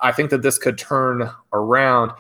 I 0.03 0.13
think 0.13 0.31
that 0.31 0.43
this 0.43 0.59
could 0.59 0.79
turn 0.79 1.31
around. 1.53 2.13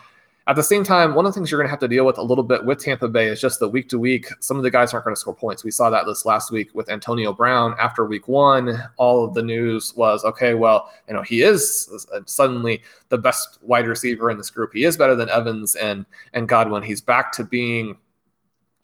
At 0.48 0.56
the 0.56 0.62
same 0.62 0.82
time, 0.82 1.14
one 1.14 1.26
of 1.26 1.34
the 1.34 1.38
things 1.38 1.50
you're 1.50 1.60
going 1.60 1.66
to 1.66 1.70
have 1.70 1.78
to 1.80 1.88
deal 1.88 2.06
with 2.06 2.16
a 2.16 2.22
little 2.22 2.42
bit 2.42 2.64
with 2.64 2.78
Tampa 2.78 3.06
Bay 3.06 3.26
is 3.26 3.38
just 3.38 3.60
the 3.60 3.68
week 3.68 3.86
to 3.90 3.98
week. 3.98 4.28
Some 4.40 4.56
of 4.56 4.62
the 4.62 4.70
guys 4.70 4.94
aren't 4.94 5.04
going 5.04 5.14
to 5.14 5.20
score 5.20 5.34
points. 5.34 5.62
We 5.62 5.70
saw 5.70 5.90
that 5.90 6.06
this 6.06 6.24
last 6.24 6.50
week 6.50 6.70
with 6.74 6.88
Antonio 6.88 7.34
Brown. 7.34 7.74
After 7.78 8.06
week 8.06 8.28
one, 8.28 8.82
all 8.96 9.26
of 9.26 9.34
the 9.34 9.42
news 9.42 9.94
was 9.94 10.24
okay, 10.24 10.54
well, 10.54 10.90
you 11.06 11.12
know, 11.12 11.20
he 11.20 11.42
is 11.42 12.06
suddenly 12.24 12.82
the 13.10 13.18
best 13.18 13.58
wide 13.60 13.86
receiver 13.86 14.30
in 14.30 14.38
this 14.38 14.48
group. 14.48 14.72
He 14.72 14.84
is 14.84 14.96
better 14.96 15.14
than 15.14 15.28
Evans 15.28 15.76
and 15.76 16.06
and 16.32 16.48
Godwin. 16.48 16.82
He's 16.82 17.02
back 17.02 17.30
to 17.32 17.44
being, 17.44 17.98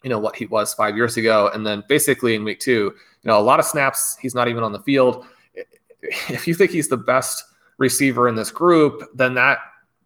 you 0.03 0.11
know, 0.11 0.19
what 0.19 0.35
he 0.35 0.45
was 0.45 0.71
five 0.71 0.95
years 0.95 1.17
ago. 1.17 1.49
And 1.51 1.65
then 1.65 1.83
basically 1.89 2.35
in 2.35 2.43
week 2.43 2.59
two, 2.59 2.93
you 3.23 3.27
know, 3.27 3.39
a 3.39 3.41
lot 3.41 3.59
of 3.59 3.65
snaps, 3.65 4.17
he's 4.21 4.35
not 4.35 4.47
even 4.47 4.61
on 4.61 4.71
the 4.71 4.83
field. 4.83 5.25
If 6.29 6.47
you 6.47 6.53
think 6.53 6.69
he's 6.69 6.89
the 6.89 6.97
best 6.97 7.43
receiver 7.79 8.29
in 8.29 8.35
this 8.35 8.51
group, 8.51 9.01
then 9.15 9.33
that 9.33 9.57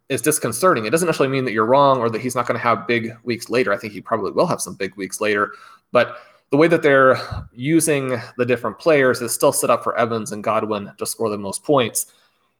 is 0.09 0.21
disconcerting. 0.21 0.85
It 0.85 0.89
doesn't 0.89 1.05
necessarily 1.05 1.31
mean 1.31 1.45
that 1.45 1.53
you're 1.53 1.65
wrong 1.65 1.99
or 1.99 2.09
that 2.09 2.21
he's 2.21 2.35
not 2.35 2.47
going 2.47 2.59
to 2.59 2.63
have 2.63 2.87
big 2.87 3.15
weeks 3.23 3.49
later. 3.49 3.71
I 3.71 3.77
think 3.77 3.93
he 3.93 4.01
probably 4.01 4.31
will 4.31 4.47
have 4.47 4.61
some 4.61 4.75
big 4.75 4.95
weeks 4.95 5.21
later, 5.21 5.53
but 5.91 6.17
the 6.49 6.57
way 6.57 6.67
that 6.67 6.81
they're 6.81 7.19
using 7.53 8.19
the 8.37 8.45
different 8.45 8.79
players 8.79 9.21
is 9.21 9.31
still 9.31 9.51
set 9.51 9.69
up 9.69 9.83
for 9.83 9.95
Evans 9.97 10.31
and 10.31 10.43
Godwin 10.43 10.91
to 10.97 11.05
score 11.05 11.29
the 11.29 11.37
most 11.37 11.63
points. 11.63 12.07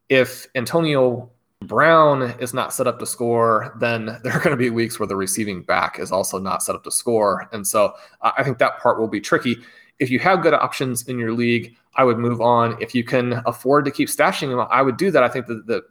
If 0.09 0.47
Antonio 0.55 1.29
Brown 1.62 2.21
is 2.39 2.53
not 2.53 2.73
set 2.73 2.88
up 2.88 2.99
to 2.99 3.05
score, 3.05 3.75
then 3.79 4.19
there 4.23 4.33
are 4.33 4.39
going 4.39 4.51
to 4.51 4.57
be 4.57 4.69
weeks 4.69 4.99
where 4.99 5.07
the 5.07 5.15
receiving 5.15 5.63
back 5.63 5.99
is 5.99 6.12
also 6.12 6.38
not 6.38 6.62
set 6.62 6.75
up 6.75 6.83
to 6.83 6.91
score. 6.91 7.49
And 7.51 7.67
so 7.67 7.93
I 8.21 8.43
think 8.43 8.59
that 8.59 8.79
part 8.79 8.99
will 8.99 9.07
be 9.07 9.21
tricky. 9.21 9.57
If 9.97 10.09
you 10.09 10.19
have 10.19 10.43
good 10.43 10.53
options 10.53 11.07
in 11.07 11.17
your 11.17 11.33
league, 11.33 11.75
I 11.95 12.03
would 12.03 12.17
move 12.17 12.41
on. 12.41 12.81
If 12.81 12.93
you 12.93 13.03
can 13.03 13.41
afford 13.45 13.85
to 13.85 13.91
keep 13.91 14.07
stashing 14.07 14.49
them, 14.49 14.65
I 14.69 14.81
would 14.81 14.97
do 14.97 15.12
that. 15.12 15.23
I 15.23 15.27
think 15.27 15.47
that 15.47 15.65
the 15.65 15.83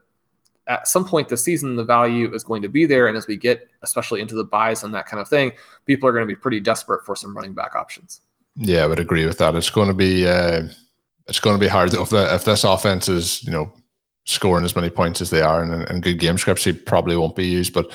at 0.68 0.86
some 0.86 1.04
point 1.04 1.28
this 1.28 1.42
season, 1.42 1.76
the 1.76 1.84
value 1.84 2.32
is 2.34 2.44
going 2.44 2.62
to 2.62 2.68
be 2.68 2.84
there. 2.84 3.08
And 3.08 3.16
as 3.16 3.26
we 3.26 3.36
get, 3.36 3.68
especially 3.82 4.20
into 4.20 4.34
the 4.34 4.44
byes 4.44 4.84
and 4.84 4.94
that 4.94 5.06
kind 5.06 5.20
of 5.20 5.28
thing, 5.28 5.52
people 5.86 6.08
are 6.08 6.12
going 6.12 6.26
to 6.26 6.32
be 6.32 6.38
pretty 6.38 6.60
desperate 6.60 7.04
for 7.04 7.16
some 7.16 7.34
running 7.34 7.54
back 7.54 7.74
options. 7.74 8.20
Yeah, 8.54 8.84
I 8.84 8.86
would 8.86 8.98
agree 8.98 9.24
with 9.24 9.38
that. 9.38 9.54
It's 9.54 9.70
going 9.70 9.88
to 9.88 9.94
be 9.94 10.26
uh, 10.26 10.68
it's 11.26 11.40
going 11.40 11.56
to 11.56 11.60
be 11.60 11.68
hard 11.68 11.94
if 11.94 12.10
the, 12.10 12.34
if 12.34 12.44
this 12.44 12.64
offense 12.64 13.08
is 13.08 13.42
you 13.44 13.50
know 13.50 13.72
scoring 14.24 14.64
as 14.64 14.76
many 14.76 14.90
points 14.90 15.22
as 15.22 15.30
they 15.30 15.40
are 15.40 15.62
and, 15.62 15.88
and 15.88 16.02
good 16.02 16.18
game 16.18 16.36
scripts, 16.36 16.64
he 16.64 16.72
probably 16.72 17.16
won't 17.16 17.36
be 17.36 17.46
used. 17.46 17.72
But 17.72 17.90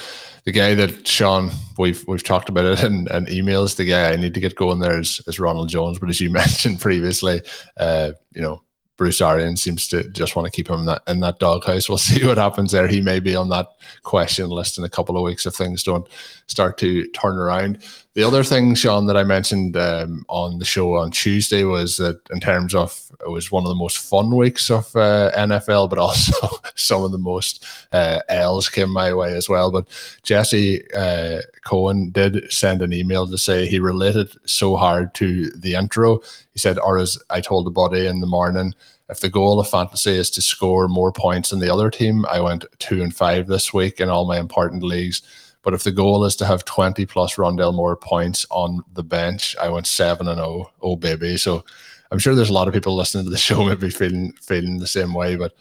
the 0.45 0.51
guy 0.51 0.73
that 0.73 1.07
Shawn 1.07 1.51
we've 1.77 2.03
we've 2.07 2.23
talked 2.23 2.49
about 2.49 2.65
it 2.65 2.83
in, 2.83 3.07
in 3.07 3.25
emails, 3.25 3.75
the 3.75 3.85
guy 3.85 4.11
I 4.11 4.15
need 4.15 4.33
to 4.33 4.39
get 4.39 4.55
going 4.55 4.79
there 4.79 4.99
is, 4.99 5.21
is 5.27 5.39
Ronald 5.39 5.69
Jones. 5.69 5.99
But 5.99 6.09
as 6.09 6.21
you 6.21 6.29
mentioned 6.31 6.79
previously, 6.79 7.41
uh, 7.77 8.13
you 8.33 8.41
know 8.41 8.63
Bruce 8.97 9.21
Arians 9.21 9.61
seems 9.61 9.87
to 9.87 10.07
just 10.09 10.35
want 10.35 10.45
to 10.45 10.51
keep 10.51 10.69
him 10.69 10.81
in 10.81 10.85
that 10.85 11.01
in 11.07 11.19
that 11.21 11.39
doghouse. 11.39 11.89
We'll 11.93 11.97
see 11.97 12.25
what 12.25 12.37
happens 12.37 12.71
there. 12.71 12.87
He 12.87 13.01
may 13.01 13.19
be 13.19 13.35
on 13.35 13.49
that 13.49 13.67
question 14.03 14.49
list 14.49 14.77
in 14.77 14.83
a 14.83 14.89
couple 14.89 15.17
of 15.17 15.23
weeks 15.23 15.45
if 15.45 15.55
things 15.55 15.83
don't 15.83 16.07
start 16.47 16.77
to 16.79 17.07
turn 17.09 17.37
around. 17.37 17.83
The 18.15 18.23
other 18.23 18.43
thing, 18.43 18.75
Shawn, 18.75 19.07
that 19.07 19.17
I 19.17 19.23
mentioned 19.23 19.75
um, 19.75 20.23
on 20.29 20.59
the 20.59 20.65
show 20.65 20.97
on 20.97 21.09
Tuesday 21.09 21.63
was 21.63 21.97
that 21.97 22.21
in 22.29 22.39
terms 22.39 22.75
of 22.75 23.11
it 23.21 23.29
was 23.29 23.51
one 23.51 23.63
of 23.63 23.69
the 23.69 23.75
most 23.75 23.97
fun 23.97 24.35
weeks 24.35 24.69
of 24.69 24.95
uh, 24.95 25.31
NFL, 25.35 25.89
but 25.89 25.97
also 25.97 26.47
some 26.75 27.03
of 27.03 27.11
the 27.11 27.17
most 27.17 27.65
uh, 27.91 28.19
L's 28.29 28.69
came 28.69 28.91
my 28.91 29.15
way 29.15 29.35
as 29.35 29.49
well. 29.49 29.71
But 29.71 29.87
Jesse 30.21 30.83
uh, 30.93 31.41
Cohen 31.65 32.11
did 32.11 32.51
send 32.53 32.83
an 32.83 32.93
email 32.93 33.25
to 33.25 33.37
say 33.37 33.65
he 33.65 33.79
related 33.79 34.31
so 34.45 34.75
hard 34.75 35.15
to 35.15 35.49
the 35.49 35.73
intro. 35.73 36.19
He 36.51 36.59
said, 36.59 36.77
or 36.77 36.99
as 36.99 37.17
I 37.31 37.41
told 37.41 37.65
the 37.65 37.71
body 37.71 38.05
in 38.05 38.19
the 38.19 38.27
morning, 38.27 38.75
if 39.09 39.21
the 39.21 39.29
goal 39.29 39.59
of 39.59 39.67
fantasy 39.67 40.11
is 40.11 40.29
to 40.31 40.41
score 40.41 40.87
more 40.87 41.11
points 41.11 41.49
than 41.49 41.59
the 41.59 41.73
other 41.73 41.89
team, 41.89 42.27
I 42.27 42.41
went 42.41 42.65
two 42.77 43.01
and 43.01 43.15
five 43.15 43.47
this 43.47 43.73
week 43.73 43.99
in 43.99 44.09
all 44.09 44.25
my 44.27 44.37
important 44.39 44.83
leagues 44.83 45.23
but 45.63 45.73
if 45.73 45.83
the 45.83 45.91
goal 45.91 46.25
is 46.25 46.35
to 46.35 46.45
have 46.45 46.65
20 46.65 47.05
plus 47.05 47.35
Rondale 47.35 47.73
Moore 47.73 47.95
points 47.95 48.45
on 48.51 48.83
the 48.93 49.03
bench, 49.03 49.55
I 49.59 49.69
went 49.69 49.87
7 49.87 50.27
and 50.27 50.37
0. 50.37 50.71
Oh, 50.81 50.95
baby. 50.97 51.37
So 51.37 51.63
I'm 52.11 52.19
sure 52.19 52.35
there's 52.35 52.49
a 52.49 52.53
lot 52.53 52.67
of 52.67 52.73
people 52.73 52.95
listening 52.95 53.23
to 53.23 53.31
the 53.31 53.37
show 53.49 53.65
maybe 53.65 53.89
feeling 53.89 54.33
feeling 54.41 54.77
the 54.77 54.87
same 54.87 55.13
way. 55.13 55.37
But 55.37 55.55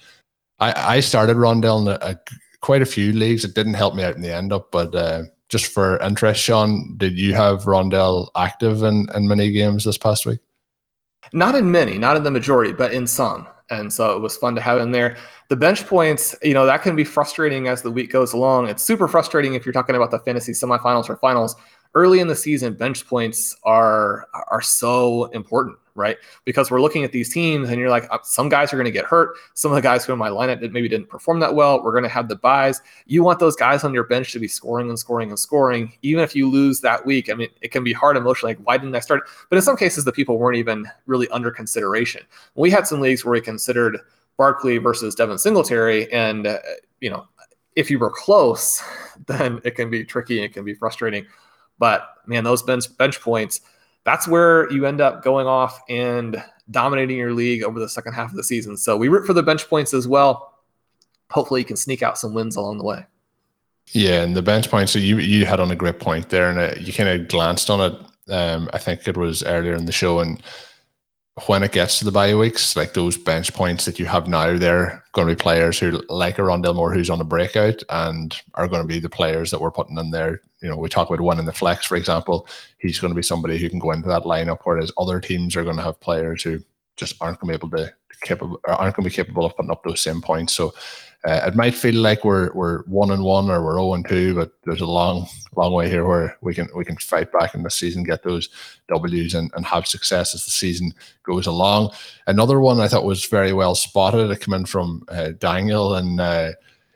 I, 0.58 0.96
I 0.96 1.00
started 1.00 1.36
Rondale 1.36 1.82
in 1.82 1.88
a, 1.88 1.98
a, 2.02 2.20
quite 2.60 2.82
a 2.82 2.86
few 2.86 3.12
leagues. 3.12 3.44
It 3.44 3.54
didn't 3.54 3.74
help 3.74 3.94
me 3.94 4.02
out 4.02 4.16
in 4.16 4.22
the 4.22 4.34
end 4.34 4.52
up, 4.52 4.72
but 4.72 4.94
uh, 4.94 5.22
just 5.48 5.66
for 5.66 6.00
interest, 6.02 6.42
Shawn, 6.42 6.94
did 6.96 7.18
you 7.18 7.34
have 7.34 7.62
Rondale 7.62 8.28
active 8.36 8.82
in, 8.82 9.06
in 9.14 9.28
many 9.28 9.52
games 9.52 9.84
this 9.84 9.98
past 9.98 10.26
week? 10.26 10.40
Not 11.32 11.54
in 11.54 11.70
many, 11.70 11.96
not 11.96 12.16
in 12.16 12.24
the 12.24 12.30
majority, 12.30 12.72
but 12.72 12.92
in 12.92 13.06
some. 13.06 13.46
And 13.72 13.92
so 13.92 14.14
it 14.16 14.20
was 14.20 14.36
fun 14.36 14.54
to 14.54 14.60
have 14.60 14.80
in 14.80 14.92
there. 14.92 15.16
The 15.48 15.56
bench 15.56 15.86
points, 15.86 16.36
you 16.42 16.54
know, 16.54 16.66
that 16.66 16.82
can 16.82 16.94
be 16.94 17.04
frustrating 17.04 17.68
as 17.68 17.82
the 17.82 17.90
week 17.90 18.12
goes 18.12 18.32
along. 18.32 18.68
It's 18.68 18.82
super 18.82 19.08
frustrating 19.08 19.54
if 19.54 19.64
you're 19.64 19.72
talking 19.72 19.96
about 19.96 20.10
the 20.10 20.18
fantasy 20.18 20.52
semifinals 20.52 21.08
or 21.08 21.16
finals. 21.16 21.56
Early 21.94 22.20
in 22.20 22.28
the 22.28 22.36
season, 22.36 22.74
bench 22.74 23.06
points 23.06 23.56
are 23.64 24.26
are 24.50 24.62
so 24.62 25.26
important 25.26 25.78
right? 25.94 26.16
Because 26.44 26.70
we're 26.70 26.80
looking 26.80 27.04
at 27.04 27.12
these 27.12 27.32
teams 27.32 27.68
and 27.68 27.78
you're 27.78 27.90
like, 27.90 28.06
uh, 28.10 28.18
some 28.22 28.48
guys 28.48 28.72
are 28.72 28.76
going 28.76 28.86
to 28.86 28.90
get 28.90 29.04
hurt. 29.04 29.36
Some 29.54 29.70
of 29.70 29.76
the 29.76 29.82
guys 29.82 30.04
who 30.04 30.12
in 30.12 30.18
my 30.18 30.28
lineup 30.28 30.60
that 30.60 30.72
maybe 30.72 30.88
didn't 30.88 31.08
perform 31.08 31.40
that 31.40 31.54
well, 31.54 31.82
we're 31.82 31.92
going 31.92 32.04
to 32.04 32.08
have 32.08 32.28
the 32.28 32.36
byes. 32.36 32.80
You 33.06 33.22
want 33.22 33.38
those 33.38 33.56
guys 33.56 33.84
on 33.84 33.92
your 33.92 34.04
bench 34.04 34.32
to 34.32 34.38
be 34.38 34.48
scoring 34.48 34.88
and 34.88 34.98
scoring 34.98 35.28
and 35.30 35.38
scoring, 35.38 35.92
even 36.02 36.24
if 36.24 36.34
you 36.34 36.48
lose 36.48 36.80
that 36.80 37.04
week. 37.04 37.30
I 37.30 37.34
mean, 37.34 37.48
it 37.60 37.72
can 37.72 37.84
be 37.84 37.92
hard 37.92 38.16
emotionally. 38.16 38.54
Like, 38.54 38.66
why 38.66 38.78
didn't 38.78 38.94
I 38.94 39.00
start? 39.00 39.22
But 39.48 39.56
in 39.56 39.62
some 39.62 39.76
cases, 39.76 40.04
the 40.04 40.12
people 40.12 40.38
weren't 40.38 40.56
even 40.56 40.86
really 41.06 41.28
under 41.28 41.50
consideration. 41.50 42.22
We 42.54 42.70
had 42.70 42.86
some 42.86 43.00
leagues 43.00 43.24
where 43.24 43.32
we 43.32 43.40
considered 43.40 43.98
Barkley 44.38 44.78
versus 44.78 45.14
Devin 45.14 45.38
Singletary, 45.38 46.10
and 46.12 46.46
uh, 46.46 46.58
you 47.00 47.10
know, 47.10 47.26
if 47.76 47.90
you 47.90 47.98
were 47.98 48.10
close, 48.10 48.82
then 49.26 49.60
it 49.64 49.72
can 49.72 49.90
be 49.90 50.04
tricky 50.04 50.42
it 50.42 50.52
can 50.52 50.64
be 50.64 50.74
frustrating. 50.74 51.26
But 51.82 52.08
man, 52.26 52.44
those 52.44 52.62
bench 52.62 52.96
bench 52.96 53.20
points 53.20 53.60
that's 54.04 54.28
where 54.28 54.70
you 54.72 54.86
end 54.86 55.00
up 55.00 55.24
going 55.24 55.48
off 55.48 55.80
and 55.88 56.40
dominating 56.70 57.16
your 57.16 57.32
league 57.32 57.64
over 57.64 57.80
the 57.80 57.88
second 57.88 58.12
half 58.12 58.30
of 58.30 58.36
the 58.36 58.44
season. 58.44 58.76
So 58.76 58.96
we 58.96 59.08
root 59.08 59.26
for 59.26 59.32
the 59.32 59.42
bench 59.42 59.68
points 59.68 59.92
as 59.92 60.06
well. 60.06 60.58
Hopefully, 61.30 61.60
you 61.60 61.64
can 61.64 61.76
sneak 61.76 62.04
out 62.04 62.18
some 62.18 62.34
wins 62.34 62.54
along 62.54 62.78
the 62.78 62.84
way. 62.84 63.04
Yeah, 63.88 64.22
and 64.22 64.36
the 64.36 64.42
bench 64.42 64.70
points. 64.70 64.92
So 64.92 65.00
you 65.00 65.18
you 65.18 65.44
had 65.44 65.58
on 65.58 65.72
a 65.72 65.76
great 65.76 65.98
point 65.98 66.28
there, 66.28 66.48
and 66.48 66.58
uh, 66.58 66.74
you 66.78 66.92
kind 66.92 67.08
of 67.08 67.26
glanced 67.26 67.68
on 67.68 67.80
it. 67.80 68.32
Um, 68.32 68.70
I 68.72 68.78
think 68.78 69.08
it 69.08 69.16
was 69.16 69.42
earlier 69.42 69.74
in 69.74 69.86
the 69.86 69.92
show, 69.92 70.20
and 70.20 70.40
when 71.46 71.62
it 71.62 71.72
gets 71.72 71.98
to 71.98 72.04
the 72.04 72.12
bye 72.12 72.34
weeks, 72.34 72.76
like 72.76 72.92
those 72.92 73.16
bench 73.16 73.54
points 73.54 73.86
that 73.86 73.98
you 73.98 74.04
have 74.04 74.28
now, 74.28 74.58
they're 74.58 75.02
going 75.12 75.26
to 75.26 75.34
be 75.34 75.40
players 75.40 75.78
who, 75.78 76.02
like 76.10 76.38
a 76.38 76.42
Rondale 76.42 76.74
Moore, 76.74 76.92
who's 76.92 77.08
on 77.08 77.22
a 77.22 77.24
breakout, 77.24 77.82
and 77.88 78.36
are 78.54 78.68
going 78.68 78.82
to 78.82 78.88
be 78.88 79.00
the 79.00 79.08
players 79.08 79.50
that 79.50 79.60
we're 79.60 79.70
putting 79.70 79.96
in 79.96 80.10
there. 80.10 80.42
You 80.60 80.68
know, 80.68 80.76
we 80.76 80.90
talk 80.90 81.08
about 81.08 81.22
one 81.22 81.38
in 81.38 81.46
the 81.46 81.52
flex, 81.52 81.86
for 81.86 81.96
example. 81.96 82.46
He's 82.78 82.98
going 82.98 83.12
to 83.12 83.16
be 83.16 83.22
somebody 83.22 83.58
who 83.58 83.70
can 83.70 83.78
go 83.78 83.92
into 83.92 84.08
that 84.08 84.24
lineup, 84.24 84.58
whereas 84.64 84.92
other 84.98 85.20
teams 85.20 85.56
are 85.56 85.64
going 85.64 85.76
to 85.76 85.82
have 85.82 86.00
players 86.00 86.42
who 86.42 86.62
just 86.96 87.16
aren't 87.20 87.40
going 87.40 87.52
to 87.52 87.58
be 87.58 87.66
able 87.66 87.76
to 87.78 87.92
capable 88.22 88.60
aren't 88.64 88.96
going 88.96 89.04
to 89.04 89.10
be 89.10 89.14
capable 89.14 89.44
of 89.44 89.56
putting 89.56 89.70
up 89.70 89.82
those 89.84 90.00
same 90.00 90.20
points. 90.20 90.52
So 90.52 90.72
uh, 91.24 91.40
it 91.46 91.54
might 91.54 91.74
feel 91.74 91.94
like 91.94 92.24
we're 92.24 92.52
we're 92.52 92.82
one 92.84 93.10
and 93.10 93.22
one 93.22 93.48
or 93.48 93.62
we're 93.62 93.74
zero 93.74 93.90
oh 93.90 93.94
and 93.94 94.08
two, 94.08 94.34
but 94.34 94.52
there's 94.64 94.80
a 94.80 94.86
long 94.86 95.26
long 95.54 95.72
way 95.72 95.88
here 95.88 96.06
where 96.06 96.36
we 96.40 96.54
can 96.54 96.68
we 96.74 96.84
can 96.84 96.96
fight 96.96 97.30
back 97.32 97.54
in 97.54 97.62
the 97.62 97.70
season, 97.70 98.02
get 98.02 98.24
those 98.24 98.48
W's, 98.88 99.34
and, 99.34 99.50
and 99.54 99.64
have 99.66 99.86
success 99.86 100.34
as 100.34 100.44
the 100.44 100.50
season 100.50 100.92
goes 101.22 101.46
along. 101.46 101.90
Another 102.26 102.58
one 102.58 102.80
I 102.80 102.88
thought 102.88 103.04
was 103.04 103.24
very 103.24 103.52
well 103.52 103.74
spotted. 103.74 104.30
It 104.30 104.40
came 104.40 104.54
in 104.54 104.66
from 104.66 105.04
uh, 105.08 105.30
Daniel, 105.38 105.94
and 105.94 106.20
uh, 106.20 106.52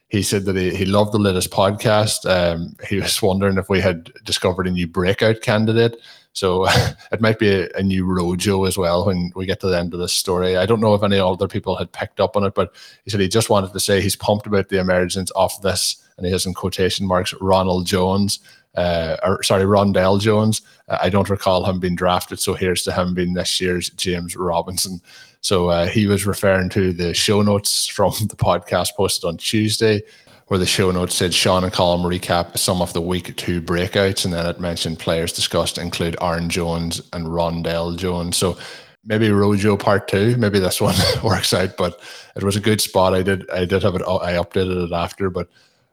he 0.08 0.22
said 0.22 0.44
that 0.46 0.56
he, 0.56 0.74
he 0.74 0.86
loved 0.86 1.12
the 1.12 1.18
latest 1.18 1.50
podcast. 1.50 2.28
Um, 2.28 2.74
he 2.88 3.00
was 3.00 3.22
wondering 3.22 3.58
if 3.58 3.68
we 3.68 3.80
had 3.80 4.12
discovered 4.24 4.66
a 4.66 4.72
new 4.72 4.88
breakout 4.88 5.40
candidate. 5.40 5.96
So 6.36 6.66
it 7.12 7.22
might 7.22 7.38
be 7.38 7.48
a, 7.48 7.68
a, 7.76 7.82
new 7.82 8.04
rojo 8.04 8.64
as 8.64 8.76
well 8.76 9.06
when 9.06 9.32
we 9.34 9.46
get 9.46 9.58
to 9.60 9.68
the 9.68 9.78
end 9.78 9.94
of 9.94 10.00
this 10.00 10.12
story. 10.12 10.58
I 10.58 10.66
don't 10.66 10.80
know 10.80 10.94
if 10.94 11.02
any 11.02 11.18
other 11.18 11.48
people 11.48 11.76
had 11.76 11.90
picked 11.92 12.20
up 12.20 12.36
on 12.36 12.44
it, 12.44 12.54
but 12.54 12.74
he 13.04 13.10
said 13.10 13.20
he 13.20 13.28
just 13.28 13.48
wanted 13.48 13.72
to 13.72 13.80
say 13.80 14.02
he's 14.02 14.16
pumped 14.16 14.46
about 14.46 14.68
the 14.68 14.78
emergence 14.78 15.30
of 15.30 15.58
this, 15.62 16.06
and 16.18 16.26
he 16.26 16.32
has 16.32 16.44
in 16.44 16.52
quotation 16.52 17.06
marks 17.06 17.32
Ronald 17.40 17.86
Jones, 17.86 18.40
uh, 18.74 19.16
or 19.22 19.42
sorry, 19.42 19.64
Rondell 19.64 20.20
Jones. 20.20 20.60
Uh, 20.88 20.98
I 21.00 21.08
don't 21.08 21.30
recall 21.30 21.64
him 21.64 21.80
being 21.80 21.96
drafted, 21.96 22.38
so 22.38 22.52
here's 22.52 22.82
to 22.82 22.92
him 22.92 23.14
being 23.14 23.32
this 23.32 23.58
year's 23.58 23.88
James 23.88 24.36
Robinson. 24.36 25.00
So 25.40 25.70
uh, 25.70 25.86
he 25.86 26.06
was 26.06 26.26
referring 26.26 26.68
to 26.70 26.92
the 26.92 27.14
show 27.14 27.40
notes 27.40 27.86
from 27.86 28.10
the 28.28 28.36
podcast 28.36 28.94
posted 28.94 29.26
on 29.26 29.38
Tuesday. 29.38 30.02
Where 30.46 30.58
the 30.58 30.66
show 30.66 30.92
notes 30.92 31.16
said 31.16 31.34
Shawn 31.34 31.64
and 31.64 31.72
Colm 31.72 32.02
recap 32.02 32.56
some 32.56 32.80
of 32.80 32.92
the 32.92 33.00
week 33.00 33.36
two 33.36 33.60
breakouts, 33.60 34.24
and 34.24 34.32
then 34.32 34.46
it 34.46 34.60
mentioned 34.60 35.00
players 35.00 35.32
discussed 35.32 35.76
include 35.76 36.16
Aaron 36.20 36.48
Jones 36.48 37.02
and 37.12 37.26
Rondell 37.26 37.96
Jones. 37.98 38.36
So 38.36 38.56
maybe 39.04 39.30
Rojo 39.30 39.76
part 39.76 40.06
two, 40.06 40.36
maybe 40.36 40.60
this 40.60 40.80
one 40.80 40.94
works 41.24 41.52
out, 41.52 41.76
but 41.76 42.00
it 42.36 42.44
was 42.44 42.54
a 42.54 42.60
good 42.60 42.80
spot. 42.80 43.12
I 43.14 43.22
did 43.22 43.48
I 43.50 43.64
did 43.64 43.82
have 43.82 43.96
it 43.96 44.02
I 44.02 44.34
updated 44.34 44.86
it 44.86 44.92
after, 44.92 45.30
but 45.30 45.48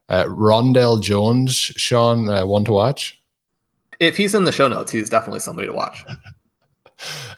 uh, 0.09 0.25
Rondell 0.25 1.01
Jones, 1.01 1.55
Shawn, 1.55 2.29
uh, 2.29 2.45
one 2.45 2.65
to 2.65 2.73
watch. 2.73 3.19
If 3.99 4.17
he's 4.17 4.35
in 4.35 4.43
the 4.43 4.51
show 4.51 4.67
notes, 4.67 4.91
he's 4.91 5.09
definitely 5.09 5.39
somebody 5.39 5.67
to 5.67 5.73
watch. 5.73 6.03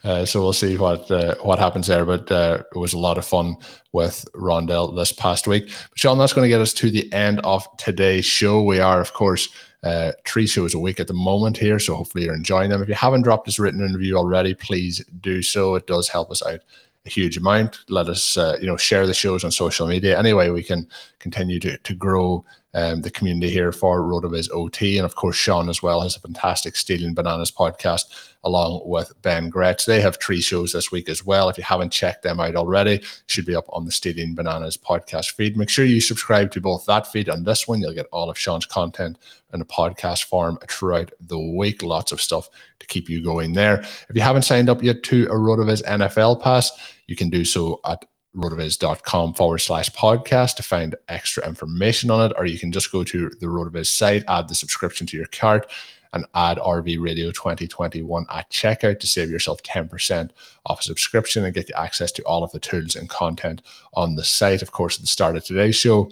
Uh, 0.04 0.24
so 0.24 0.40
we'll 0.40 0.52
see 0.52 0.76
what 0.76 1.10
uh, 1.10 1.34
what 1.42 1.58
happens 1.58 1.86
there. 1.86 2.04
But 2.04 2.30
uh, 2.30 2.62
it 2.74 2.78
was 2.78 2.92
a 2.92 2.98
lot 2.98 3.18
of 3.18 3.26
fun 3.26 3.56
with 3.92 4.24
Rondell 4.34 4.94
this 4.94 5.12
past 5.12 5.46
week. 5.46 5.66
But 5.66 5.98
Shawn, 5.98 6.18
that's 6.18 6.32
going 6.32 6.44
to 6.44 6.48
get 6.48 6.60
us 6.60 6.72
to 6.74 6.90
the 6.90 7.12
end 7.12 7.40
of 7.40 7.66
today's 7.76 8.24
show. 8.24 8.62
We 8.62 8.80
are, 8.80 9.00
of 9.00 9.12
course, 9.12 9.48
uh, 9.82 10.12
three 10.24 10.46
shows 10.46 10.74
a 10.74 10.78
week 10.78 11.00
at 11.00 11.06
the 11.06 11.14
moment 11.14 11.56
here, 11.56 11.78
so 11.78 11.94
hopefully 11.94 12.24
you're 12.24 12.34
enjoying 12.34 12.70
them. 12.70 12.82
If 12.82 12.88
you 12.88 12.94
haven't 12.94 13.22
dropped 13.22 13.46
this 13.46 13.58
written 13.58 13.84
interview 13.84 14.14
already, 14.16 14.54
please 14.54 15.04
do 15.20 15.42
so. 15.42 15.74
It 15.76 15.86
does 15.86 16.08
help 16.08 16.30
us 16.30 16.44
out 16.44 16.60
a 17.06 17.10
huge 17.10 17.36
amount. 17.36 17.78
Let 17.88 18.08
us, 18.08 18.36
uh, 18.36 18.56
you 18.60 18.66
know, 18.66 18.76
share 18.76 19.06
the 19.06 19.14
shows 19.14 19.44
on 19.44 19.52
social 19.52 19.86
media. 19.86 20.18
Anyway, 20.18 20.50
we 20.50 20.62
can 20.62 20.88
continue 21.18 21.60
to 21.60 21.78
to 21.78 21.94
grow 21.94 22.44
um, 22.76 23.00
the 23.00 23.10
community 23.10 23.50
here 23.50 23.72
for 23.72 24.02
RotoViz 24.02 24.50
OT. 24.52 24.98
And 24.98 25.06
of 25.06 25.16
course, 25.16 25.34
Shawn 25.34 25.70
as 25.70 25.82
well 25.82 26.02
has 26.02 26.14
a 26.14 26.20
fantastic 26.20 26.76
Stealing 26.76 27.14
Bananas 27.14 27.50
podcast 27.50 28.04
along 28.44 28.82
with 28.84 29.10
Ben 29.22 29.48
Gretz. 29.48 29.86
They 29.86 30.02
have 30.02 30.18
three 30.20 30.42
shows 30.42 30.72
this 30.72 30.92
week 30.92 31.08
as 31.08 31.24
well. 31.24 31.48
If 31.48 31.56
you 31.56 31.64
haven't 31.64 31.90
checked 31.90 32.22
them 32.22 32.38
out 32.38 32.54
already, 32.54 33.02
should 33.28 33.46
be 33.46 33.56
up 33.56 33.64
on 33.70 33.86
the 33.86 33.90
Stealing 33.90 34.34
Bananas 34.34 34.76
podcast 34.76 35.32
feed. 35.32 35.56
Make 35.56 35.70
sure 35.70 35.86
you 35.86 36.02
subscribe 36.02 36.52
to 36.52 36.60
both 36.60 36.84
that 36.84 37.06
feed 37.06 37.28
and 37.28 37.46
this 37.46 37.66
one. 37.66 37.80
You'll 37.80 37.94
get 37.94 38.08
all 38.12 38.28
of 38.28 38.38
Shawn's 38.38 38.66
content 38.66 39.16
in 39.54 39.62
a 39.62 39.64
podcast 39.64 40.24
form 40.24 40.58
throughout 40.68 41.10
the 41.18 41.38
week. 41.38 41.82
Lots 41.82 42.12
of 42.12 42.20
stuff 42.20 42.50
to 42.78 42.86
keep 42.86 43.08
you 43.08 43.24
going 43.24 43.54
there. 43.54 43.80
If 43.80 44.14
you 44.14 44.20
haven't 44.20 44.42
signed 44.42 44.68
up 44.68 44.82
yet 44.82 45.02
to 45.04 45.24
a 45.24 45.34
RotoViz 45.34 45.82
NFL 45.84 46.42
pass, 46.42 46.70
you 47.06 47.16
can 47.16 47.30
do 47.30 47.46
so 47.46 47.80
at 47.86 48.04
rotoviz.com 48.36 49.34
forward 49.34 49.58
slash 49.58 49.90
podcast 49.90 50.56
to 50.56 50.62
find 50.62 50.94
extra 51.08 51.46
information 51.46 52.10
on 52.10 52.30
it, 52.30 52.34
or 52.36 52.46
you 52.46 52.58
can 52.58 52.70
just 52.70 52.92
go 52.92 53.02
to 53.04 53.30
the 53.40 53.46
Rotoviz 53.46 53.86
site, 53.86 54.24
add 54.28 54.48
the 54.48 54.54
subscription 54.54 55.06
to 55.08 55.16
your 55.16 55.26
cart, 55.26 55.70
and 56.12 56.26
add 56.34 56.58
RV 56.58 57.00
Radio 57.00 57.30
2021 57.30 58.26
at 58.30 58.50
checkout 58.50 59.00
to 59.00 59.06
save 59.06 59.30
yourself 59.30 59.62
10% 59.62 60.30
off 60.66 60.80
a 60.80 60.82
subscription 60.82 61.44
and 61.44 61.54
get 61.54 61.68
you 61.68 61.74
access 61.76 62.12
to 62.12 62.22
all 62.24 62.44
of 62.44 62.52
the 62.52 62.60
tools 62.60 62.96
and 62.96 63.08
content 63.08 63.62
on 63.94 64.14
the 64.14 64.24
site. 64.24 64.62
Of 64.62 64.72
course, 64.72 64.96
at 64.96 65.02
the 65.02 65.08
start 65.08 65.36
of 65.36 65.44
today's 65.44 65.76
show, 65.76 66.10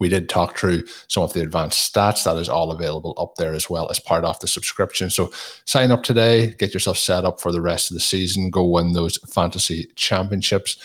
we 0.00 0.08
did 0.08 0.28
talk 0.28 0.58
through 0.58 0.84
some 1.08 1.22
of 1.22 1.32
the 1.32 1.42
advanced 1.42 1.92
stats 1.92 2.24
that 2.24 2.36
is 2.36 2.48
all 2.48 2.70
available 2.72 3.14
up 3.16 3.36
there 3.36 3.54
as 3.54 3.70
well 3.70 3.88
as 3.90 4.00
part 4.00 4.24
of 4.24 4.38
the 4.40 4.48
subscription. 4.48 5.08
So 5.08 5.30
sign 5.64 5.90
up 5.90 6.02
today, 6.02 6.54
get 6.58 6.74
yourself 6.74 6.98
set 6.98 7.24
up 7.24 7.40
for 7.40 7.52
the 7.52 7.60
rest 7.60 7.90
of 7.90 7.94
the 7.94 8.00
season, 8.00 8.50
go 8.50 8.64
win 8.64 8.92
those 8.92 9.18
fantasy 9.32 9.88
championships. 9.94 10.78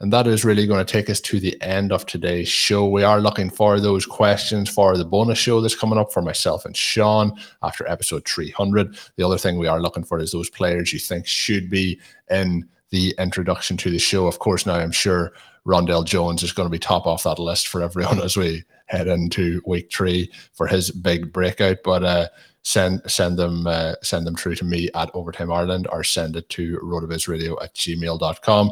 And 0.00 0.12
that 0.12 0.28
is 0.28 0.44
really 0.44 0.66
going 0.66 0.84
to 0.84 0.90
take 0.90 1.10
us 1.10 1.20
to 1.22 1.40
the 1.40 1.60
end 1.60 1.90
of 1.90 2.06
today's 2.06 2.48
show. 2.48 2.88
We 2.88 3.02
are 3.02 3.20
looking 3.20 3.50
for 3.50 3.80
those 3.80 4.06
questions 4.06 4.70
for 4.70 4.96
the 4.96 5.04
bonus 5.04 5.38
show 5.38 5.60
that's 5.60 5.74
coming 5.74 5.98
up 5.98 6.12
for 6.12 6.22
myself 6.22 6.64
and 6.64 6.76
Shawn 6.76 7.32
after 7.62 7.88
episode 7.88 8.24
300. 8.24 8.96
The 9.16 9.26
other 9.26 9.38
thing 9.38 9.58
we 9.58 9.66
are 9.66 9.80
looking 9.80 10.04
for 10.04 10.20
is 10.20 10.30
those 10.30 10.50
players 10.50 10.92
you 10.92 11.00
think 11.00 11.26
should 11.26 11.68
be 11.68 11.98
in 12.30 12.68
the 12.90 13.12
introduction 13.18 13.76
to 13.78 13.90
the 13.90 13.98
show. 13.98 14.28
Of 14.28 14.38
course, 14.38 14.66
now 14.66 14.76
I'm 14.76 14.92
sure 14.92 15.32
Rondell 15.66 16.04
Jones 16.04 16.44
is 16.44 16.52
going 16.52 16.66
to 16.66 16.72
be 16.72 16.78
top 16.78 17.06
off 17.06 17.24
that 17.24 17.40
list 17.40 17.66
for 17.66 17.82
everyone 17.82 18.20
as 18.22 18.36
we 18.36 18.62
head 18.86 19.08
into 19.08 19.60
week 19.66 19.92
three 19.92 20.30
for 20.52 20.68
his 20.68 20.92
big 20.92 21.32
breakout. 21.32 21.78
But 21.82 22.04
uh, 22.04 22.28
send 22.62 23.02
send 23.10 23.36
them 23.36 23.66
uh, 23.66 23.94
send 24.02 24.26
them 24.26 24.36
through 24.36 24.54
to 24.56 24.64
me 24.64 24.90
at 24.94 25.10
Overtime 25.12 25.50
Ireland 25.50 25.88
or 25.90 26.04
send 26.04 26.36
it 26.36 26.48
to 26.50 26.78
rotovizradio 26.78 27.60
at 27.62 27.74
gmail.com. 27.74 28.70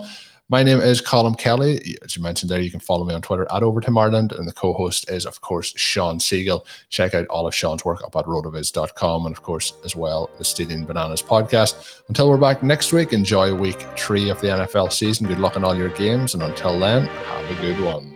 My 0.48 0.62
name 0.62 0.78
is 0.80 1.02
Colm 1.02 1.36
Kelly. 1.36 1.96
As 2.04 2.16
you 2.16 2.22
mentioned 2.22 2.48
there, 2.48 2.60
you 2.60 2.70
can 2.70 2.78
follow 2.78 3.04
me 3.04 3.14
on 3.14 3.20
Twitter 3.20 3.48
at 3.50 3.64
Overtime 3.64 3.98
Ireland, 3.98 4.30
and 4.30 4.46
the 4.46 4.52
co-host 4.52 5.10
is, 5.10 5.26
of 5.26 5.40
course, 5.40 5.72
Shawn 5.76 6.20
Siegele. 6.20 6.64
Check 6.88 7.14
out 7.14 7.26
all 7.26 7.48
of 7.48 7.54
Shawn's 7.54 7.84
work 7.84 8.04
up 8.04 8.14
at 8.14 8.26
rotoviz.com 8.26 9.26
and, 9.26 9.36
of 9.36 9.42
course, 9.42 9.72
as 9.84 9.96
well, 9.96 10.30
the 10.38 10.44
Stealing 10.44 10.84
Bananas 10.84 11.20
podcast. 11.20 12.02
Until 12.06 12.30
we're 12.30 12.36
back 12.36 12.62
next 12.62 12.92
week, 12.92 13.12
enjoy 13.12 13.52
week 13.54 13.80
three 13.98 14.30
of 14.30 14.40
the 14.40 14.46
NFL 14.46 14.92
season. 14.92 15.26
Good 15.26 15.40
luck 15.40 15.56
in 15.56 15.64
all 15.64 15.74
your 15.74 15.88
games, 15.88 16.34
and 16.34 16.44
until 16.44 16.78
then, 16.78 17.06
have 17.06 17.50
a 17.50 17.60
good 17.60 17.80
one. 17.80 18.15